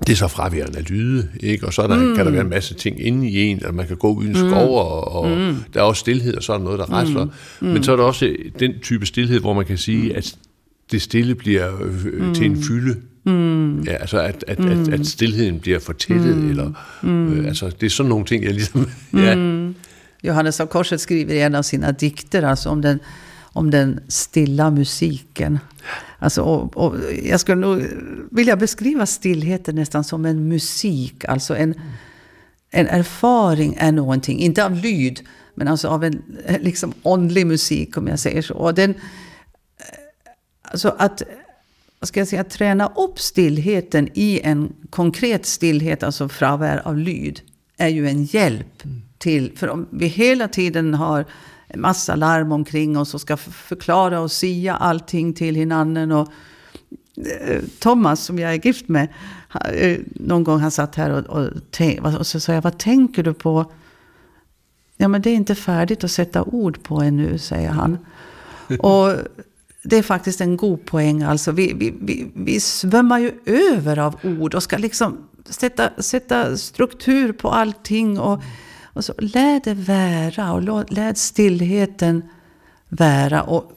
det 0.08 0.14
er 0.14 0.18
så 0.18 0.28
fraværende 0.28 0.78
af 0.78 0.90
lyde, 0.90 1.30
ikke? 1.40 1.66
og 1.66 1.74
så 1.74 1.88
der, 1.88 1.98
mm. 1.98 2.16
kan 2.16 2.26
der 2.26 2.32
være 2.32 2.42
en 2.42 2.50
masse 2.50 2.74
ting 2.74 3.06
inde 3.06 3.30
i 3.30 3.38
en, 3.40 3.66
at 3.66 3.74
man 3.74 3.88
kan 3.88 3.98
gå 3.98 4.14
uden 4.14 4.30
mm. 4.30 4.50
skov, 4.50 4.78
og, 4.78 5.12
og 5.12 5.30
mm. 5.30 5.56
der 5.74 5.80
er 5.80 5.84
også 5.84 6.00
stillhed, 6.00 6.36
og 6.36 6.44
så 6.44 6.54
er 6.54 6.58
der 6.58 6.64
noget, 6.64 6.80
der 6.80 6.86
rasler. 6.86 7.26
Mm. 7.26 7.68
Men 7.68 7.84
så 7.84 7.92
er 7.92 7.96
der 7.96 8.04
også 8.04 8.36
den 8.60 8.80
type 8.82 9.06
stillhed, 9.06 9.40
hvor 9.40 9.54
man 9.54 9.66
kan 9.66 9.78
sige, 9.78 10.18
at 10.18 10.36
det 10.92 11.02
stille 11.02 11.36
bliver 11.36 11.72
mm. 12.20 12.34
til 12.34 12.46
en 12.46 12.64
fylde. 12.64 12.96
Mm. 13.26 13.82
Ja, 13.82 13.92
altså 13.92 14.20
at, 14.20 14.44
at, 14.48 14.60
mm. 14.60 14.72
at, 14.72 15.00
at 15.00 15.08
stillheden 15.08 15.60
bliver 15.60 15.80
fortættet, 15.80 16.38
mm. 16.38 16.50
eller 16.50 16.72
mm. 17.02 17.34
øh, 17.34 17.48
altså 17.48 17.72
det 17.82 17.86
er 17.86 17.90
sådan 17.90 18.10
nogle 18.10 18.26
ting, 18.26 18.44
jeg 18.44 18.54
ligesom... 18.54 18.90
ja. 19.14 19.36
Mm. 19.36 19.76
Johannes 20.24 20.60
av 20.60 20.68
Korset 20.68 21.02
skriver 21.02 21.34
i 21.34 21.42
en 21.46 21.56
av 21.56 21.64
sina 21.64 21.92
dikter 21.92 22.48
alltså 22.48 22.70
om 22.70 22.82
den, 22.82 23.00
om 23.54 23.72
den 23.72 24.00
stilla 24.08 24.72
musiken. 24.72 25.60
Alltså, 26.20 26.42
och, 26.42 26.78
och 26.78 26.96
jag 27.24 27.40
skulle 27.40 27.62
nog 27.62 27.84
vilja 28.32 28.56
beskriva 28.56 29.06
stillheten 29.06 29.76
nästan 29.76 30.04
som 30.04 30.26
en 30.26 30.48
musik. 30.48 31.26
Alltså 31.26 31.56
en, 31.56 31.74
en 32.70 32.88
erfaring 32.88 33.76
är 33.78 33.92
någonting, 33.92 34.40
inte 34.40 34.66
av 34.66 34.76
lyd, 34.76 35.22
men 35.56 35.68
alltså 35.68 35.88
av 35.88 36.04
en 36.04 36.22
liksom 36.60 36.94
åndlig 37.02 37.48
musik 37.48 37.98
om 37.98 38.08
jag 38.08 38.20
säger 38.20 38.42
så. 38.42 38.54
Och 38.54 38.74
den, 38.74 38.94
alltså 40.62 40.96
att, 40.98 41.22
vad 42.00 42.08
ska 42.08 42.20
jag 42.20 42.28
säga, 42.28 42.44
träna 42.44 42.92
upp 42.96 43.20
stillheten 43.20 44.10
i 44.14 44.40
en 44.44 44.74
konkret 44.90 45.46
stillhet, 45.46 46.04
alltså 46.04 46.30
fravär 46.30 46.88
av 46.88 46.98
lyd, 46.98 47.42
är 47.78 47.88
ju 47.88 48.08
en 48.08 48.24
hjälp 48.24 48.84
till, 49.18 49.52
för 49.56 49.68
om 49.68 49.88
vi 49.92 50.08
hela 50.08 50.48
tiden 50.48 50.94
har 50.94 51.26
massa 51.76 52.16
larm 52.16 52.52
omkring 52.52 52.98
oss 52.98 53.14
och 53.14 53.22
ska 53.22 53.38
förklara 53.38 54.22
och 54.22 54.32
sia 54.32 54.76
allting 54.76 55.34
till 55.34 55.56
hinanden. 55.56 56.12
Och 56.12 56.28
eh, 57.42 57.62
Thomas, 57.80 58.24
som 58.24 58.40
jag 58.40 58.54
är 58.54 58.66
gift 58.66 58.88
med, 58.90 59.08
eh, 59.74 59.98
någon 60.16 60.44
gång 60.44 60.60
han 60.60 60.72
satt 60.72 60.96
här 60.96 61.10
och, 61.10 61.26
och, 61.26 62.20
och 62.20 62.28
så 62.28 62.40
sa 62.40 62.54
jag, 62.54 62.62
vad 62.62 62.78
tänker 62.78 63.24
du 63.24 63.34
på? 63.34 63.72
Ja, 64.98 65.08
men 65.08 65.22
det 65.22 65.30
är 65.30 65.36
inte 65.36 65.56
färdigt 65.56 66.04
att 66.04 66.12
sätta 66.12 66.44
ord 66.44 66.84
på 66.84 67.02
ännu, 67.02 67.38
säger 67.38 67.70
han. 67.70 67.98
Och 68.80 69.16
det 69.84 69.98
är 69.98 70.04
faktiskt 70.04 70.42
en 70.42 70.58
god 70.58 70.86
poäng. 70.86 71.24
Alltså, 71.24 71.52
vi, 71.52 71.74
vi, 71.74 71.94
vi, 72.02 72.32
vi 72.36 72.60
svämmar 72.60 73.20
ju 73.20 73.32
över 73.46 74.00
av 74.00 74.16
ord 74.24 74.56
och 74.56 74.64
ska 74.64 74.78
liksom 74.78 75.28
sätta, 75.46 75.90
sätta 75.98 76.58
struktur 76.58 77.34
på 77.34 77.50
allting. 77.50 78.20
Och, 78.20 78.44
och 78.94 79.06
så 79.06 79.14
lät 79.18 79.64
det 79.64 79.74
vara 79.74 80.54
och 80.54 80.92
lät 80.92 81.18
stillheten 81.18 82.24
vara. 82.90 83.44
Och 83.44 83.72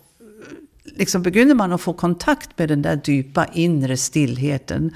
liksom 0.85 1.23
begynner 1.23 1.55
man 1.55 1.73
att 1.73 1.81
få 1.81 1.93
kontakt 1.93 2.59
med 2.59 2.69
den 2.69 2.83
där 2.83 3.01
djupa 3.05 3.47
inre 3.47 3.97
stillheten 3.97 4.95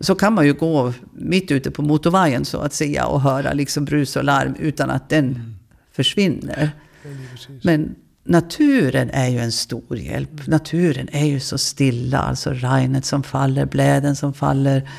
så 0.00 0.14
kan 0.14 0.32
man 0.32 0.46
ju 0.46 0.54
gå 0.54 0.92
mitt 1.12 1.50
ute 1.50 1.70
på 1.70 1.82
motorvägen 1.82 2.44
så 2.44 2.58
att 2.58 2.72
säga 2.72 3.06
och 3.06 3.20
höra 3.20 3.52
liksom 3.52 3.84
brus 3.84 4.16
och 4.16 4.24
larm 4.24 4.54
utan 4.58 4.90
att 4.90 5.08
den 5.08 5.24
mm. 5.24 5.54
försvinner. 5.92 6.70
Men 7.62 7.94
naturen 8.24 9.10
är 9.10 9.28
ju 9.28 9.38
en 9.38 9.52
stor 9.52 9.96
hjälp. 9.96 10.46
Naturen 10.46 11.08
är 11.12 11.24
ju 11.24 11.40
så 11.40 11.58
stilla, 11.58 12.18
alltså 12.18 12.50
regnet 12.50 13.04
som 13.04 13.22
faller, 13.22 13.66
bläden 13.66 14.16
som 14.16 14.34
faller 14.34 14.90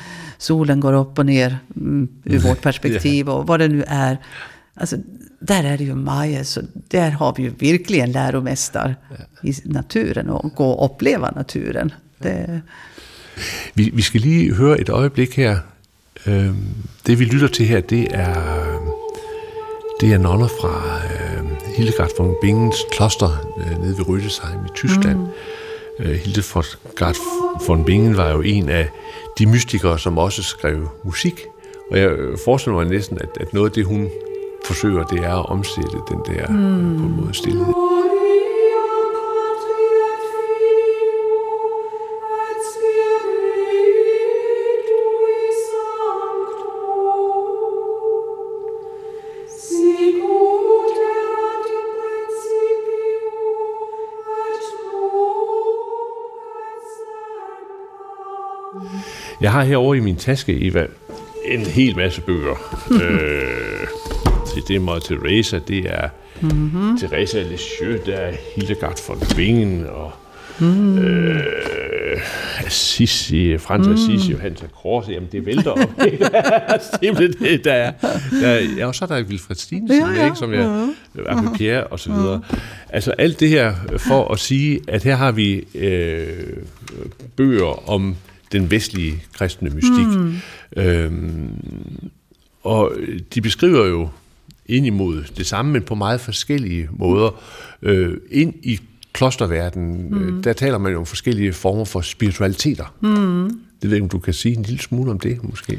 solen 0.44 0.80
går 0.80 0.92
upp 0.92 1.18
och 1.18 1.26
ner 1.26 1.58
mm, 1.76 2.08
ur 2.24 2.38
vårt 2.38 2.62
perspektiv 2.62 3.28
och 3.28 3.46
vad 3.46 3.60
det 3.60 3.68
nu 3.68 3.84
är. 3.86 4.18
Alltså, 4.74 4.96
där 5.40 5.64
är 5.64 5.78
det 5.78 5.84
ju 5.84 5.94
Maja, 5.94 6.44
så 6.44 6.60
där 6.88 7.10
har 7.10 7.34
vi 7.36 7.42
ju 7.42 7.50
verkligen 7.50 8.12
läromästare 8.12 8.96
i 9.42 9.54
naturen 9.64 10.30
och 10.30 10.54
gå 10.54 10.70
och 10.70 10.84
uppleva 10.84 11.30
naturen. 11.30 11.92
Det... 12.18 12.60
Vi, 13.74 13.90
vi 13.90 14.02
skal 14.02 14.20
lige 14.20 14.54
høre 14.54 14.80
et 14.80 14.88
øjeblik 14.88 15.36
her. 15.36 15.58
Det 17.06 17.18
vi 17.18 17.24
lytter 17.24 17.48
til 17.48 17.66
her, 17.66 17.80
det 17.80 18.08
er, 18.10 18.80
det 20.00 20.12
er 20.12 20.18
nonner 20.18 20.48
fra 20.48 21.00
Hildegard 21.76 22.10
von 22.18 22.34
Bingens 22.40 22.76
kloster 22.92 23.54
øh, 23.58 23.80
nede 23.80 23.98
ved 23.98 24.04
Rüdesheim 24.04 24.66
i 24.66 24.70
Tyskland. 24.74 25.18
Mm. 25.18 25.28
Øh, 26.00 26.14
Hildegard 26.14 27.16
von 27.66 27.84
Bingen 27.84 28.16
var 28.16 28.30
jo 28.30 28.40
en 28.40 28.68
af 28.68 28.88
de 29.38 29.46
mystikere, 29.46 29.98
som 29.98 30.18
også 30.18 30.42
skrev 30.42 30.88
musik. 31.04 31.46
Og 31.90 31.98
jeg 31.98 32.10
forestiller 32.44 32.76
mig 32.76 32.86
næsten, 32.86 33.18
at, 33.20 33.28
at 33.40 33.54
noget 33.54 33.70
af 33.70 33.74
det, 33.74 33.84
hun 33.84 34.08
forsøger, 34.64 35.02
det 35.02 35.18
er 35.24 35.34
at 35.34 35.46
omsætte 35.46 35.98
den 36.08 36.20
der 36.26 36.48
mm. 36.48 36.98
på 36.98 37.04
en 37.06 37.16
måde 37.20 37.34
stillhed. 37.34 37.66
Jeg 59.44 59.52
har 59.52 59.64
herovre 59.64 59.96
i 59.96 60.00
min 60.00 60.16
taske, 60.16 60.66
Eva, 60.66 60.86
en 61.44 61.60
hel 61.60 61.96
masse 61.96 62.20
bøger. 62.20 62.54
øh, 63.02 64.60
det 64.68 64.76
er 64.76 64.80
Mother 64.80 65.00
Teresa, 65.00 65.58
det 65.68 65.78
er 65.78 66.08
mm-hmm. 66.40 66.98
Teresa 66.98 67.42
Lisieux, 67.42 68.06
der 68.06 68.16
er 68.16 68.32
Hildegard 68.56 69.08
von 69.08 69.18
Bingen, 69.36 69.86
og 69.86 70.12
mm. 70.58 70.98
øh, 70.98 71.42
Assisi, 72.66 73.58
Frans 73.58 73.86
mm. 73.86 73.92
Assisi, 73.92 74.32
Johannes 74.32 74.62
af 74.62 74.72
Kors, 74.82 75.08
jamen 75.08 75.28
det 75.32 75.46
vælter 75.46 75.70
op. 75.70 75.90
Simpelthen 77.02 77.50
det, 77.50 77.64
der 77.64 77.72
er. 77.72 77.92
Der, 78.40 78.60
ja, 78.78 78.86
og 78.86 78.94
så 78.94 79.04
er 79.04 79.08
der 79.08 79.22
Wilfred 79.22 79.56
Stinesen, 79.56 80.00
ja, 80.00 80.20
ja. 80.20 80.24
ikke, 80.24 80.36
som 80.36 80.52
jeg, 80.52 80.88
Appe 81.26 81.48
uh-huh. 81.48 81.56
Pierre 81.56 81.84
og 81.84 82.00
så 82.00 82.12
videre. 82.12 82.40
Uh-huh. 82.44 82.58
Altså 82.88 83.10
alt 83.10 83.40
det 83.40 83.48
her 83.48 83.74
for 83.96 84.32
at 84.32 84.38
sige, 84.38 84.80
at 84.88 85.02
her 85.02 85.16
har 85.16 85.32
vi 85.32 85.64
øh, 85.74 86.26
bøger 87.36 87.90
om 87.90 88.16
den 88.54 88.70
vestlige 88.70 89.22
kristne 89.32 89.70
mystik. 89.70 90.06
Mm. 90.06 90.34
Øhm, 90.76 91.50
og 92.62 92.92
de 93.34 93.40
beskriver 93.40 93.86
jo 93.86 94.08
ind 94.66 94.86
imod 94.86 95.24
det 95.36 95.46
samme, 95.46 95.72
men 95.72 95.82
på 95.82 95.94
meget 95.94 96.20
forskellige 96.20 96.88
måder. 96.92 97.30
Øh, 97.82 98.16
ind 98.30 98.54
i 98.62 98.80
klosterverdenen, 99.12 100.08
mm. 100.10 100.42
der 100.42 100.52
taler 100.52 100.78
man 100.78 100.92
jo 100.92 100.98
om 100.98 101.06
forskellige 101.06 101.52
former 101.52 101.84
for 101.84 102.00
spiritualiteter. 102.00 102.94
Mm. 103.00 103.60
Det 103.82 103.90
ved 103.90 103.96
jeg 103.96 104.02
om 104.02 104.08
du 104.08 104.18
kan 104.18 104.34
sige 104.34 104.56
en 104.56 104.62
lille 104.62 104.82
smule 104.82 105.10
om 105.10 105.18
det, 105.18 105.38
måske. 105.42 105.78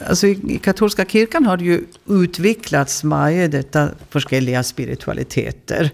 Alltså 0.00 0.26
i, 0.26 0.38
i 0.48 0.56
katolska 0.56 1.04
kyrkan 1.04 1.44
har 1.44 1.56
det 1.56 1.66
ju 1.66 1.80
utvecklats 2.06 3.04
mycket 3.04 3.52
detta 3.52 3.88
olika 4.14 4.62
spiritualiteter 4.62 5.90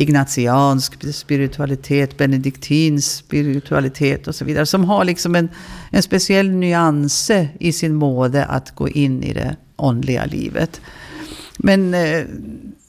ignatiansk 0.00 1.14
spiritualitet, 1.14 2.16
benediktinsk 2.16 3.18
spiritualitet 3.18 4.28
och 4.28 4.34
så 4.34 4.44
vidare. 4.44 4.66
Som 4.66 4.84
har 4.84 5.04
liksom 5.04 5.34
en, 5.34 5.48
en 5.90 6.02
speciell 6.02 6.50
nyans 6.50 7.30
i 7.58 7.72
sin 7.72 7.94
måde 7.94 8.44
att 8.44 8.74
gå 8.74 8.88
in 8.88 9.22
i 9.22 9.32
det 9.32 9.56
andliga 9.76 10.24
livet. 10.24 10.80
Men 11.58 11.94
eh, 11.94 12.24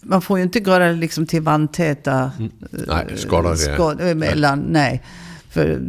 man 0.02 0.22
får 0.22 0.38
ju 0.38 0.44
inte 0.44 0.60
gå 0.60 0.80
liksom 0.80 1.26
till 1.26 1.42
vantäta 1.42 2.32
mm. 2.40 2.52
nej, 2.88 3.18
skåd, 3.76 4.02
emellan. 4.02 4.60
Nej. 4.60 4.70
nej. 4.72 5.02
För 5.50 5.82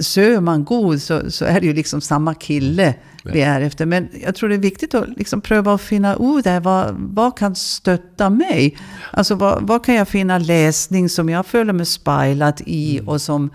söker 0.00 0.40
man 0.40 0.64
god 0.64 1.02
så, 1.02 1.30
så 1.30 1.44
är 1.44 1.60
det 1.60 1.66
ju 1.66 1.72
liksom 1.72 2.00
samma 2.00 2.34
kille 2.34 2.94
vi 3.24 3.40
är 3.40 3.60
efter. 3.60 3.86
Men 3.86 4.08
jag 4.24 4.34
tror 4.34 4.48
det 4.48 4.54
är 4.54 4.58
viktigt 4.58 4.94
att 4.94 5.08
liksom 5.16 5.40
pröva 5.40 5.74
att 5.74 5.80
finna 5.80 6.14
ut 6.14 6.44
där, 6.44 6.60
vad, 6.60 6.94
vad 6.98 7.38
kan 7.38 7.54
stötta 7.54 8.30
mig? 8.30 8.76
Alltså 9.10 9.34
vad, 9.34 9.62
vad 9.62 9.84
kan 9.84 9.94
jag 9.94 10.08
finna 10.08 10.38
läsning 10.38 11.08
som 11.08 11.28
jag 11.28 11.46
följer 11.46 11.72
mig 11.72 11.86
spejlat 11.86 12.60
i 12.66 12.98
mm. 12.98 13.08
och 13.08 13.20
som 13.20 13.50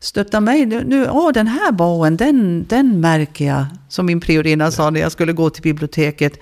stöttar 0.00 0.40
mig. 0.40 0.66
Nu, 0.66 0.84
nu 0.84 1.08
åh, 1.08 1.32
den 1.32 1.46
här 1.46 1.72
boken, 1.72 2.16
den, 2.16 2.66
den 2.68 3.00
märker 3.00 3.46
jag, 3.46 3.66
som 3.88 4.06
min 4.06 4.20
priorinna 4.20 4.64
ja. 4.64 4.70
sa 4.70 4.90
när 4.90 5.00
jag 5.00 5.12
skulle 5.12 5.32
gå 5.32 5.50
till 5.50 5.62
biblioteket. 5.62 6.32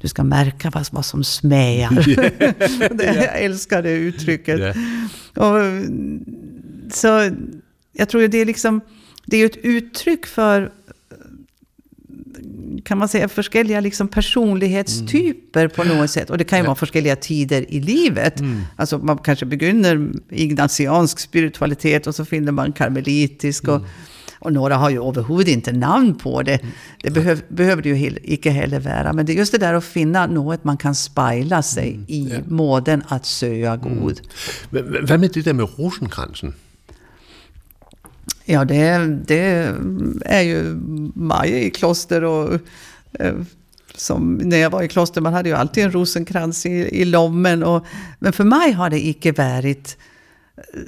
Du 0.00 0.08
ska 0.08 0.24
märka 0.24 0.70
vad, 0.70 0.88
vad 0.90 1.04
som 1.04 1.24
smäjar. 1.24 2.08
Yeah. 2.08 2.32
jag 3.16 3.40
älskar 3.42 3.82
det 3.82 3.90
uttrycket. 3.90 4.58
Yeah. 4.58 4.76
Och, 5.34 5.84
så 6.92 7.30
jag 7.94 8.08
tror 8.08 8.28
det 8.28 8.38
är 8.38 8.44
liksom, 8.44 8.80
det 9.26 9.36
är 9.36 9.46
ett 9.46 9.56
uttryck 9.56 10.26
för 10.26 10.72
kan 12.84 12.98
man 12.98 13.08
säga, 13.08 13.28
olika 13.28 13.80
liksom 13.80 14.08
personlighetstyper 14.08 15.60
mm. 15.60 15.70
på 15.70 15.84
något 15.84 16.10
sätt. 16.10 16.30
Och 16.30 16.38
det 16.38 16.44
kan 16.44 16.58
ju 16.58 16.64
vara 16.64 16.74
olika 16.74 17.16
tider 17.16 17.72
i 17.72 17.80
livet. 17.80 18.40
Mm. 18.40 18.62
Alltså 18.76 18.98
man 18.98 19.18
kanske 19.18 19.46
begynner 19.46 20.10
ignatiansk 20.30 21.18
spiritualitet 21.18 22.06
och 22.06 22.14
så 22.14 22.24
finner 22.24 22.52
man 22.52 22.72
karmelitisk. 22.72 23.68
Och, 23.68 23.76
mm. 23.76 23.88
och 24.38 24.52
några 24.52 24.76
har 24.76 24.90
ju 24.90 25.08
överhuvud 25.08 25.48
inte 25.48 25.72
namn 25.72 26.14
på 26.14 26.42
det. 26.42 26.54
Mm. 26.54 26.72
Det 27.02 27.10
behöv, 27.10 27.42
behöver 27.48 27.82
det 27.82 27.88
ju 27.88 28.18
inte 28.22 28.50
heller 28.50 28.80
vara. 28.80 29.12
Men 29.12 29.26
det 29.26 29.32
är 29.32 29.36
just 29.36 29.52
det 29.52 29.58
där 29.58 29.74
att 29.74 29.84
finna 29.84 30.26
något 30.26 30.64
man 30.64 30.76
kan 30.76 30.94
spegla 30.94 31.62
sig 31.62 31.90
mm. 31.90 32.04
i, 32.08 32.28
ja. 32.32 32.38
måden 32.48 33.02
att 33.08 33.26
söka 33.26 33.76
god. 33.76 34.20
Mm. 34.72 35.06
Vad 35.06 35.20
med 35.20 35.30
det 35.34 35.42
där 35.42 35.52
med 35.52 35.68
rosenkransen? 35.78 36.54
Ja, 38.44 38.64
det, 38.64 39.06
det 39.26 39.74
är 40.24 40.42
ju 40.42 40.80
maj 41.14 41.66
i 41.66 41.70
kloster 41.70 42.24
och 42.24 42.60
eh, 43.12 43.34
som 43.94 44.34
när 44.34 44.56
jag 44.56 44.70
var 44.70 44.82
i 44.82 44.88
kloster, 44.88 45.20
man 45.20 45.32
hade 45.32 45.48
ju 45.48 45.54
alltid 45.54 45.84
en 45.84 45.92
rosenkrans 45.92 46.66
i, 46.66 46.70
i 46.70 47.04
lommen. 47.04 47.62
Och, 47.62 47.86
men 48.18 48.32
för 48.32 48.44
mig 48.44 48.72
har 48.72 48.90
det 48.90 49.06
icke 49.06 49.32
varit 49.32 49.96
eh, 50.56 50.80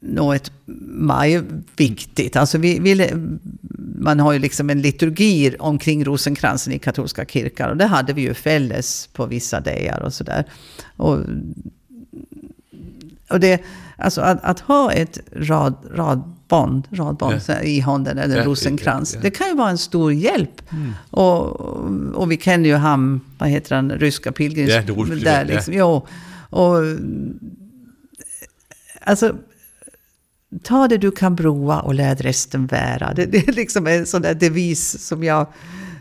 något 0.00 0.52
maj 0.86 1.42
viktigt. 1.76 2.36
Alltså 2.36 2.58
vi, 2.58 2.78
vi, 2.78 3.12
man 3.98 4.20
har 4.20 4.32
ju 4.32 4.38
liksom 4.38 4.70
en 4.70 4.82
liturgi 4.82 5.56
omkring 5.58 6.04
rosenkransen 6.04 6.72
i 6.72 6.78
katolska 6.78 7.24
kyrkan. 7.24 7.70
Och 7.70 7.76
det 7.76 7.86
hade 7.86 8.12
vi 8.12 8.22
ju 8.22 8.34
fälles 8.34 9.06
på 9.06 9.26
vissa 9.26 9.60
dagar 9.60 10.00
och 10.00 10.14
sådär. 10.14 10.44
Och, 10.96 11.18
och 13.30 13.40
det, 13.40 13.62
alltså 13.96 14.20
att, 14.20 14.44
att 14.44 14.60
ha 14.60 14.92
ett 14.92 15.18
rad, 15.32 15.74
rad 15.94 16.33
band, 16.48 16.88
radband 16.90 17.40
ja. 17.48 17.62
i 17.62 17.80
handen, 17.80 18.18
eller 18.18 18.36
ja, 18.36 18.44
rosenkrans. 18.44 19.14
Ja, 19.14 19.20
det 19.22 19.30
kan 19.30 19.48
ju 19.48 19.54
vara 19.54 19.70
en 19.70 19.78
stor 19.78 20.12
hjälp. 20.12 20.72
Mm. 20.72 20.92
Och, 21.10 21.60
och 22.14 22.32
vi 22.32 22.36
känner 22.36 22.68
ju 22.68 22.74
han, 22.74 23.20
vad 23.38 23.48
heter 23.48 23.76
han, 23.76 23.90
ryska 23.90 24.32
pilgrims... 24.32 24.70
Ja, 24.70 25.04
det 25.04 25.14
där 25.14 25.44
liksom. 25.44 25.74
Ja. 25.74 26.06
Och, 26.50 26.76
alltså, 29.00 29.34
ta 30.62 30.88
det 30.88 30.98
du 30.98 31.10
kan 31.10 31.36
broa 31.36 31.80
och 31.80 31.94
lät 31.94 32.20
resten 32.20 32.66
vara. 32.66 33.14
Det, 33.14 33.26
det 33.26 33.48
är 33.48 33.52
liksom 33.52 33.86
en 33.86 34.06
sån 34.06 34.22
där 34.22 34.34
devis 34.34 35.06
som 35.06 35.24
jag 35.24 35.46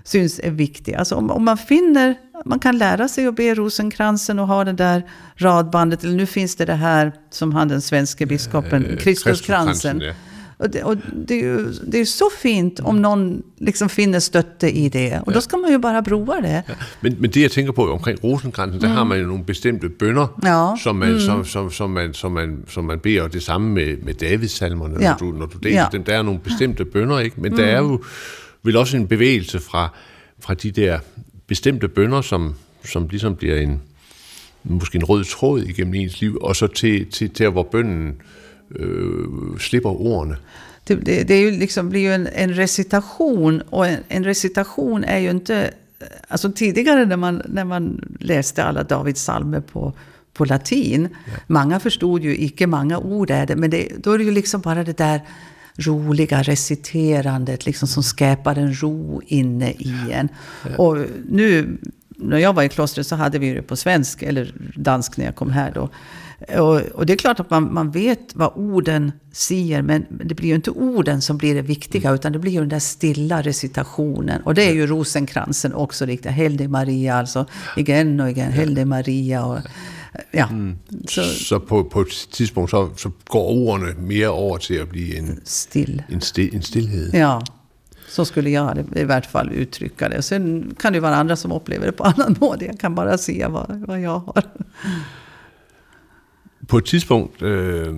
syns 0.03 0.39
är 0.43 0.51
viktig. 0.51 0.95
Alltså 0.95 1.15
om, 1.15 1.31
om 1.31 1.45
man 1.45 1.57
finner, 1.57 2.15
man 2.45 2.59
kan 2.59 2.77
lära 2.77 3.07
sig 3.07 3.27
att 3.27 3.35
be 3.35 3.55
rosenkransen 3.55 4.39
och 4.39 4.47
ha 4.47 4.63
det 4.63 4.73
där 4.73 5.03
radbandet. 5.35 6.03
Eller 6.03 6.15
nu 6.15 6.25
finns 6.25 6.55
det 6.55 6.65
det 6.65 6.73
här 6.73 7.13
som 7.29 7.53
han 7.53 7.67
den 7.67 7.81
svenska 7.81 8.25
biskopen, 8.25 8.85
eh, 8.85 8.97
Kristuskransen. 8.97 10.01
Och 10.63 10.69
det, 10.69 10.83
och 10.83 10.97
det, 11.13 11.33
är 11.33 11.43
ju, 11.43 11.71
det 11.71 11.99
är 11.99 12.05
så 12.05 12.29
fint 12.29 12.79
om 12.79 13.01
någon 13.01 13.43
liksom 13.57 13.89
finner 13.89 14.19
stötte 14.19 14.69
i 14.69 14.89
det. 14.89 15.19
Och 15.19 15.31
ja. 15.31 15.33
då 15.33 15.41
ska 15.41 15.57
man 15.57 15.71
ju 15.71 15.77
bara 15.77 16.01
broa 16.01 16.41
det. 16.41 16.63
Ja. 16.67 16.73
Men, 16.99 17.15
men 17.19 17.29
det 17.29 17.41
jag 17.41 17.51
tänker 17.51 17.73
på 17.73 17.83
omkring 17.83 18.17
rosenkransen, 18.21 18.79
mm. 18.79 18.89
där 18.89 18.97
har 18.97 19.05
man 19.05 19.17
ju 19.17 19.25
några 19.27 19.43
bestämda 19.43 19.89
böner 19.99 20.27
ja. 20.41 20.77
som, 20.83 20.99
man, 20.99 21.07
mm. 21.07 21.19
som, 21.19 21.45
som, 21.45 21.71
som, 21.71 21.93
man, 21.93 22.13
som, 22.13 22.33
man, 22.33 22.65
som 22.67 22.85
man 22.85 22.99
ber. 22.99 23.23
Och 23.23 23.29
det 23.29 23.41
samma 23.41 23.67
med, 23.67 24.03
med 24.03 24.15
Davidssalmerna, 24.15 25.01
ja. 25.01 25.11
när 25.11 25.19
du, 25.19 25.37
när 25.37 25.47
du 25.61 25.69
ja. 25.69 25.89
dem. 25.91 26.03
Der 26.03 26.13
er 26.13 26.23
nogle 26.23 26.39
bestemte 26.39 26.85
bønder, 26.85 27.19
ikke? 27.19 27.41
Men 27.41 27.51
mm. 27.51 27.57
der 27.57 27.65
er 27.65 27.77
jo 27.77 28.03
vel 28.63 28.77
også 28.77 28.97
en 28.97 29.07
bevægelse 29.07 29.59
fra, 29.59 29.89
fra 30.39 30.53
de 30.53 30.71
der 30.71 30.99
bestemte 31.47 31.87
bønder, 31.87 32.21
som, 32.21 32.55
som 32.85 33.07
ligesom 33.07 33.35
bliver 33.35 33.55
en, 33.55 33.81
måske 34.63 34.95
en 34.95 35.03
rød 35.03 35.23
tråd 35.23 35.61
igennem 35.61 35.93
ens 35.93 36.21
liv, 36.21 36.37
og 36.41 36.55
så 36.55 36.67
til, 36.67 37.05
til, 37.05 37.29
til 37.29 37.49
hvor 37.49 37.63
bønnen 37.63 38.21
uh, 38.79 39.57
slipper 39.57 39.89
ordene. 39.89 40.37
Det, 40.83 40.95
det, 40.95 41.23
det 41.23 41.33
är 41.33 41.41
ju 41.41 41.51
liksom, 41.51 41.89
blir 41.89 42.01
ju 42.01 42.13
en, 42.13 42.27
en 42.27 42.53
recitation 42.53 43.61
och 43.61 43.87
en, 43.87 43.99
en, 44.07 44.23
recitation 44.23 45.03
är 45.03 45.19
ju 45.19 45.29
inte... 45.29 45.73
Alltså 46.27 46.51
tidigare 46.51 47.05
när 47.05 47.17
man, 47.17 47.41
när 47.45 47.65
man 47.65 48.01
läste 48.19 48.63
alla 48.63 48.83
Davids 48.83 49.21
psalmer 49.21 49.59
på, 49.59 49.93
på 50.33 50.45
latin, 50.45 51.07
ja. 51.25 51.33
många 51.47 51.79
förstod 51.79 52.23
ju 52.23 52.37
icke 52.37 52.67
många 52.67 52.97
ord 52.99 53.31
är 53.31 53.45
det, 53.45 53.55
men 53.55 53.69
det, 53.69 53.87
då 53.97 54.11
är 54.11 54.17
det 54.17 54.23
ju 54.23 54.31
liksom 54.31 54.61
bara 54.61 54.83
det 54.83 54.97
där 54.97 55.21
roliga 55.75 56.43
reciterandet 56.43 57.65
liksom 57.65 57.87
som 57.87 58.03
skapar 58.03 58.55
en 58.55 58.81
ro 58.81 59.21
inne 59.25 59.71
i 59.71 59.95
en. 60.11 60.29
Ja. 60.63 60.83
Och 60.83 60.97
nu, 61.29 61.77
när 62.09 62.37
jag 62.37 62.53
var 62.53 62.63
i 62.63 62.69
klostret 62.69 63.07
så 63.07 63.15
hade 63.15 63.39
vi 63.39 63.53
det 63.53 63.61
på 63.61 63.75
svensk, 63.75 64.23
eller 64.23 64.53
dansk 64.75 65.17
när 65.17 65.25
jag 65.25 65.35
kom 65.35 65.51
här 65.51 65.71
då. 65.71 65.89
Och, 66.49 66.81
och, 66.81 67.05
det 67.05 67.13
är 67.13 67.17
klart 67.17 67.39
att 67.39 67.49
man, 67.49 67.73
man 67.73 67.91
vet 67.91 68.35
vad 68.35 68.51
orden 68.55 69.11
säger, 69.31 69.81
men 69.81 70.05
det 70.09 70.35
blir 70.35 70.47
ju 70.47 70.55
inte 70.55 70.71
orden 70.71 71.21
som 71.21 71.37
blir 71.37 71.55
det 71.55 71.61
viktiga, 71.61 72.09
mm. 72.09 72.15
utan 72.15 72.31
det 72.31 72.39
blir 72.39 72.51
ju 72.51 72.59
den 72.59 72.69
där 72.69 72.79
stilla 72.79 73.41
recitationen. 73.41 74.41
Och 74.41 74.53
det 74.53 74.63
är 74.63 74.73
ju 74.73 74.87
rosenkransen 74.87 75.73
också 75.73 76.05
riktigt. 76.05 76.31
Heldig 76.31 76.69
Maria, 76.69 77.15
alltså 77.15 77.45
igen 77.77 78.19
och 78.19 78.29
igen. 78.29 78.51
Heldig 78.51 78.87
Maria. 78.87 79.45
Och, 79.45 79.57
Ja. 80.31 80.49
Så, 81.07 81.23
så 81.23 81.59
på, 81.59 81.83
på 81.83 82.01
et 82.01 82.27
tidspunkt, 82.31 82.71
så, 82.71 82.89
så 82.97 83.11
går 83.25 83.49
ordene 83.49 83.93
mere 83.97 84.29
over 84.29 84.57
til 84.57 84.73
at 84.73 84.89
blive 84.89 85.17
en, 85.17 85.41
Still. 85.45 86.03
en, 86.09 86.21
stil, 86.21 86.55
en 86.55 86.61
stillhed. 86.61 87.13
Ja, 87.13 87.41
så 88.09 88.25
skulle 88.25 88.49
jag 88.49 88.85
i 88.95 89.03
hvert 89.03 89.25
fall 89.25 89.51
uttrycka 89.51 90.09
det. 90.09 90.21
Sen 90.21 90.75
kan 90.79 90.93
det 90.93 90.97
ju 90.97 91.01
vara 91.01 91.15
andra 91.15 91.35
som 91.35 91.51
upplever 91.51 91.85
det 91.85 91.91
på 91.91 92.03
annan 92.03 92.35
måte. 92.41 92.65
Jag 92.65 92.79
kan 92.79 92.95
bara 92.95 93.17
säga 93.17 93.49
vad, 93.49 93.83
vad 93.87 94.01
jag 94.01 94.19
har. 94.19 94.43
På 96.67 96.77
et 96.77 96.85
tidspunkt, 96.85 97.41
øh, 97.41 97.93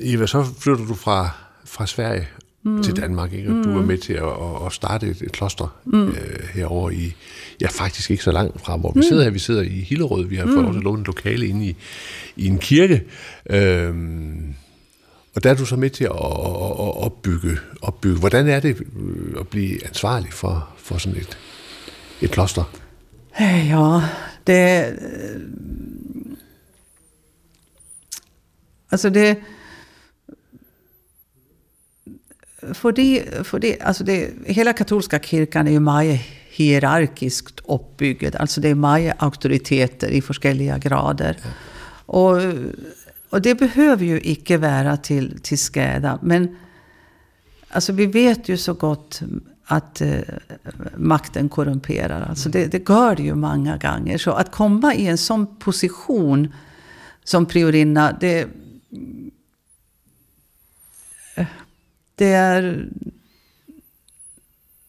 Eva, 0.00 0.26
så 0.26 0.46
flytter 0.58 0.86
du 0.86 0.94
fra, 0.94 1.30
fra 1.64 1.86
Sverige 1.86 2.28
mm. 2.62 2.82
til 2.82 2.96
Danmark, 2.96 3.32
ikke? 3.32 3.50
og 3.50 3.64
du 3.64 3.72
var 3.72 3.82
med 3.82 3.98
til 3.98 4.12
at, 4.12 4.66
at- 4.66 4.72
starte 4.72 5.06
et, 5.06 5.22
et 5.22 5.32
kloster 5.32 5.76
mm. 5.84 6.08
øh, 6.08 6.14
herovre 6.54 6.94
i, 6.94 7.14
ja 7.60 7.66
faktisk 7.66 8.10
ikke 8.10 8.22
så 8.22 8.32
langt 8.32 8.60
fra, 8.60 8.76
hvor 8.76 8.92
vi 8.96 9.02
sidder 9.02 9.22
her. 9.22 9.30
Vi 9.30 9.38
sidder 9.38 9.62
i 9.62 9.80
Hillerød, 9.80 10.24
vi 10.24 10.36
har 10.36 10.46
fået 10.46 10.64
lov 10.64 10.72
til 10.72 10.78
at 10.78 10.84
låne 10.84 11.00
et 11.00 11.06
lokale 11.06 11.46
inde 11.46 11.66
i, 11.66 11.76
i 12.36 12.46
en 12.46 12.58
kirke. 12.58 13.02
Øhm, 13.50 14.54
og 15.34 15.44
der 15.44 15.50
er 15.50 15.54
du 15.54 15.66
så 15.66 15.76
med 15.76 15.90
til 15.90 16.04
at, 16.04 16.10
at, 16.10 16.16
at 16.16 17.04
opbygge, 17.04 17.56
opbygge. 17.82 18.18
Hvordan 18.18 18.48
er 18.48 18.60
det 18.60 18.76
øh, 18.76 19.40
at 19.40 19.48
blive 19.48 19.86
ansvarlig 19.86 20.32
for, 20.32 20.68
for 20.76 20.98
sådan 20.98 21.18
et, 21.18 21.38
et 22.20 22.30
kloster? 22.30 22.64
Ja, 23.40 24.00
det... 24.46 24.98
Alltså 28.88 29.10
det... 29.10 29.38
Fordi, 32.74 33.22
fordi, 33.44 33.76
alltså 33.80 34.04
det, 34.04 34.30
hela 34.46 34.72
katolska 34.72 35.20
kyrkan 35.20 35.66
är 35.66 35.70
ju 35.70 35.80
mycket 35.80 36.26
hierarkiskt 36.50 37.60
uppbyggd. 37.68 38.36
Alltså 38.36 38.60
det 38.60 38.68
är 38.68 38.74
mycket 38.74 39.22
auktoriteter 39.22 40.08
i 40.08 40.22
olika 40.44 40.78
grader. 40.78 41.36
Och, 42.06 42.36
och 43.30 43.42
det 43.42 43.54
behöver 43.54 44.04
ju 44.04 44.20
icke 44.20 44.56
vara 44.58 44.96
till, 44.96 45.40
till 45.42 45.58
skada. 45.58 46.18
Men 46.22 46.56
Alltså 47.76 47.92
vi 47.92 48.06
vet 48.06 48.48
ju 48.48 48.56
så 48.56 48.74
gott 48.74 49.20
att 49.64 50.00
eh, 50.00 50.20
makten 50.96 51.48
korrumperar. 51.48 52.26
Alltså 52.28 52.48
det, 52.48 52.66
det 52.66 52.88
gör 52.88 53.16
det 53.16 53.22
ju 53.22 53.34
många 53.34 53.76
gånger. 53.76 54.18
Så 54.18 54.30
att 54.30 54.50
komma 54.50 54.94
i 54.94 55.06
en 55.06 55.18
sån 55.18 55.56
position 55.56 56.52
som 57.24 57.46
priorinna, 57.46 58.16
det, 58.20 58.48
det 62.14 62.32
är... 62.32 62.88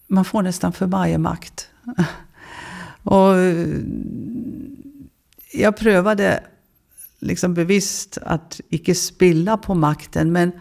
Man 0.07 0.25
får 0.25 0.41
nästan 0.41 0.73
för 0.73 0.87
mycket 0.87 1.19
makt. 1.19 1.69
Och 3.03 3.33
jag 5.53 5.77
prövade 5.77 6.43
liksom 7.19 7.53
bevisst 7.53 8.17
att 8.21 8.61
icke 8.69 8.95
spilla 8.95 9.57
på 9.57 9.75
makten. 9.75 10.31
Men 10.31 10.51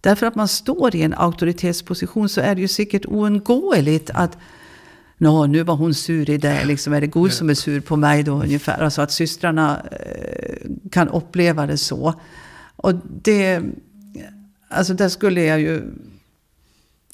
därför 0.00 0.26
att 0.26 0.34
man 0.34 0.48
står 0.48 0.96
i 0.96 1.02
en 1.02 1.14
auktoritetsposition 1.14 2.28
så 2.28 2.40
är 2.40 2.54
det 2.54 2.60
ju 2.60 2.68
säkert 2.68 3.06
oundgåeligt 3.06 4.10
att 4.10 4.38
Nå, 5.22 5.46
nu 5.46 5.62
var 5.62 5.76
hon 5.76 5.94
sur 5.94 6.30
i 6.30 6.36
det, 6.36 6.64
liksom, 6.64 6.92
är 6.92 7.00
det 7.00 7.06
Gud 7.06 7.32
som 7.32 7.50
är 7.50 7.54
sur 7.54 7.80
på 7.80 7.96
mig 7.96 8.22
då 8.22 8.32
ungefär? 8.32 8.82
Alltså 8.82 9.02
att 9.02 9.12
systrarna 9.12 9.80
eh, 9.90 10.66
kan 10.90 11.08
uppleva 11.08 11.66
det 11.66 11.76
så. 11.76 12.14
Och 12.82 12.94
det, 13.22 13.62
alltså 14.68 14.94
där 14.94 15.08
skulle 15.08 15.44
jag 15.44 15.60
ju, 15.60 15.82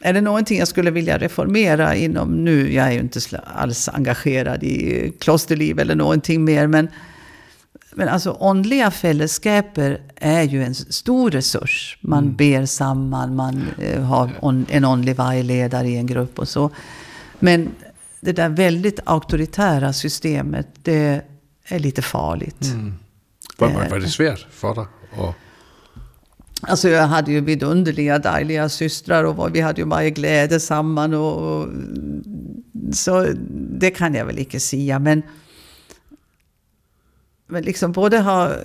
är 0.03 0.13
det 0.13 0.21
någonting 0.21 0.59
jag 0.59 0.69
skulle 0.69 0.91
vilja 0.91 1.19
reformera 1.19 1.95
inom 1.95 2.45
nu, 2.45 2.73
jag 2.73 2.87
är 2.87 2.93
ju 2.93 3.01
inte 3.01 3.39
alls 3.39 3.89
engagerad 3.89 4.63
i 4.63 5.13
klosterliv 5.21 5.79
eller 5.79 5.95
någonting 5.95 6.45
mer, 6.45 6.67
men 6.67 6.89
men 7.99 8.09
alltså 8.09 8.31
åndliga 8.31 8.91
fällskaper 8.91 10.01
är 10.17 10.43
ju 10.43 10.65
en 10.65 10.75
stor 10.75 11.31
resurs. 11.31 11.99
Man 12.01 12.37
ber 12.37 12.67
samman, 12.67 13.37
man 13.37 13.65
eh, 13.79 14.03
har 14.03 14.31
on, 14.41 14.67
en 14.69 14.85
åndlig 14.85 15.17
vägledare 15.17 15.89
i 15.89 15.97
en 15.97 16.07
grupp 16.07 16.39
och 16.39 16.49
så. 16.49 16.71
Men 17.39 17.71
det 18.21 18.33
där 18.33 18.49
väldigt 18.49 19.01
auktoritära 19.05 19.93
systemet, 19.93 20.69
det 20.83 21.23
är 21.65 21.79
lite 21.79 22.03
farligt. 22.03 22.67
Var, 23.59 23.69
var, 23.69 23.89
var 23.89 23.99
det 23.99 24.09
svært 24.09 24.47
for 24.51 24.75
dig? 24.75 24.87
Alltså 26.61 26.89
jag 26.89 27.07
hade 27.07 27.33
ju 27.33 27.41
vidunderliga, 27.41 28.19
dejliga 28.19 28.69
systrar 28.69 29.25
och 29.25 29.55
vi 29.55 29.61
hade 29.61 29.81
ju 29.81 29.87
mycket 29.87 30.15
glädje 30.15 30.61
samman. 30.61 31.15
Och, 31.15 31.61
och, 31.61 31.69
så 32.93 33.27
det 33.79 33.91
kan 33.91 34.15
jag 34.15 34.27
väl 34.27 34.39
inte 34.39 34.61
säga. 34.61 34.99
Men, 34.99 35.23
men 37.47 37.63
liksom 37.63 37.93
både 37.93 38.19
ha 38.19 38.51
eh, 38.51 38.57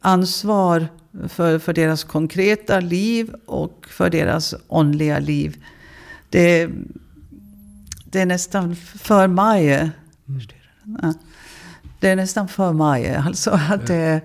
ansvar 0.00 0.86
för, 1.28 1.58
för 1.58 1.72
deras 1.72 2.04
konkreta 2.04 2.80
liv 2.80 3.34
och 3.46 3.86
för 3.90 4.10
deras 4.10 4.54
åndliga 4.66 5.18
liv. 5.18 5.64
Det, 6.30 6.68
det 8.04 8.20
är 8.20 8.26
nästan 8.26 8.76
för 8.76 9.28
mycket. 9.28 9.92
Ja. 11.02 11.14
Det 12.00 12.08
är 12.08 12.16
nästan 12.16 12.48
för 12.48 12.72
mycket. 12.72 13.26
Alltså 13.26 13.50
att 13.50 13.86
det... 13.86 14.20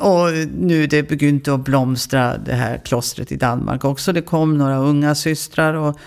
Och 0.00 0.30
nu 0.54 0.86
det 0.86 1.02
begynte 1.02 1.54
att 1.54 1.64
blomstra, 1.64 2.38
det 2.38 2.52
här 2.52 2.78
klostret 2.84 3.32
i 3.32 3.36
Danmark 3.36 3.84
också. 3.84 4.12
Det 4.12 4.22
kom 4.22 4.58
några 4.58 4.76
unga 4.76 5.14
systrar 5.14 5.74
och, 5.74 5.98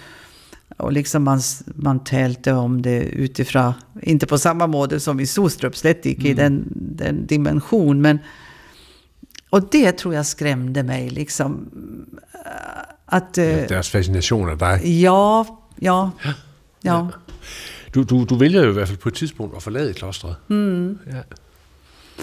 och 0.78 0.92
liksom 0.92 1.24
man, 1.24 1.42
man 1.66 2.04
tälte 2.04 2.54
om 2.54 2.82
det 2.82 3.04
utifrån, 3.04 3.74
inte 4.02 4.26
på 4.26 4.38
samma 4.38 4.68
måte 4.68 5.00
som 5.00 5.20
i 5.20 5.28
Sostrup, 5.28 5.76
slett 5.76 6.06
icke 6.06 6.28
i 6.28 6.34
den, 6.34 6.68
den 6.76 7.28
dimension. 7.28 8.02
Men, 8.02 8.20
och 9.50 9.70
det 9.72 9.92
tror 9.92 10.14
jag 10.14 10.26
skrämde 10.26 10.84
mig 10.84 11.10
liksom. 11.10 11.70
Att, 13.06 13.38
eh, 13.38 13.46
deres 13.46 13.90
fascination 13.90 14.50
af 14.50 14.58
dig. 14.58 15.02
ja, 15.02 15.46
ja, 15.80 16.12
ja. 16.82 17.10
Du, 17.94 18.04
du, 18.04 18.26
du 18.26 18.36
vælger 18.36 18.64
jo 18.64 18.70
i 18.70 18.74
hvert 18.74 18.88
fald 18.88 19.00
på 19.00 19.10
et 19.10 19.16
tidspunkt 19.16 19.56
at 19.56 19.64
forlade 19.64 19.94
klostret. 19.94 20.36
Mm. 20.50 20.98
Ja. 21.08 21.22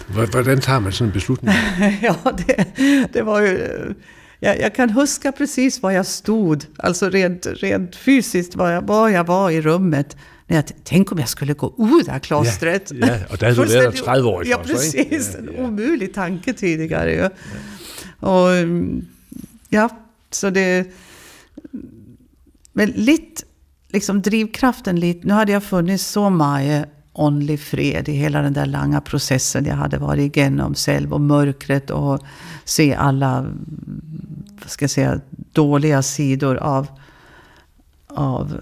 Hvor- 0.08 0.26
Hvordan 0.26 0.60
tager 0.60 0.80
man 0.80 0.92
sådan 0.92 1.08
en 1.08 1.12
beslutning? 1.14 1.54
ja, 2.02 2.16
det, 2.46 2.64
det 3.12 3.22
var 3.22 3.40
ju... 3.40 3.94
Jag, 4.40 4.60
jag 4.60 4.74
kan 4.74 4.90
huska 4.90 5.32
precis 5.32 5.82
var 5.82 5.90
jag 5.90 6.06
stod, 6.06 6.64
alltså 6.76 7.08
rent, 7.10 7.46
rent 7.46 7.96
fysiskt 7.96 8.56
var 8.56 8.70
jag, 8.70 8.82
var 8.86 9.08
jag 9.08 9.26
var 9.26 9.50
i 9.50 9.60
rummet. 9.60 10.16
När 10.46 10.56
jag, 10.56 10.64
tänk 10.84 11.12
om 11.12 11.18
jag 11.18 11.28
skulle 11.28 11.54
gå 11.54 11.74
ur 11.78 12.04
det 12.04 12.12
här 12.12 12.18
klostret. 12.18 12.90
Ja, 12.94 13.06
ja, 13.06 13.14
och 13.30 13.36
där 13.38 13.46
hade 13.46 13.54
du 13.54 13.54
varit 13.54 13.56
Fullständigt- 13.56 14.04
30 14.04 14.22
år 14.22 14.46
Ja, 14.46 14.62
precis. 14.66 15.30
Ja, 15.32 15.38
En 15.38 15.50
ja. 15.56 15.62
omöjlig 15.64 16.14
tanke 16.14 16.52
tidigare 16.52 17.12
ju. 17.14 17.28
Och 18.28 18.48
ja, 19.68 19.88
så 20.30 20.50
det... 20.50 20.86
Men 22.72 22.90
lite, 22.90 23.42
liksom 23.88 24.22
drivkraften 24.22 25.00
lite, 25.00 25.26
nu 25.26 25.34
hade 25.34 25.52
jag 25.52 25.64
funnit 25.64 26.00
så 26.00 26.30
mycket 26.30 26.88
åndlig 27.14 27.60
fred 27.60 28.08
i 28.08 28.12
hela 28.12 28.42
den 28.42 28.52
där 28.52 28.66
långa 28.66 29.00
processen 29.00 29.64
jag 29.64 29.76
hade 29.76 29.98
varit 29.98 30.36
igenom 30.36 30.74
själv 30.74 31.14
och 31.14 31.20
mörkret 31.20 31.90
och 31.90 32.22
se 32.64 32.94
alla, 32.94 33.38
mm, 33.38 34.44
vad 34.60 34.70
ska 34.70 34.82
jag 34.82 34.90
säga, 34.90 35.20
dåliga 35.52 36.02
sidor 36.02 36.56
av, 36.56 36.86
av, 38.06 38.60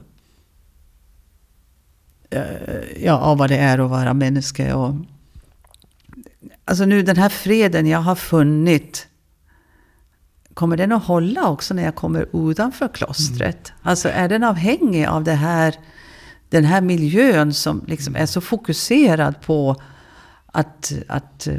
eh, 2.30 3.04
ja, 3.04 3.18
av 3.18 3.38
vad 3.38 3.50
det 3.50 3.56
är 3.56 3.78
att 3.78 3.90
vara 3.90 4.14
människa. 4.14 4.76
Och, 4.76 4.94
alltså 6.64 6.84
nu 6.84 7.02
den 7.02 7.16
här 7.16 7.28
freden 7.28 7.86
jag 7.86 8.00
har 8.00 8.14
funnit, 8.14 9.08
kommer 10.54 10.76
den 10.76 10.92
att 10.92 11.04
hålla 11.04 11.48
också 11.48 11.74
när 11.74 11.82
jag 11.82 11.94
kommer 11.94 12.50
utanför 12.50 12.88
klostret? 12.88 13.72
Alltså 13.82 14.08
är 14.08 14.28
den 14.28 14.44
avhängig 14.44 15.06
av 15.06 15.24
det 15.24 15.32
här, 15.32 15.74
den 16.52 16.64
här 16.64 16.80
miljön 16.80 17.54
som 17.54 17.84
liksom 17.86 18.16
är 18.16 18.26
så 18.26 18.40
fokuserad 18.40 19.40
på 19.40 19.82
att, 20.46 20.92
att 21.08 21.46
eh, 21.46 21.54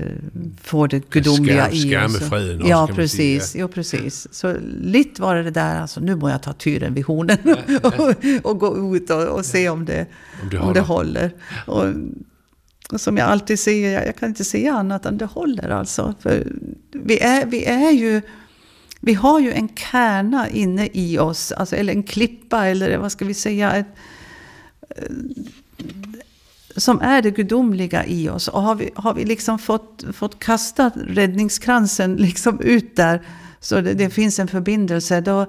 få 0.62 0.88
det 0.88 1.10
gudomliga 1.10 1.72
i 1.72 1.98
också, 1.98 2.36
Ja, 2.70 2.89
precis. 2.96 3.56
Jo, 3.56 3.68
precis. 3.68 4.28
Så 4.32 4.56
lite 4.82 5.22
var 5.22 5.36
det 5.36 5.52
där, 5.52 5.82
alltså 5.82 6.00
nu 6.00 6.16
må 6.16 6.30
jag 6.30 6.44
ta 6.44 6.54
tyren 6.54 6.94
vid 6.94 7.06
hornen 7.06 7.38
och, 7.84 8.52
och 8.52 8.60
gå 8.60 8.96
ut 8.96 9.10
och, 9.10 9.24
och 9.24 9.46
se 9.46 9.70
om 9.70 9.86
det, 9.86 10.06
Om 10.41 10.50
det 10.50 10.60
om 10.60 10.74
det 10.74 10.80
håller. 10.80 11.32
Och, 11.68 11.86
och 12.91 13.02
som 13.02 13.18
jag 13.18 13.28
alltid 13.28 13.60
säger, 13.60 14.06
jag, 14.06 14.16
kan 14.16 14.30
inte 14.30 14.44
säga 14.44 14.74
annat 14.74 15.06
än 15.06 15.18
det 15.18 15.26
håller 15.26 15.70
alltså. 15.70 16.14
För 16.20 16.48
vi, 16.91 17.20
är, 17.20 17.46
vi 17.46 17.66
är 17.66 17.91
ju... 17.91 18.22
Vi 19.06 19.14
har 19.14 19.39
ju 19.39 19.52
en 19.52 19.70
kärna 19.76 20.50
inne 20.50 20.89
i 20.94 21.20
oss, 21.20 21.52
alltså, 21.52 21.76
eller 21.76 21.94
en 21.94 22.04
klippa, 22.04 22.66
eller 22.66 22.98
vad 22.98 23.12
ska 23.12 23.26
vi 23.26 23.34
säga? 23.34 23.72
Ett, 23.72 23.88
som 26.75 27.01
är 27.01 27.21
det 27.21 27.31
gudomliga 27.31 28.05
i 28.05 28.29
oss. 28.29 28.47
Och 28.47 28.61
har 28.61 28.75
vi, 28.75 28.89
har 28.95 29.13
vi 29.13 29.25
liksom 29.25 29.59
fått, 29.59 30.03
fått 30.13 30.39
kasta 30.39 30.91
räddningskransen 31.07 32.15
liksom 32.15 32.59
ut 32.59 32.95
där, 32.95 33.21
så 33.59 33.81
det, 33.81 33.93
det 33.93 34.09
finns 34.09 34.39
en 34.39 34.47
förbindelse, 34.47 35.21
då, 35.21 35.45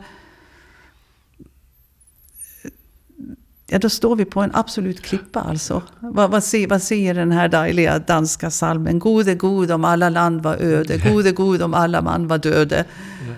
Ja, 3.67 3.79
då 3.79 3.89
står 3.89 4.17
vi 4.17 4.25
på 4.25 4.41
en 4.41 4.51
absolut 4.55 5.03
klippa 5.03 5.41
alltså. 5.41 5.83
Vad, 6.01 6.31
vad, 6.31 6.45
säger, 6.45 6.69
vad 6.69 6.83
säger 6.83 7.15
den 7.15 7.33
här 7.33 7.49
dejliga 7.49 7.99
danska 7.99 8.51
salmen? 8.51 8.99
Gode 8.99 9.35
god 9.35 9.71
om 9.71 9.85
alla 9.85 10.09
land 10.09 10.43
var 10.43 10.57
öde, 10.57 10.99
gode 10.99 11.33
god 11.33 11.63
om 11.63 11.75
alla 11.75 12.03
man 12.03 12.29
var 12.29 12.39
döde. 12.39 12.85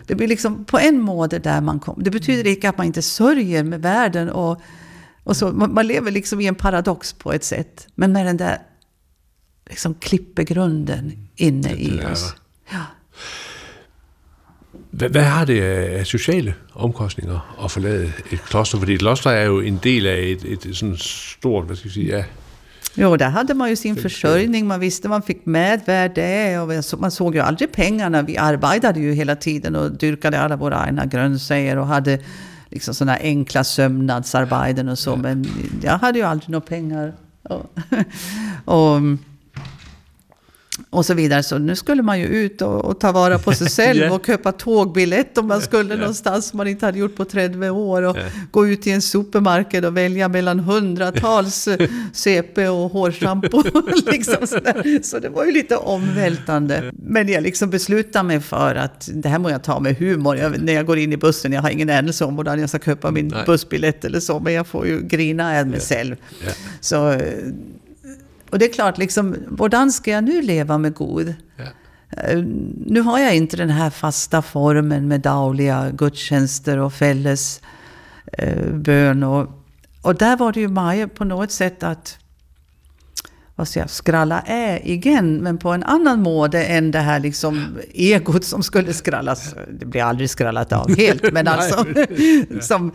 Det 0.07 0.15
blir 0.15 0.29
liksom 0.29 0.65
på 0.65 0.79
en 0.79 1.01
måte 1.01 1.39
där 1.39 1.61
man 1.61 1.81
kommer. 1.81 2.05
Det 2.05 2.11
betyder 2.11 2.51
inte 2.51 2.69
att 2.69 2.79
man 2.79 2.87
inte 2.87 3.03
sörjer 3.03 3.65
med 3.65 3.83
världen 3.83 4.31
och, 4.31 4.61
och 5.27 5.37
så. 5.37 5.53
Man, 5.53 5.75
man, 5.75 5.87
lever 5.87 6.11
liksom 6.11 6.41
i 6.41 6.47
en 6.47 6.55
paradox 6.55 7.13
på 7.13 7.33
ett 7.33 7.45
sätt. 7.45 7.89
Men 7.95 8.13
med 8.13 8.27
den 8.27 8.37
där 8.37 8.59
liksom 9.71 9.95
klippegrunden 9.95 11.13
inne 11.37 11.75
i 11.77 12.01
oss. 12.13 12.35
Ja. 12.73 12.83
Hvad, 14.91 15.11
hvad 15.11 15.23
har 15.23 15.45
det 15.45 15.61
af 15.63 16.07
sociale 16.07 16.55
omkostninger 16.73 17.57
at 17.65 17.71
forlade 17.71 18.13
et 18.31 18.43
kloster? 18.43 18.79
Fordi 18.79 18.95
et 18.95 18.99
kloster 19.01 19.31
er 19.31 19.45
jo 19.45 19.61
en 19.61 19.81
del 19.83 20.07
af 20.07 20.19
et, 20.19 20.45
et, 20.45 20.67
et 20.67 20.77
sådan 20.77 20.97
stort, 20.97 21.67
hvad 21.67 21.77
skal 21.77 21.89
jeg 21.89 21.93
sige, 21.93 22.17
ja, 22.17 22.25
Jo, 22.99 23.17
där 23.17 23.29
hade 23.29 23.55
man 23.55 23.69
ju 23.69 23.77
sin 23.77 23.97
försörjning. 23.97 24.67
Man 24.67 24.81
visste 24.81 25.09
man 25.09 25.23
fick 25.23 25.47
med 25.47 25.81
det 26.15 26.59
och 26.59 27.01
man 27.01 27.11
såg 27.11 27.35
ju 27.35 27.41
aldrig 27.41 27.73
pengarna. 27.73 28.23
Vi 28.23 28.37
arbetade 28.37 29.01
ju 29.01 29.13
hela 29.13 29.37
tiden 29.37 29.77
och 29.77 29.93
dyrkade 29.93 30.41
alla 30.41 30.57
våra 30.57 30.87
egna 30.87 31.07
grönsäger 31.07 31.79
och 31.79 31.87
hade 31.87 32.19
liksom 32.71 32.95
sådana 32.95 33.19
enkla 33.19 33.65
sömnadsarbeten 33.65 34.89
och 34.89 34.99
så. 34.99 35.17
Men 35.17 35.47
jag 35.83 35.99
hade 35.99 36.19
ju 36.19 36.25
aldrig 36.25 36.49
några 36.49 36.67
pengar. 36.67 37.15
och, 37.49 37.71
och 38.65 39.01
och 40.91 41.07
så 41.07 41.15
vidare. 41.15 41.43
Så 41.43 41.59
nu 41.59 41.77
skulle 41.77 42.03
man 42.03 42.21
ju 42.21 42.27
ut 42.27 42.63
och, 42.63 42.85
och 42.85 43.01
ta 43.01 43.13
vara 43.13 43.39
på 43.39 43.53
sig 43.53 43.69
själv 43.71 44.01
yeah. 44.01 44.15
och 44.15 44.27
köpa 44.27 44.53
tågbiljett 44.53 45.39
om 45.39 45.49
man 45.49 45.61
skulle 45.61 45.89
yeah. 45.89 46.01
någonstans 46.01 46.55
man 46.55 46.69
inte 46.69 46.87
hade 46.87 46.99
gjort 46.99 47.17
på 47.17 47.25
30 47.25 47.71
år. 47.71 48.03
Och 48.03 48.17
yeah. 48.17 48.29
gå 48.51 48.67
ut 48.67 48.87
i 48.87 48.91
en 48.91 49.03
supermarked 49.03 49.85
och 49.85 49.97
välja 49.97 50.29
mellan 50.29 50.61
hundratals 50.61 51.69
CP 52.13 52.69
och 52.69 52.91
hårschampo. 52.91 53.63
liksom 54.07 54.47
så 55.03 55.19
det 55.19 55.29
var 55.29 55.45
ju 55.45 55.53
lite 55.53 55.77
omvältande. 55.77 56.93
Men 56.93 57.29
jag 57.29 57.43
liksom 57.43 57.71
beslutade 57.71 58.25
mig 58.25 58.41
för 58.41 58.75
att 58.75 59.09
det 59.13 59.29
här 59.29 59.39
må 59.39 59.51
jag 59.51 59.65
ta 59.65 59.81
med 59.81 59.97
humor. 59.97 60.37
Jag, 60.37 60.63
när 60.63 60.73
jag 60.73 60.87
går 60.87 60.99
in 60.99 61.13
i 61.13 61.17
bussen, 61.17 61.53
jag 61.53 61.63
har 61.63 61.71
ingen 61.71 61.91
ändelse 61.91 62.25
om 62.25 62.39
hur 62.39 62.57
jag 62.57 62.69
ska 62.69 62.79
köpa 62.79 63.11
min 63.11 63.29
Nej. 63.29 63.43
bussbiljett 63.47 64.05
eller 64.05 64.21
så. 64.21 64.41
Men 64.41 64.53
jag 64.53 64.67
får 64.67 64.87
ju 64.87 65.01
grina 65.01 65.61
av 65.61 65.67
mig 65.67 65.81
själv. 65.81 66.17
Så 66.81 67.21
och 68.51 68.59
det 68.59 68.65
är 68.65 68.73
klart, 68.73 68.99
liksom, 68.99 69.37
hur 69.59 69.91
ska 69.91 70.11
jag 70.11 70.25
nu 70.25 70.43
leva 70.43 70.79
med 70.79 70.95
god? 70.95 71.35
Ja. 71.57 71.65
Eh, 72.11 72.43
nu 72.87 73.01
har 73.01 73.19
jag 73.19 73.37
inte 73.37 73.57
den 73.57 73.71
här 73.71 73.91
fasta 73.91 74.43
formen 74.43 75.09
med 75.09 75.21
dagliga 75.21 75.91
gudstjänster 75.91 76.79
och 76.79 76.93
fälles 76.93 77.61
eh, 78.33 78.73
bön. 78.73 79.23
Och, 79.23 79.49
och 80.03 80.15
där 80.15 80.37
var 80.37 80.53
det 80.53 80.61
ju 80.61 80.69
Maja 80.69 81.09
på 81.09 81.25
något 81.25 81.51
sätt 81.51 81.83
att 81.83 82.19
vad 83.59 83.69
säger, 83.69 83.87
skralla 83.87 84.41
är 84.41 84.87
igen, 84.87 85.37
men 85.37 85.59
på 85.59 85.73
en 85.73 85.83
annan 85.83 86.23
måte 86.23 86.65
än 86.65 86.91
det 86.91 86.99
här 86.99 87.21
liksom 87.21 87.79
egot 87.95 88.45
som 88.45 88.63
skulle 88.63 88.93
skrallas. 88.93 89.55
Det 89.81 89.87
blir 89.87 90.03
aldrig 90.03 90.31
skrallat 90.31 90.73
av 90.73 90.97
helt, 90.97 91.23
men 91.33 91.49
alltså 91.49 91.85
som 92.61 92.93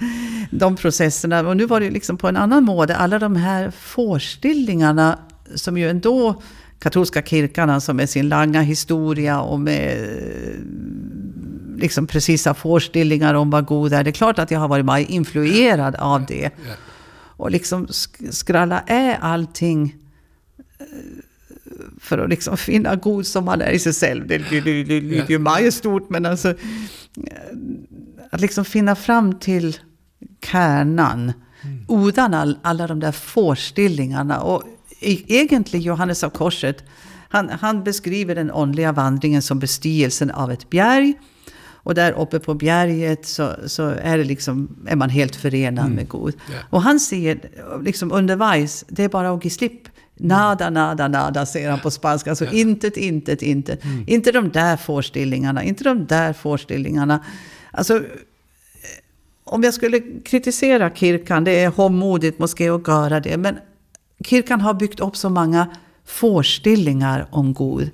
de 0.51 0.75
processerna. 0.75 1.39
Och 1.39 1.57
nu 1.57 1.65
var 1.65 1.79
det 1.79 1.89
liksom 1.89 2.17
på 2.17 2.27
en 2.27 2.37
annan 2.37 2.63
måte, 2.63 2.95
alla 2.95 3.19
de 3.19 3.35
här 3.35 3.71
föreställningarna 3.71 5.19
som 5.55 5.77
ju 5.77 5.89
ändå 5.89 6.41
katolska 6.79 7.21
kyrkan, 7.21 7.69
alltså 7.69 7.93
med 7.93 8.09
sin 8.09 8.29
långa 8.29 8.61
historia 8.61 9.41
och 9.41 9.59
med 9.59 10.07
liksom 11.77 12.07
precisa 12.07 12.53
föreställningar 12.53 13.33
om 13.33 13.49
vad 13.49 13.65
god 13.65 13.93
är. 13.93 14.03
Det 14.03 14.09
är 14.09 14.11
klart 14.11 14.39
att 14.39 14.51
jag 14.51 14.59
har 14.59 14.67
varit 14.67 14.85
meget 14.85 15.09
influerad 15.09 15.95
av 15.95 16.25
det. 16.25 16.51
Och 17.41 17.51
liksom 17.51 17.87
skralla 18.31 18.83
är 18.87 19.17
allting 19.21 19.95
eh, 20.79 20.85
för 21.99 22.17
att 22.17 22.29
liksom 22.29 22.57
finna 22.57 22.95
god 22.95 23.25
som 23.27 23.45
man 23.45 23.61
är 23.61 23.71
i 23.71 23.79
sig 23.79 23.93
själv. 23.93 24.27
Det, 24.27 24.37
det, 24.37 24.61
det, 24.61 24.83
det 24.83 25.01
lyder 25.01 25.29
ju 25.29 25.39
meget 25.39 25.73
stort, 25.73 26.09
men 26.09 26.25
alltså 26.25 26.49
eh, 26.49 26.55
att 28.31 28.41
liksom 28.41 28.65
finna 28.65 28.95
fram 28.95 29.39
till 29.39 29.77
kärnan 30.45 31.33
mm. 31.61 32.07
utan 32.07 32.33
all, 32.33 32.57
alla 32.61 32.87
de 32.87 32.99
där 32.99 33.11
föreställningarna. 33.11 34.41
Och 34.41 34.63
egentligen 35.01 35.83
Johannes 35.83 36.23
av 36.23 36.29
Korset, 36.29 36.83
han, 37.29 37.49
han 37.49 37.83
beskriver 37.83 38.35
den 38.35 38.51
åndliga 38.51 38.91
vandringen 38.91 39.41
som 39.41 39.59
bestigelsen 39.59 40.31
av 40.31 40.51
ett 40.51 40.69
berg. 40.69 41.13
Och 41.83 41.95
där 41.95 42.11
uppe 42.11 42.39
på 42.39 42.53
berget 42.53 43.25
så, 43.25 43.55
så 43.65 43.87
är, 43.87 44.17
det 44.17 44.23
liksom, 44.23 44.77
är 44.87 44.95
man 44.95 45.09
helt 45.09 45.35
förenad 45.35 45.85
mm. 45.85 45.95
med 45.95 46.09
Gud. 46.09 46.35
Yeah. 46.49 46.63
Och 46.69 46.81
han 46.81 46.99
säger 46.99 47.39
liksom 47.83 48.11
undervis, 48.11 48.85
det 48.87 49.03
är 49.03 49.09
bara 49.09 49.31
att 49.31 49.45
ge 49.45 49.49
slipp. 49.49 49.81
Nada, 50.17 50.69
nada, 50.69 51.07
nada, 51.07 51.45
säger 51.45 51.69
han 51.69 51.79
på 51.79 51.91
spanska. 51.91 52.29
Alltså 52.29 52.43
yeah. 52.43 52.59
intet, 52.59 52.97
intet, 52.97 53.41
intet. 53.41 53.83
Mm. 53.83 54.03
Inte 54.07 54.31
de 54.31 54.49
där 54.49 54.77
föreställningarna, 54.77 55.63
inte 55.63 55.83
de 55.83 56.05
där 56.05 56.33
föreställningarna. 56.33 57.23
Alltså, 57.71 58.01
om 59.43 59.63
jag 59.63 59.73
skulle 59.73 59.99
kritisera 59.99 60.95
kyrkan, 60.95 61.43
det 61.43 61.59
är 61.59 61.69
håmodigt 61.69 62.39
måske 62.39 62.69
att 62.69 62.87
göra 62.87 63.19
det, 63.19 63.37
men 63.37 63.57
kyrkan 64.23 64.61
har 64.61 64.73
byggt 64.73 64.99
upp 64.99 65.17
så 65.17 65.29
många 65.29 65.67
föreställningar 66.05 67.27
om 67.31 67.53
Gud. 67.53 67.91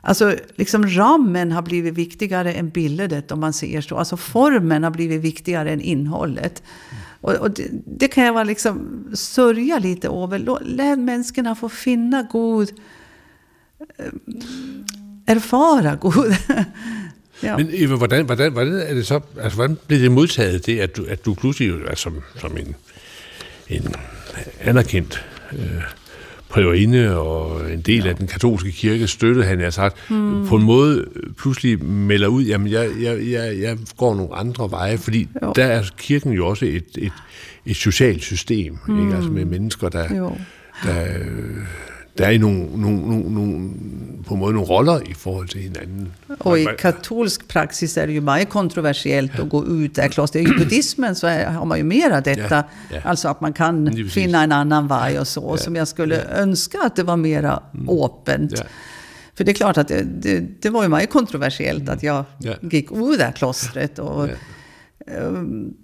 Alltså, 0.00 0.36
liksom 0.56 0.86
ramen 0.86 1.52
har 1.52 1.62
blivit 1.62 1.94
viktigare 1.94 2.52
än 2.52 2.68
bildet, 2.68 3.32
om 3.32 3.40
man 3.40 3.52
säger 3.52 3.80
så. 3.80 3.96
Alltså 3.96 4.16
formen 4.16 4.84
har 4.84 4.90
blivit 4.90 5.20
viktigare 5.20 5.70
än 5.72 5.80
innehållet. 5.80 6.62
Och, 7.20 7.34
och 7.34 7.50
det, 7.50 7.70
det, 7.86 8.08
kan 8.08 8.24
jag 8.24 8.32
vara 8.32 8.44
liksom 8.44 9.04
sörja 9.14 9.78
lite 9.78 10.08
över. 10.08 10.38
Låt 10.38 10.98
människorna 10.98 11.54
få 11.54 11.68
finna 11.68 12.28
Gud, 12.32 12.72
eh, 13.98 14.06
erfara 15.26 15.96
god. 15.96 16.36
ja. 17.40 17.56
Men 17.56 17.68
Eva, 17.72 17.96
hvordan, 17.96 18.26
hvordan, 18.26 18.52
hvordan, 18.52 18.74
er 18.74 18.94
det 18.94 19.06
så, 19.06 19.20
altså, 19.40 19.56
hvordan 19.56 19.78
blev 19.86 20.00
det 20.00 20.12
modtaget, 20.12 20.66
det, 20.66 20.80
at 20.80 20.96
du, 20.96 21.04
at 21.04 21.24
du 21.24 21.34
pludselig, 21.34 21.70
er 21.86 21.94
som, 21.94 22.22
som 22.40 22.56
en, 22.56 22.74
en 23.68 23.94
anerkendt 24.60 25.24
øh, 25.52 25.82
priorinde 26.48 27.18
og 27.18 27.72
en 27.72 27.80
del 27.80 28.02
ja. 28.02 28.08
af 28.08 28.16
den 28.16 28.26
katolske 28.26 28.72
kirke 28.72 29.06
støttede, 29.06 29.46
han 29.46 29.60
har 29.60 29.70
sagt, 29.70 29.96
hmm. 30.08 30.46
på 30.46 30.56
en 30.56 30.62
måde 30.62 31.04
pludselig 31.38 31.84
melder 31.84 32.28
ud, 32.28 32.42
jamen 32.42 32.68
jeg, 32.68 32.90
jeg, 33.00 33.30
jeg, 33.30 33.60
jeg 33.60 33.78
går 33.96 34.14
nogle 34.14 34.34
andre 34.34 34.70
veje, 34.70 34.98
fordi 34.98 35.28
jo. 35.42 35.52
der 35.56 35.64
er 35.64 35.82
kirken 35.98 36.32
jo 36.32 36.46
også 36.46 36.64
et, 36.64 36.86
et, 36.98 37.12
et 37.66 37.76
socialt 37.76 38.22
system, 38.22 38.78
hmm. 38.86 39.02
ikke? 39.02 39.16
altså 39.16 39.30
med 39.30 39.44
mennesker, 39.44 39.88
der, 39.88 40.16
jo. 40.16 40.36
der 40.84 41.06
der 42.18 42.26
är 42.26 42.38
nogle, 42.38 42.66
nogle, 42.76 43.00
nogle, 43.00 43.34
nogle, 43.34 43.70
på 44.26 44.34
en 44.34 44.40
måde 44.40 44.52
nogle 44.52 44.68
roller 44.68 45.00
i 45.06 45.14
forhold 45.14 45.48
till 45.48 45.60
hinanden. 45.60 46.12
Och 46.38 46.58
i 46.58 46.66
katolsk 46.78 47.48
praxis 47.48 47.96
är 47.96 48.06
det 48.06 48.12
ju 48.12 48.20
mycket 48.20 48.48
kontroversiellt 48.48 49.32
ja. 49.36 49.42
att 49.42 49.48
gå 49.48 49.66
ut 49.66 49.94
där 49.94 50.08
kloster. 50.08 50.40
I 50.40 50.44
buddhismen 50.44 51.14
så 51.14 51.26
är, 51.26 51.46
har 51.46 51.64
man 51.64 51.78
ju 51.78 51.84
mera 51.84 52.20
detta, 52.20 52.56
ja. 52.56 52.62
Ja. 52.90 53.00
alltså 53.04 53.28
att 53.28 53.40
man 53.40 53.52
kan 53.52 54.08
finna 54.10 54.42
en 54.42 54.52
annan 54.52 54.88
väg 54.88 55.20
och 55.20 55.28
så, 55.28 55.56
som 55.56 55.76
jag 55.76 55.88
skulle 55.88 56.24
önska 56.24 56.78
att 56.86 56.96
det 56.96 57.02
var 57.02 57.16
mera 57.16 57.62
mm. 57.74 57.88
öppet. 57.88 58.64
För 59.34 59.44
det 59.44 59.52
är 59.52 59.54
klart 59.54 59.78
att 59.78 59.88
det, 59.88 60.02
det, 60.02 60.62
det 60.62 60.70
var 60.70 60.82
ju 60.82 60.88
mycket 60.88 61.10
kontroversiellt 61.10 61.82
mm. 61.82 61.94
att 61.94 62.02
jag 62.02 62.24
gick 62.72 62.92
ur 62.92 63.18
det 63.18 63.32
klostret. 63.36 63.98
Och, 63.98 64.28
um, 65.06 65.74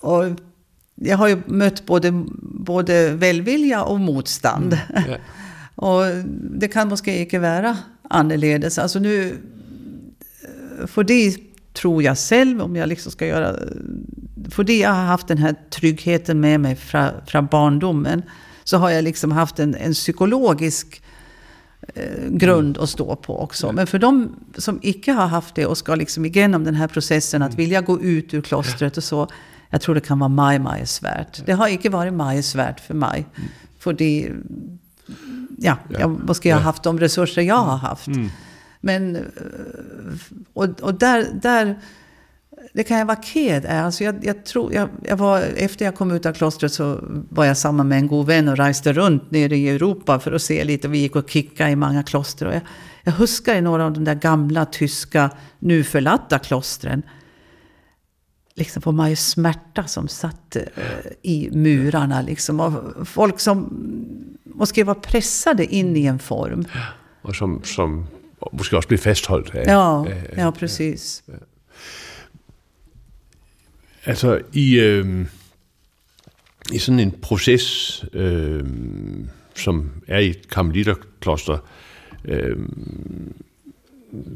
och 0.00 0.24
jag 1.00 1.16
har 1.16 1.28
ju 1.28 1.42
mött 1.46 1.86
både, 1.86 2.24
både 2.42 3.10
välvilja 3.10 3.82
och 3.82 4.00
motstånd. 4.00 4.78
Mm. 4.94 5.08
Yeah. 5.08 5.20
och 5.74 6.02
det 6.50 6.68
kan 6.68 6.88
måske 6.88 7.20
inte 7.20 7.38
vara 7.38 7.76
annorlunda. 8.10 8.68
Alltså 8.78 8.98
nu, 8.98 9.36
för 10.86 11.04
det 11.04 11.36
tror 11.72 12.02
jag 12.02 12.18
själv, 12.18 12.62
om 12.62 12.76
jag 12.76 12.88
liksom 12.88 13.12
ska 13.12 13.26
göra... 13.26 13.56
För 14.50 14.64
det 14.64 14.78
jag 14.78 14.90
har 14.90 15.04
haft 15.04 15.28
den 15.28 15.38
här 15.38 15.54
tryggheten 15.70 16.40
med 16.40 16.60
mig 16.60 16.76
från, 16.76 17.10
från 17.26 17.46
barndomen, 17.46 18.22
så 18.64 18.76
har 18.76 18.90
jag 18.90 19.04
liksom 19.04 19.32
haft 19.32 19.58
en, 19.58 19.74
en 19.74 19.92
psykologisk 19.92 21.02
eh, 21.94 22.28
grund 22.30 22.76
mm. 22.76 22.82
att 22.82 22.90
stå 22.90 23.16
på 23.16 23.40
också. 23.40 23.72
Men 23.72 23.86
för 23.86 23.98
de 23.98 24.36
som 24.56 24.78
icke 24.82 25.12
har 25.12 25.26
haft 25.26 25.54
det 25.54 25.66
och 25.66 25.78
ska 25.78 25.94
liksom 25.94 26.24
igenom 26.24 26.64
den 26.64 26.74
här 26.74 26.88
processen 26.88 27.42
att 27.42 27.52
mm. 27.52 27.56
vilja 27.56 27.80
gå 27.80 28.00
ut 28.00 28.34
ur 28.34 28.40
klostret 28.40 28.96
och 28.96 29.04
så, 29.04 29.28
jag 29.70 29.80
tror 29.80 29.94
det 29.94 30.00
kan 30.00 30.18
vara 30.18 30.28
maj, 30.28 30.58
maj 30.58 30.86
svärt. 30.86 31.46
Det 31.46 31.52
har 31.52 31.68
inte 31.68 31.88
varit 31.88 32.12
maj 32.12 32.42
svärt 32.42 32.80
för 32.80 32.94
mig. 32.94 33.26
Mm. 33.36 33.48
För 33.78 33.92
det, 33.92 34.32
ja, 35.58 35.76
ja. 35.88 36.00
jag 36.00 36.10
måste 36.10 36.52
ha 36.52 36.60
haft 36.60 36.82
de 36.82 37.00
resurser 37.00 37.42
jag 37.42 37.56
har 37.56 37.76
haft. 37.76 38.06
Mm. 38.06 38.28
Men, 38.80 39.16
eh, 39.16 39.22
och, 40.52 40.80
och 40.80 40.94
där, 40.94 41.26
där, 41.42 41.78
det 42.72 42.84
kan 42.84 42.98
jag 42.98 43.06
vara 43.06 43.22
ked 43.22 43.66
alltså 43.66 44.04
jag, 44.04 44.24
jag 44.24 44.44
tror, 44.44 44.74
jag, 44.74 44.88
jag, 45.02 45.16
var, 45.16 45.40
efter 45.40 45.84
jag 45.84 45.94
kom 45.94 46.10
ut 46.10 46.26
av 46.26 46.32
klostret 46.32 46.72
så 46.72 47.00
var 47.28 47.44
jag 47.44 47.56
samman 47.56 47.88
med 47.88 47.98
en 47.98 48.06
god 48.06 48.26
vän 48.26 48.48
och 48.48 48.56
reste 48.56 48.92
runt 48.92 49.30
nere 49.30 49.56
i 49.56 49.68
Europa 49.68 50.18
för 50.18 50.32
att 50.32 50.42
se 50.42 50.64
lite. 50.64 50.88
Vi 50.88 50.98
gick 50.98 51.16
och 51.16 51.30
kickade 51.30 51.70
i 51.70 51.76
många 51.76 52.02
kloster. 52.02 52.46
Och 52.46 52.54
jag, 52.54 52.62
jag 53.02 53.12
huskar 53.12 53.54
i 53.54 53.60
några 53.60 53.84
av 53.84 53.92
de 53.92 54.04
där 54.04 54.14
gamla 54.14 54.64
tyska, 54.64 55.30
nu 55.58 55.84
förlatta 55.84 56.38
klostren 56.38 57.02
liksom 58.58 58.82
får 58.82 58.92
man 58.92 59.10
ju 59.10 59.16
smärta 59.16 59.86
som 59.86 60.08
satt 60.08 60.56
eh, 60.56 60.62
i 61.22 61.50
murarna. 61.52 62.22
Liksom, 62.22 62.60
av 62.60 63.04
folk 63.04 63.40
som 63.40 63.68
måste 64.44 64.84
vara 64.84 64.94
pressade 64.94 65.66
in 65.66 65.96
i 65.96 66.06
en 66.06 66.18
form. 66.18 66.64
Och 67.22 67.36
som, 67.36 67.60
som 67.64 68.06
måske 68.52 68.76
också 68.76 68.88
blir 68.88 68.98
fasthållt. 68.98 69.54
Ja, 69.54 70.06
ja 70.36 70.52
precis. 70.52 71.22
Altså 74.04 74.40
i, 74.52 74.80
øh, 74.80 75.26
i 76.72 76.78
sådan 76.78 77.00
en 77.00 77.10
proces, 77.10 78.04
øh, 78.12 78.64
som 79.54 79.90
er 80.08 80.18
i 80.18 80.28
et 80.28 80.48
karmelitterkloster, 80.48 81.58
øh, 82.24 82.56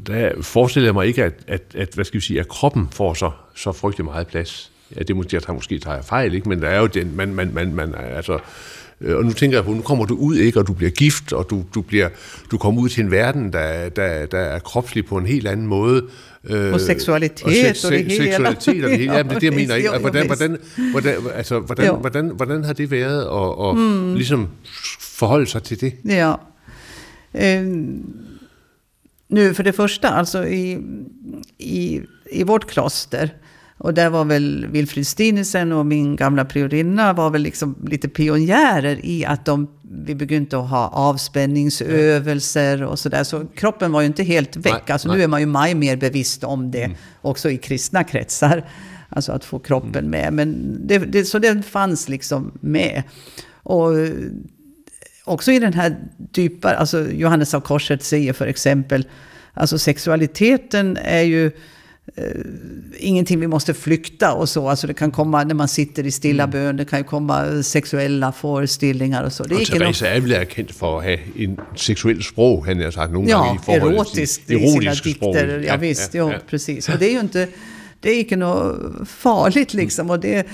der 0.07 0.31
forestiller 0.41 0.87
jeg 0.87 0.93
mig 0.93 1.07
ikke, 1.07 1.23
at, 1.23 1.33
at, 1.47 1.61
at, 1.75 1.89
hvad 1.93 2.05
skal 2.05 2.19
vi 2.19 2.25
sige, 2.25 2.39
at 2.39 2.47
kroppen 2.47 2.87
får 2.91 3.13
så, 3.13 3.31
så 3.55 3.71
frygtelig 3.71 4.05
meget 4.05 4.27
plads. 4.27 4.71
Ja, 4.95 5.03
det 5.03 5.15
måske, 5.15 5.35
jeg 5.35 5.43
tager, 5.43 5.53
måske 5.53 5.79
tager 5.79 5.95
jeg 5.95 6.05
fejl, 6.05 6.33
ikke? 6.33 6.49
men 6.49 6.61
der 6.61 6.67
er 6.67 6.79
jo 6.79 6.87
den, 6.87 7.15
man, 7.15 7.35
man, 7.35 7.51
man, 7.53 7.75
man 7.75 7.95
altså, 7.95 8.39
øh, 9.01 9.17
og 9.17 9.25
nu 9.25 9.31
tænker 9.31 9.57
jeg 9.57 9.65
på, 9.65 9.71
nu 9.71 9.81
kommer 9.81 10.05
du 10.05 10.15
ud, 10.15 10.35
ikke, 10.35 10.59
og 10.59 10.67
du 10.67 10.73
bliver 10.73 10.91
gift, 10.91 11.33
og 11.33 11.49
du, 11.49 11.63
du, 11.75 11.81
bliver, 11.81 12.09
du 12.51 12.57
kommer 12.57 12.81
ud 12.81 12.89
til 12.89 13.03
en 13.03 13.11
verden, 13.11 13.53
der, 13.53 13.89
der, 13.89 14.25
der 14.25 14.37
er 14.37 14.59
kropslig 14.59 15.05
på 15.05 15.17
en 15.17 15.25
helt 15.25 15.47
anden 15.47 15.67
måde. 15.67 16.03
Og 16.49 16.81
seksualitet 16.81 17.43
og, 17.43 17.51
sex, 17.51 17.85
og 17.85 17.91
det 17.91 17.99
hele. 17.99 18.15
Seksualitet 18.15 18.83
og 18.83 18.89
det 18.89 18.99
hele. 18.99 19.13
Ja, 19.13 19.23
men 19.23 19.29
det 19.29 19.35
er 19.35 19.39
det, 19.39 19.47
jeg 19.47 19.53
mener 19.53 19.75
ikke. 19.75 19.93
Jo, 19.93 19.99
Hvordan, 19.99 20.25
hvordan, 20.25 20.57
hvordan, 20.91 21.15
altså, 21.33 21.59
hvordan, 21.59 21.85
Jo. 21.85 21.95
hvordan, 21.95 22.31
hvordan 22.35 22.63
har 22.63 22.73
det 22.73 22.91
været 22.91 23.21
at, 23.21 23.69
at 23.69 23.77
mm. 23.77 24.13
ligesom 24.13 24.47
forholde 24.99 25.47
sig 25.47 25.63
til 25.63 25.81
det? 25.81 25.93
Ja. 26.05 26.33
Eh, 27.33 27.65
nu 29.33 29.53
för 29.53 29.63
det 29.63 29.73
första, 29.73 30.09
alltså 30.09 30.47
i, 30.47 30.79
i, 31.57 32.01
i 32.25 32.43
vårt 32.43 32.69
kloster, 32.69 33.33
och 33.77 33.93
där 33.93 34.09
var 34.09 34.25
väl 34.25 34.67
Wilfrid 34.67 35.07
Stinesen 35.07 35.71
och 35.71 35.85
min 35.85 36.15
gamla 36.15 36.45
priorinna 36.45 37.13
var 37.13 37.29
väl 37.29 37.41
liksom 37.41 37.75
lite 37.87 38.09
pionjärer 38.09 39.05
i 39.05 39.25
att 39.25 39.45
de, 39.45 39.67
vi 40.05 40.15
begynte 40.15 40.57
att 40.57 40.69
ha 40.69 40.87
avspänningsövelser 40.87 42.83
och 42.83 42.99
sådär. 42.99 43.23
Så 43.23 43.45
kroppen 43.45 43.91
var 43.91 44.01
ju 44.01 44.07
inte 44.07 44.23
helt 44.23 44.55
väck. 44.55 44.83
Nej, 44.87 44.93
alltså 44.93 45.07
nej. 45.07 45.17
nu 45.17 45.23
är 45.23 45.27
man 45.27 45.39
ju 45.39 45.45
maj 45.45 45.75
mer 45.75 45.97
bevisst 45.97 46.43
om 46.43 46.71
det, 46.71 46.91
också 47.21 47.49
i 47.49 47.57
kristna 47.57 48.03
kretsar. 48.03 48.65
Alltså 49.09 49.31
att 49.31 49.45
få 49.45 49.59
kroppen 49.59 50.09
med. 50.09 50.33
Men 50.33 50.77
det, 50.87 50.97
det, 50.97 51.25
så 51.25 51.39
den 51.39 51.63
fanns 51.63 52.09
liksom 52.09 52.51
med. 52.61 53.03
Och 53.63 53.89
också 55.25 55.51
i 55.51 55.59
den 55.59 55.73
här 55.73 55.95
djupare, 56.35 56.77
alltså 56.77 57.11
Johannes 57.11 57.53
av 57.53 57.61
Korset 57.61 58.03
säger 58.03 58.33
för 58.33 58.47
exempel, 58.47 59.07
alltså 59.53 59.77
sexualiteten 59.79 60.97
är 60.97 61.21
ju 61.21 61.45
eh, 62.15 62.23
ingenting 62.99 63.39
vi 63.39 63.47
måste 63.47 63.73
flykta 63.73 64.33
och 64.33 64.49
så. 64.49 64.69
Alltså 64.69 64.87
det 64.87 64.93
kan 64.93 65.11
komma 65.11 65.43
när 65.43 65.55
man 65.55 65.67
sitter 65.67 66.05
i 66.05 66.11
stilla 66.11 66.47
bön, 66.47 66.77
det 66.77 66.85
kan 66.85 66.99
ju 66.99 67.03
komma 67.03 67.63
sexuella 67.63 68.31
föreställningar 68.31 69.23
och 69.23 69.33
så. 69.33 69.43
Det 69.43 69.55
är 69.55 69.59
ikke 69.61 69.79
Therese 69.79 70.01
er 70.01 70.19
vel 70.19 70.31
erkendt 70.31 70.71
for 70.75 70.99
at 70.99 71.03
have 71.03 71.19
en 71.35 71.57
seksuel 71.75 72.23
sprog, 72.23 72.65
han 72.67 72.81
har 72.81 72.91
sagt 72.91 73.11
gange 73.13 73.29
Ja, 73.29 73.55
i 73.55 73.59
forhold 73.65 73.95
erotiskt 73.95 74.47
til 74.47 74.57
i 74.57 74.59
sina 74.69 74.91
erotiske 74.91 75.13
sprog. 75.13 75.35
dikter. 75.35 75.59
Ja, 75.67 75.77
visst, 75.77 76.13
ja, 76.13 76.31
precis. 76.49 76.89
Och 76.89 76.99
det 76.99 77.05
är 77.05 77.11
ju 77.13 77.19
inte, 77.19 77.47
det 78.03 78.09
är 78.11 78.19
inte 78.19 78.35
något 78.35 79.07
farligt 79.07 79.73
liksom. 79.73 80.09
Och 80.09 80.19
det, 80.19 80.45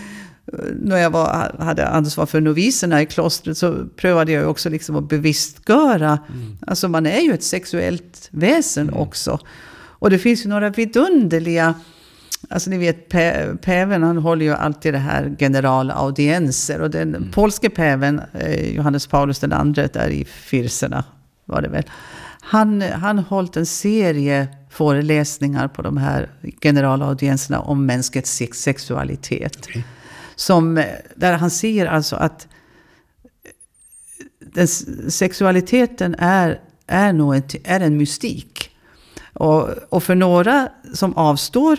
när 0.81 0.97
jag 0.97 1.09
var, 1.09 1.55
hade 1.59 1.87
ansvar 1.87 2.25
för 2.25 2.41
noviserna 2.41 3.01
i 3.01 3.05
klostret 3.05 3.57
så 3.57 3.85
prövade 3.95 4.31
jag 4.31 4.49
också 4.49 4.69
liksom 4.69 4.95
att 4.95 5.09
bevisstgöra. 5.09 6.19
Alltså 6.67 6.87
man 6.87 7.05
är 7.05 7.19
ju 7.19 7.33
ett 7.33 7.43
sexuellt 7.43 8.27
väsen 8.31 8.93
också. 8.93 9.39
Och 9.99 10.09
det 10.09 10.17
finns 10.19 10.45
ju 10.45 10.49
några 10.49 10.69
vidunderliga 10.69 11.73
Alltså 12.49 12.69
ni 12.69 12.77
vet, 12.77 13.11
pä- 13.11 13.57
päven 13.57 14.03
han 14.03 14.17
håller 14.17 14.45
ju 14.45 14.53
alltid 14.53 14.93
det 14.93 14.97
här 14.97 15.35
generalaudienser. 15.39 16.81
Och 16.81 16.89
den 16.89 17.29
polske 17.33 17.69
päven, 17.69 18.21
eh, 18.33 18.75
Johannes 18.75 19.07
Paulus 19.07 19.39
den 19.39 19.53
andre, 19.53 19.87
där 19.93 20.09
i 20.09 20.25
Firserna 20.25 21.03
var 21.45 21.61
det 21.61 21.67
väl. 21.69 21.83
Han, 22.41 22.81
han 22.81 23.17
har 23.17 23.25
hållit 23.25 23.57
en 23.57 23.65
serie 23.65 24.47
föreläsningar 24.69 25.67
på 25.67 25.81
de 25.81 25.97
här 25.97 26.29
generalaudienserna 26.61 27.59
om 27.59 27.85
mänskets 27.85 28.31
sex- 28.35 28.61
sexualitet. 28.61 29.67
Som, 30.39 30.77
eh, 30.77 30.85
där 31.15 31.33
han 31.33 31.49
säger 31.49 31.85
alltså 31.85 32.15
att 32.15 32.47
den, 34.39 34.67
sexualiteten 35.11 36.15
är, 36.19 36.59
är, 36.87 37.13
nog 37.13 37.35
en, 37.35 37.43
är 37.63 37.79
en 37.79 37.97
mystik. 37.97 38.77
Och, 39.33 39.69
och 39.89 40.03
för 40.03 40.15
några 40.15 40.69
som 40.93 41.13
avstår 41.13 41.77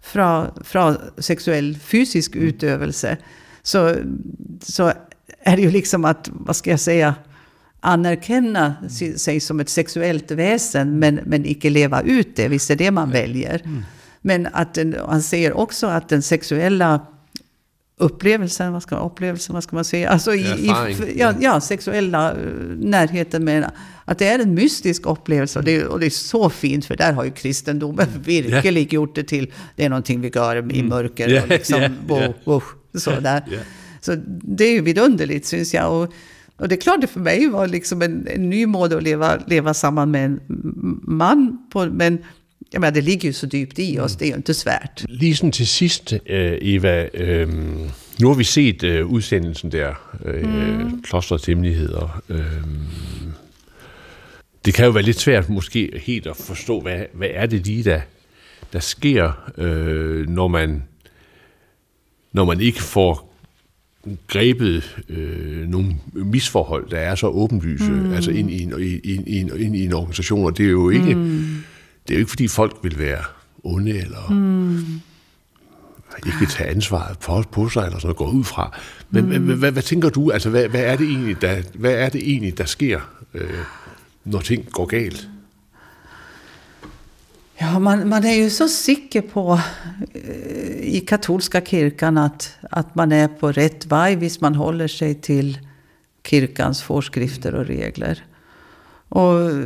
från, 0.00 0.64
från 0.64 0.96
sexuell 1.18 1.78
fysisk 1.78 2.36
utövelse 2.36 3.16
så, 3.62 3.96
så 4.60 4.92
är 5.38 5.56
det 5.56 5.62
ju 5.62 5.70
liksom 5.70 6.04
att, 6.04 6.28
vad 6.32 6.56
ska 6.56 6.70
jag 6.70 6.80
säga, 6.80 7.14
anerkänna 7.80 8.74
si- 8.90 9.18
sig 9.18 9.40
som 9.40 9.60
ett 9.60 9.68
sexuellt 9.68 10.30
väsen 10.30 10.98
men, 10.98 11.20
men 11.24 11.46
icke 11.46 11.70
leva 11.70 12.02
ut 12.02 12.36
det, 12.36 12.48
visst 12.48 12.70
är 12.70 12.76
det 12.76 12.90
man 12.90 13.10
väljer. 13.10 13.62
Men 14.20 14.48
att 14.52 14.74
den, 14.74 14.96
han 15.08 15.22
säger 15.22 15.52
också 15.52 15.86
att 15.86 16.08
den 16.08 16.22
sexuella 16.22 17.06
upplevelsen, 18.02 18.72
vad 18.72 18.82
ska, 18.82 18.96
upplevelsen, 18.96 19.54
vad 19.54 19.62
ska 19.64 19.76
man 19.76 19.84
säga? 19.84 20.10
Alltså 20.10 20.34
i, 20.34 20.40
i, 20.40 20.66
ja, 21.16 21.34
ja, 21.40 21.60
sexuella 21.60 22.30
eh, 22.30 22.36
närheten 22.76 23.44
med 23.44 23.70
att 24.04 24.18
det 24.18 24.26
är 24.28 24.38
en 24.38 24.54
mystisk 24.54 25.06
upplevelse. 25.06 25.58
Och 25.58 25.64
det, 25.64 25.76
är- 25.76 25.86
och 25.86 26.00
det 26.00 26.06
är 26.06 26.10
så 26.10 26.50
fint, 26.50 26.84
för 26.84 26.96
där 26.96 27.12
har 27.12 27.24
ju 27.24 27.30
kristendomen 27.30 28.06
verkligen 28.26 28.88
gjort 28.90 29.14
det 29.14 29.24
till, 29.24 29.52
det 29.76 29.84
är 29.84 29.88
någonting 29.88 30.20
vi 30.20 30.30
gör 30.34 30.72
i 30.72 30.82
mörker. 30.82 31.28
Ja, 31.28 31.42
och 31.42 31.48
liksom, 31.48 31.82
ja, 31.82 31.88
bo, 32.06 32.20
bo, 32.44 32.62
så 32.98 33.10
där. 33.10 33.42
Så 34.00 34.14
det 34.26 34.64
är 34.64 34.72
ju 34.72 34.80
vidunderligt, 34.80 35.46
syns 35.46 35.74
jag. 35.74 35.92
Och, 36.02 36.12
och 36.56 36.68
det 36.68 36.74
är 36.74 36.80
klart, 36.80 37.00
det 37.00 37.06
för 37.06 37.20
mig 37.20 37.48
var 37.48 37.66
liksom 37.66 38.02
en, 38.02 38.26
en 38.30 38.50
ny 38.50 38.66
måte 38.66 38.96
att 38.96 39.02
leva, 39.02 39.36
leva 39.46 39.74
samman 39.74 40.10
med 40.10 40.24
en 40.24 40.40
man. 41.02 41.58
På, 41.72 41.84
men 41.84 42.18
jag 42.72 42.80
menar, 42.80 42.90
det 42.90 43.04
ligger 43.04 43.28
ju 43.28 43.32
så 43.32 43.46
djupt 43.46 43.78
i 43.78 43.98
oss, 43.98 44.16
det 44.16 44.24
är 44.24 44.28
ju 44.28 44.36
inte 44.36 44.54
svärt. 44.54 45.04
Lige 45.08 45.36
sådan 45.36 45.52
til 45.52 45.66
sidst, 45.66 46.12
øh, 46.26 46.58
Eva, 46.60 47.08
øh, 47.14 47.48
nu 48.20 48.28
har 48.28 48.34
vi 48.34 48.44
set 48.44 48.82
øh, 48.82 49.06
udsendelsen 49.06 49.72
der, 49.72 49.94
øh, 50.24 50.44
mm. 50.44 51.02
Klostrets 51.02 51.46
Hemmeligheder. 51.46 52.22
Øh, 52.28 52.46
det 54.64 54.74
kan 54.74 54.84
jo 54.84 54.90
være 54.90 55.02
lidt 55.02 55.20
svært 55.20 55.48
måske 55.48 56.00
helt 56.02 56.26
at 56.26 56.36
forstå, 56.36 56.80
hvad, 56.80 57.00
hvad 57.12 57.28
er 57.32 57.46
det 57.46 57.66
lige, 57.66 57.84
der, 57.84 58.00
der 58.72 58.80
sker, 58.80 59.50
når, 60.28 60.48
man, 60.48 60.82
når 62.32 62.44
man 62.44 62.60
ikke 62.60 62.82
får 62.82 63.32
grebet 64.26 64.98
øh, 65.08 65.68
nogle 65.68 65.96
misforhold, 66.12 66.90
der 66.90 66.98
er 66.98 67.14
så 67.14 67.26
åbenlyse, 67.26 67.90
mm. 67.90 68.12
altså 68.12 68.30
ind 68.30 68.50
i, 68.50 68.62
en, 68.62 68.74
i, 68.78 68.84
i, 68.84 69.20
i, 69.26 69.40
en, 69.40 69.50
ind 69.58 69.76
i 69.76 69.84
en 69.84 69.92
organisation, 69.92 70.46
og 70.46 70.58
det 70.58 70.66
er 70.66 70.70
jo 70.70 70.90
ikke, 70.90 71.14
mm 71.14 71.64
det 72.08 72.14
er 72.14 72.18
jo 72.18 72.18
ikke 72.18 72.30
fordi 72.30 72.48
folk 72.48 72.76
vil 72.82 72.98
være 72.98 73.24
onde, 73.64 73.98
eller 73.98 74.30
mm. 74.30 75.00
ikke 76.26 76.38
vil 76.38 76.48
tage 76.48 76.70
ansvaret 76.70 77.18
på, 77.18 77.44
på 77.52 77.68
sig, 77.68 77.84
eller 77.84 77.98
sådan 77.98 78.06
noget, 78.06 78.16
går 78.16 78.30
ud 78.30 78.44
fra. 78.44 78.78
Men 79.10 79.24
mm. 79.24 79.44
hvad, 79.44 79.56
hvad, 79.56 79.72
hvad 79.72 79.82
tænker 79.82 80.08
du, 80.10 80.30
altså 80.30 80.50
hvad, 80.50 80.68
hvad, 80.68 80.80
er 80.80 80.96
det 80.96 81.08
egentlig, 81.08 81.42
der, 81.42 81.62
hvad 81.74 81.92
er 81.92 82.08
det 82.08 82.30
egentlig, 82.30 82.58
der 82.58 82.64
sker, 82.64 83.00
øh, 83.34 83.50
når 84.24 84.40
ting 84.40 84.70
går 84.70 84.86
galt? 84.86 85.28
Ja, 87.60 87.78
man, 87.78 88.08
man 88.08 88.24
är 88.24 88.34
ju 88.34 88.50
så 88.50 88.68
säker 88.68 89.20
på 89.20 89.58
eh, 90.14 90.96
i 90.96 91.00
katolska 91.06 91.60
kyrkan 91.60 92.18
att, 92.18 92.58
att 92.70 92.96
man 92.96 93.12
är 93.12 93.28
på 93.28 93.52
rätt 93.52 93.86
väg 93.86 94.16
hvis 94.18 94.40
man 94.40 94.54
håller 94.54 94.88
sig 94.88 95.14
till 95.14 95.58
kyrkans 96.24 96.82
föreskrifter 96.82 97.54
och 97.54 97.66
regler. 97.66 98.24
Och 99.14 99.50
eh, 99.50 99.64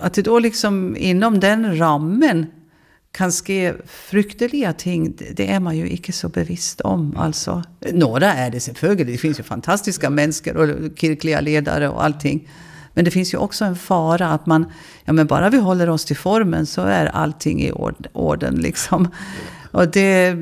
att 0.00 0.14
det 0.14 0.22
då 0.22 0.38
liksom 0.38 0.96
inom 0.96 1.40
den 1.40 1.78
ramen 1.78 2.46
kan 3.12 3.32
ske 3.32 3.74
frukterliga 3.86 4.72
ting, 4.72 5.14
det- 5.36 5.50
är 5.50 5.60
man 5.60 5.76
ju 5.76 5.88
inte 5.88 6.12
så 6.12 6.28
bevisst 6.28 6.80
om. 6.80 7.16
Alltså, 7.16 7.62
några 7.92 8.32
är 8.34 8.50
det 8.50 8.60
selvfølgelig, 8.60 9.06
det 9.06 9.18
finns 9.18 9.38
ju 9.38 9.42
fantastiska 9.42 10.10
människor 10.10 10.56
och 10.56 10.98
kyrkliga 10.98 11.40
ledare 11.40 11.88
och 11.88 12.04
allting. 12.04 12.48
Men 12.94 13.04
det 13.04 13.10
finns 13.10 13.34
ju 13.34 13.38
också 13.38 13.64
en 13.64 13.76
fara 13.76 14.28
att 14.28 14.46
man, 14.46 14.64
ja 15.04 15.12
men 15.12 15.26
bara 15.26 15.50
vi 15.50 15.58
håller 15.58 15.88
oss 15.90 16.04
till 16.04 16.16
formen 16.16 16.66
så 16.66 16.82
är 16.82 17.06
allting 17.06 17.62
i 17.62 17.72
ord, 17.72 18.06
orden 18.12 18.54
liksom. 18.54 19.08
Och 19.72 19.88
det, 19.88 20.36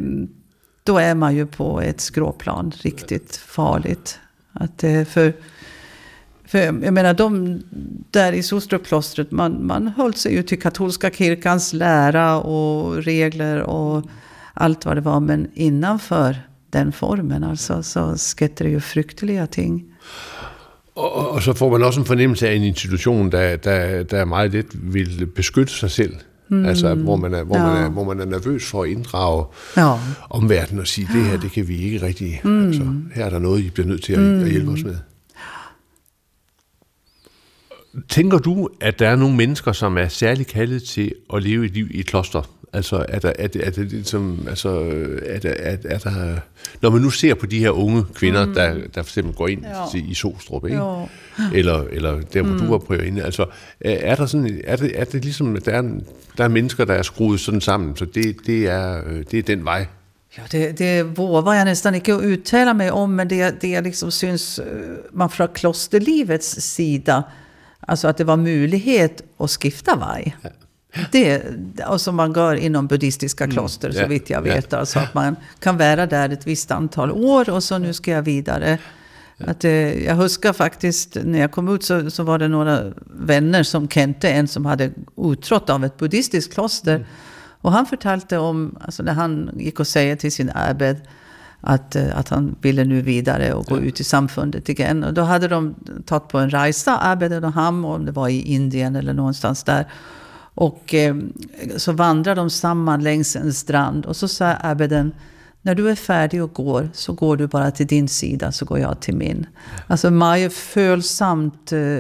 då 0.84 0.98
är 0.98 1.14
man 1.14 1.36
ju 1.36 1.46
på 1.46 1.80
ett 1.80 2.00
skråplan 2.00 2.72
riktigt 2.82 3.36
farligt. 3.36 4.18
Att, 4.52 4.84
eh, 4.84 5.04
för, 5.04 5.32
för 6.46 6.58
jag 6.58 6.94
menar, 6.94 7.14
de 7.14 7.60
där 8.10 8.32
i 8.32 8.42
Sostrupklostret, 8.42 9.30
man, 9.32 9.66
man 9.66 9.88
höll 9.88 10.14
sig 10.14 10.32
ju 10.34 10.42
till 10.42 10.58
katolska 10.60 11.10
kyrkans 11.10 11.72
lära 11.72 12.36
och 12.40 12.94
regler 13.04 13.62
och 13.62 14.04
allt 14.54 14.84
vad 14.84 14.96
det 14.96 15.00
var. 15.00 15.20
Men 15.20 15.46
innanför 15.54 16.36
den 16.70 16.92
formen 16.92 17.44
alltså, 17.44 17.82
så 17.82 18.16
skete 18.16 18.64
det 18.64 18.70
ju 18.70 18.80
frukterliga 18.80 19.46
ting. 19.46 19.84
Og, 20.94 21.12
og- 21.16 21.28
og 21.34 21.42
så 21.42 21.54
får 21.54 21.70
man 21.70 21.82
også 21.82 22.00
en 22.00 22.06
fornemmelse 22.06 22.48
af 22.48 22.54
en 22.54 22.62
institution, 22.62 23.30
der, 23.32 23.56
der, 23.56 24.02
der 24.02 24.24
meget 24.24 24.50
lidt 24.52 24.94
vil 24.94 25.26
beskytte 25.26 25.72
sig 25.72 25.90
selv 25.90 26.14
Mm. 26.48 26.64
Altså, 26.64 26.94
hvor 26.94 27.16
man, 27.16 27.34
er, 27.34 27.42
hvor, 27.44 27.56
ja. 27.56 27.62
man 27.62 27.84
er, 27.84 27.88
hvor 27.88 28.04
man 28.04 28.20
er 28.20 28.24
nervøs 28.24 28.70
for 28.70 28.82
at 28.82 28.88
inddrage 28.88 29.44
ja. 29.76 29.94
omverdenen 30.30 30.80
og 30.80 30.86
sige, 30.86 31.08
det 31.12 31.24
her, 31.24 31.38
det 31.40 31.50
kan 31.52 31.68
vi 31.68 31.76
ikke 31.76 32.02
rigtig... 32.06 32.40
Mm. 32.44 32.66
Altså, 32.66 32.82
her 33.14 33.24
er 33.24 33.30
der 33.30 33.38
noget, 33.38 33.60
I 33.60 33.70
bliver 33.70 33.86
nødt 33.86 34.02
til 34.02 34.12
at, 34.12 34.18
mm. 34.18 34.42
at 34.42 34.50
hjælpe 34.50 34.70
os 34.72 34.84
med. 34.84 34.96
Tænker 38.08 38.38
du, 38.38 38.68
at 38.80 38.98
der 38.98 39.08
er 39.08 39.16
nogle 39.16 39.36
mennesker, 39.36 39.72
som 39.72 39.98
er 39.98 40.08
særligt 40.08 40.48
kaldet 40.48 40.82
til 40.82 41.12
at 41.34 41.42
leve 41.42 41.64
et 41.64 41.72
liv 41.72 41.88
i 41.90 42.00
et 42.00 42.06
kloster? 42.06 42.50
Altså, 42.72 43.06
er 43.08 43.18
der, 43.18 43.32
er 43.38 43.46
det, 43.46 43.66
er 43.66 43.70
det 43.70 43.92
ligesom, 43.92 44.46
altså, 44.48 44.68
er 45.22 45.38
der, 45.38 45.50
er, 45.50 45.76
er 45.84 45.98
der, 45.98 46.36
når 46.82 46.90
man 46.90 47.02
nu 47.02 47.10
ser 47.10 47.34
på 47.34 47.46
de 47.46 47.58
her 47.58 47.70
unge 47.70 48.04
kvinder, 48.14 48.46
mm. 48.46 48.54
der, 48.54 48.74
der 48.74 49.02
for 49.02 49.10
eksempel 49.10 49.34
går 49.34 49.48
ind 49.48 49.64
til, 49.92 50.10
i 50.10 50.14
Sostrup, 50.14 50.64
ikke? 50.64 50.76
Jo. 50.76 51.08
Eller, 51.54 51.84
eller 51.92 52.20
der, 52.20 52.42
hvor 52.42 52.52
mm. 52.52 52.58
du 52.58 52.70
var 52.70 52.78
på 52.78 52.94
inde, 52.94 53.22
altså, 53.22 53.46
er 53.80 54.14
der 54.14 54.26
sådan, 54.26 54.60
er 54.64 54.76
det, 54.76 55.00
er 55.00 55.04
det 55.04 55.24
ligesom, 55.24 55.56
at 55.56 55.64
der 55.64 55.72
er, 55.72 55.82
der 56.38 56.44
er 56.44 56.48
mennesker, 56.48 56.84
der 56.84 56.94
er 56.94 57.02
skruet 57.02 57.40
sådan 57.40 57.60
sammen, 57.60 57.96
så 57.96 58.04
det, 58.04 58.36
det, 58.46 58.66
er, 58.66 59.02
det 59.30 59.38
er 59.38 59.42
den 59.42 59.64
vej, 59.64 59.86
Ja, 60.38 60.42
det, 60.52 60.78
det 60.78 61.18
vågar 61.18 61.54
jag 61.54 61.64
nästan 61.64 61.94
inte 61.94 62.14
att 62.14 62.22
uttala 62.22 62.74
mig 62.74 62.90
om, 62.92 63.10
men 63.10 63.30
det, 63.30 63.62
det 63.62 63.84
liksom 63.84 64.10
syns 64.10 64.58
øh, 64.58 64.98
man 65.12 65.30
från 65.30 65.48
klosterlivets 65.54 66.62
sida, 66.62 67.22
alltså 67.86 68.08
att 68.08 68.16
det 68.16 68.24
var 68.24 68.36
möjlighet 68.36 69.22
att 69.38 69.50
skifta 69.50 69.96
varg. 69.96 70.36
Ja. 70.42 70.50
Det, 71.12 71.42
och 71.88 72.00
som 72.00 72.16
man 72.16 72.32
gör 72.32 72.54
inom 72.54 72.86
buddhistiska 72.86 73.44
mm. 73.44 73.56
kloster, 73.56 73.88
mm. 73.90 74.02
så 74.02 74.08
vitt 74.08 74.30
jag 74.30 74.42
vet. 74.42 74.72
Ja. 74.72 74.78
Alltså 74.78 74.98
att 74.98 75.14
man 75.14 75.36
kan 75.58 75.78
vara 75.78 76.06
där 76.06 76.28
ett 76.28 76.46
visst 76.46 76.70
antal 76.70 77.12
år 77.12 77.50
och 77.50 77.62
så 77.62 77.78
nu 77.78 77.92
ska 77.92 78.10
jag 78.10 78.22
vidare. 78.22 78.78
Att, 79.38 79.64
eh, 79.64 80.04
jag 80.04 80.14
huskar 80.14 80.52
faktiskt, 80.52 81.16
när 81.24 81.38
jag 81.38 81.52
kom 81.52 81.68
ut 81.68 81.84
så, 81.84 82.10
så 82.10 82.22
var 82.22 82.38
det 82.38 82.48
några 82.48 82.92
vänner 83.06 83.62
som 83.62 83.88
kände 83.88 84.28
en 84.28 84.48
som 84.48 84.66
hade 84.66 84.90
uttrått 85.16 85.70
av 85.70 85.84
ett 85.84 85.96
buddhistiskt 85.96 86.54
kloster. 86.54 86.94
Mm. 86.94 87.06
Och 87.60 87.72
han 87.72 87.86
fortalte 87.86 88.38
om, 88.38 88.78
alltså 88.80 89.02
när 89.02 89.12
han 89.12 89.50
gick 89.56 89.80
och 89.80 89.86
säger 89.86 90.16
till 90.16 90.32
sin 90.32 90.50
abbed 90.54 90.96
att, 91.60 91.96
eh, 91.96 92.18
att 92.18 92.28
han 92.28 92.56
ville 92.60 92.84
nu 92.84 93.02
vidare 93.02 93.52
och 93.52 93.66
gå 93.66 93.78
ut 93.78 94.00
i 94.00 94.04
samfundet 94.04 94.68
igen. 94.68 95.04
Och 95.04 95.14
då 95.14 95.22
hade 95.22 95.48
de 95.48 95.74
tagit 96.06 96.28
på 96.28 96.38
en 96.38 96.50
resa, 96.50 97.16
och 97.42 97.52
han, 97.52 97.84
om 97.84 98.04
det 98.04 98.12
var 98.12 98.28
i 98.28 98.40
Indien 98.40 98.96
eller 98.96 99.12
någonstans 99.12 99.64
där. 99.64 99.86
Och 100.54 100.94
eh, 100.94 101.16
så 101.76 101.92
vandrar 101.92 102.36
de 102.36 102.50
samman 102.50 103.02
längs 103.02 103.36
en 103.36 103.52
strand. 103.52 104.06
Och 104.06 104.16
så 104.16 104.28
sa 104.28 104.56
abbeden, 104.60 105.12
när 105.66 105.74
du 105.74 105.90
är 105.90 105.94
färdig 105.94 106.42
och 106.42 106.52
går 106.52 106.90
så 106.92 107.12
går 107.12 107.36
du 107.36 107.46
bara 107.46 107.70
till 107.70 107.86
din 107.86 108.08
sida 108.08 108.52
så 108.52 108.64
går 108.64 108.78
jag 108.78 109.00
till 109.00 109.16
min. 109.16 109.46
Alltså 109.86 110.10
Maje 110.10 110.50
följsamt 110.50 111.72
eh, 111.72 111.98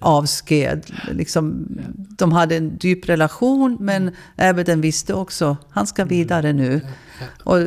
avsked. 0.00 0.82
Liksom, 1.12 1.66
de 2.18 2.32
hade 2.32 2.56
en 2.56 2.78
djup 2.80 3.08
relation 3.08 3.76
men 3.80 4.10
abbeden 4.36 4.80
visste 4.80 5.14
också, 5.14 5.56
han 5.70 5.86
ska 5.86 6.04
vidare 6.04 6.52
nu. 6.52 6.80
Och 7.44 7.58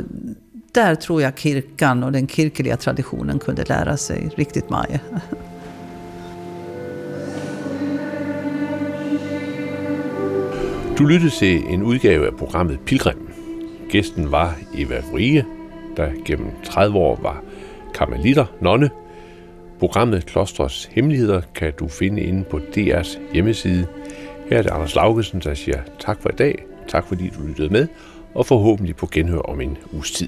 där 0.71 0.95
tror 0.95 1.21
jag 1.21 1.39
kyrkan 1.39 2.03
och 2.03 2.11
den 2.11 2.27
kyrkliga 2.27 2.77
traditionen 2.77 3.39
kunde 3.39 3.63
lära 3.63 3.97
sig 3.97 4.29
riktigt 4.37 4.69
mycket. 4.69 5.01
Du 10.97 11.05
lyttede 11.05 11.31
til 11.31 11.63
en 11.69 11.83
udgave 11.83 12.27
af 12.27 12.35
programmet 12.37 12.79
Pilgrim. 12.85 13.29
Gæsten 13.89 14.31
var 14.31 14.55
Eva 14.77 15.01
Vrie, 15.11 15.45
der 15.97 16.11
gennem 16.25 16.51
30 16.63 16.97
år 16.97 17.19
var 17.21 17.43
karmelitter, 17.93 18.45
nonne. 18.61 18.89
Programmet 19.79 20.25
Klosters 20.25 20.89
Hemmeligheder 20.91 21.41
kan 21.55 21.73
du 21.79 21.87
finde 21.87 22.21
inde 22.21 22.43
på 22.43 22.57
DR's 22.57 23.19
hjemmeside. 23.33 23.87
Her 24.49 24.57
er 24.57 24.61
det 24.61 24.69
Anders 24.69 24.95
Laugesen, 24.95 25.39
der 25.39 25.53
siger 25.53 25.79
tak 25.99 26.21
for 26.21 26.29
i 26.29 26.35
dag, 26.37 26.65
tak 26.87 27.07
fordi 27.07 27.31
du 27.37 27.43
lyttede 27.47 27.69
med, 27.69 27.87
og 28.33 28.45
forhåbentlig 28.45 28.95
på 28.95 29.07
genhør 29.11 29.39
om 29.39 29.61
en 29.61 29.77
uges 29.93 30.11
tid. 30.11 30.27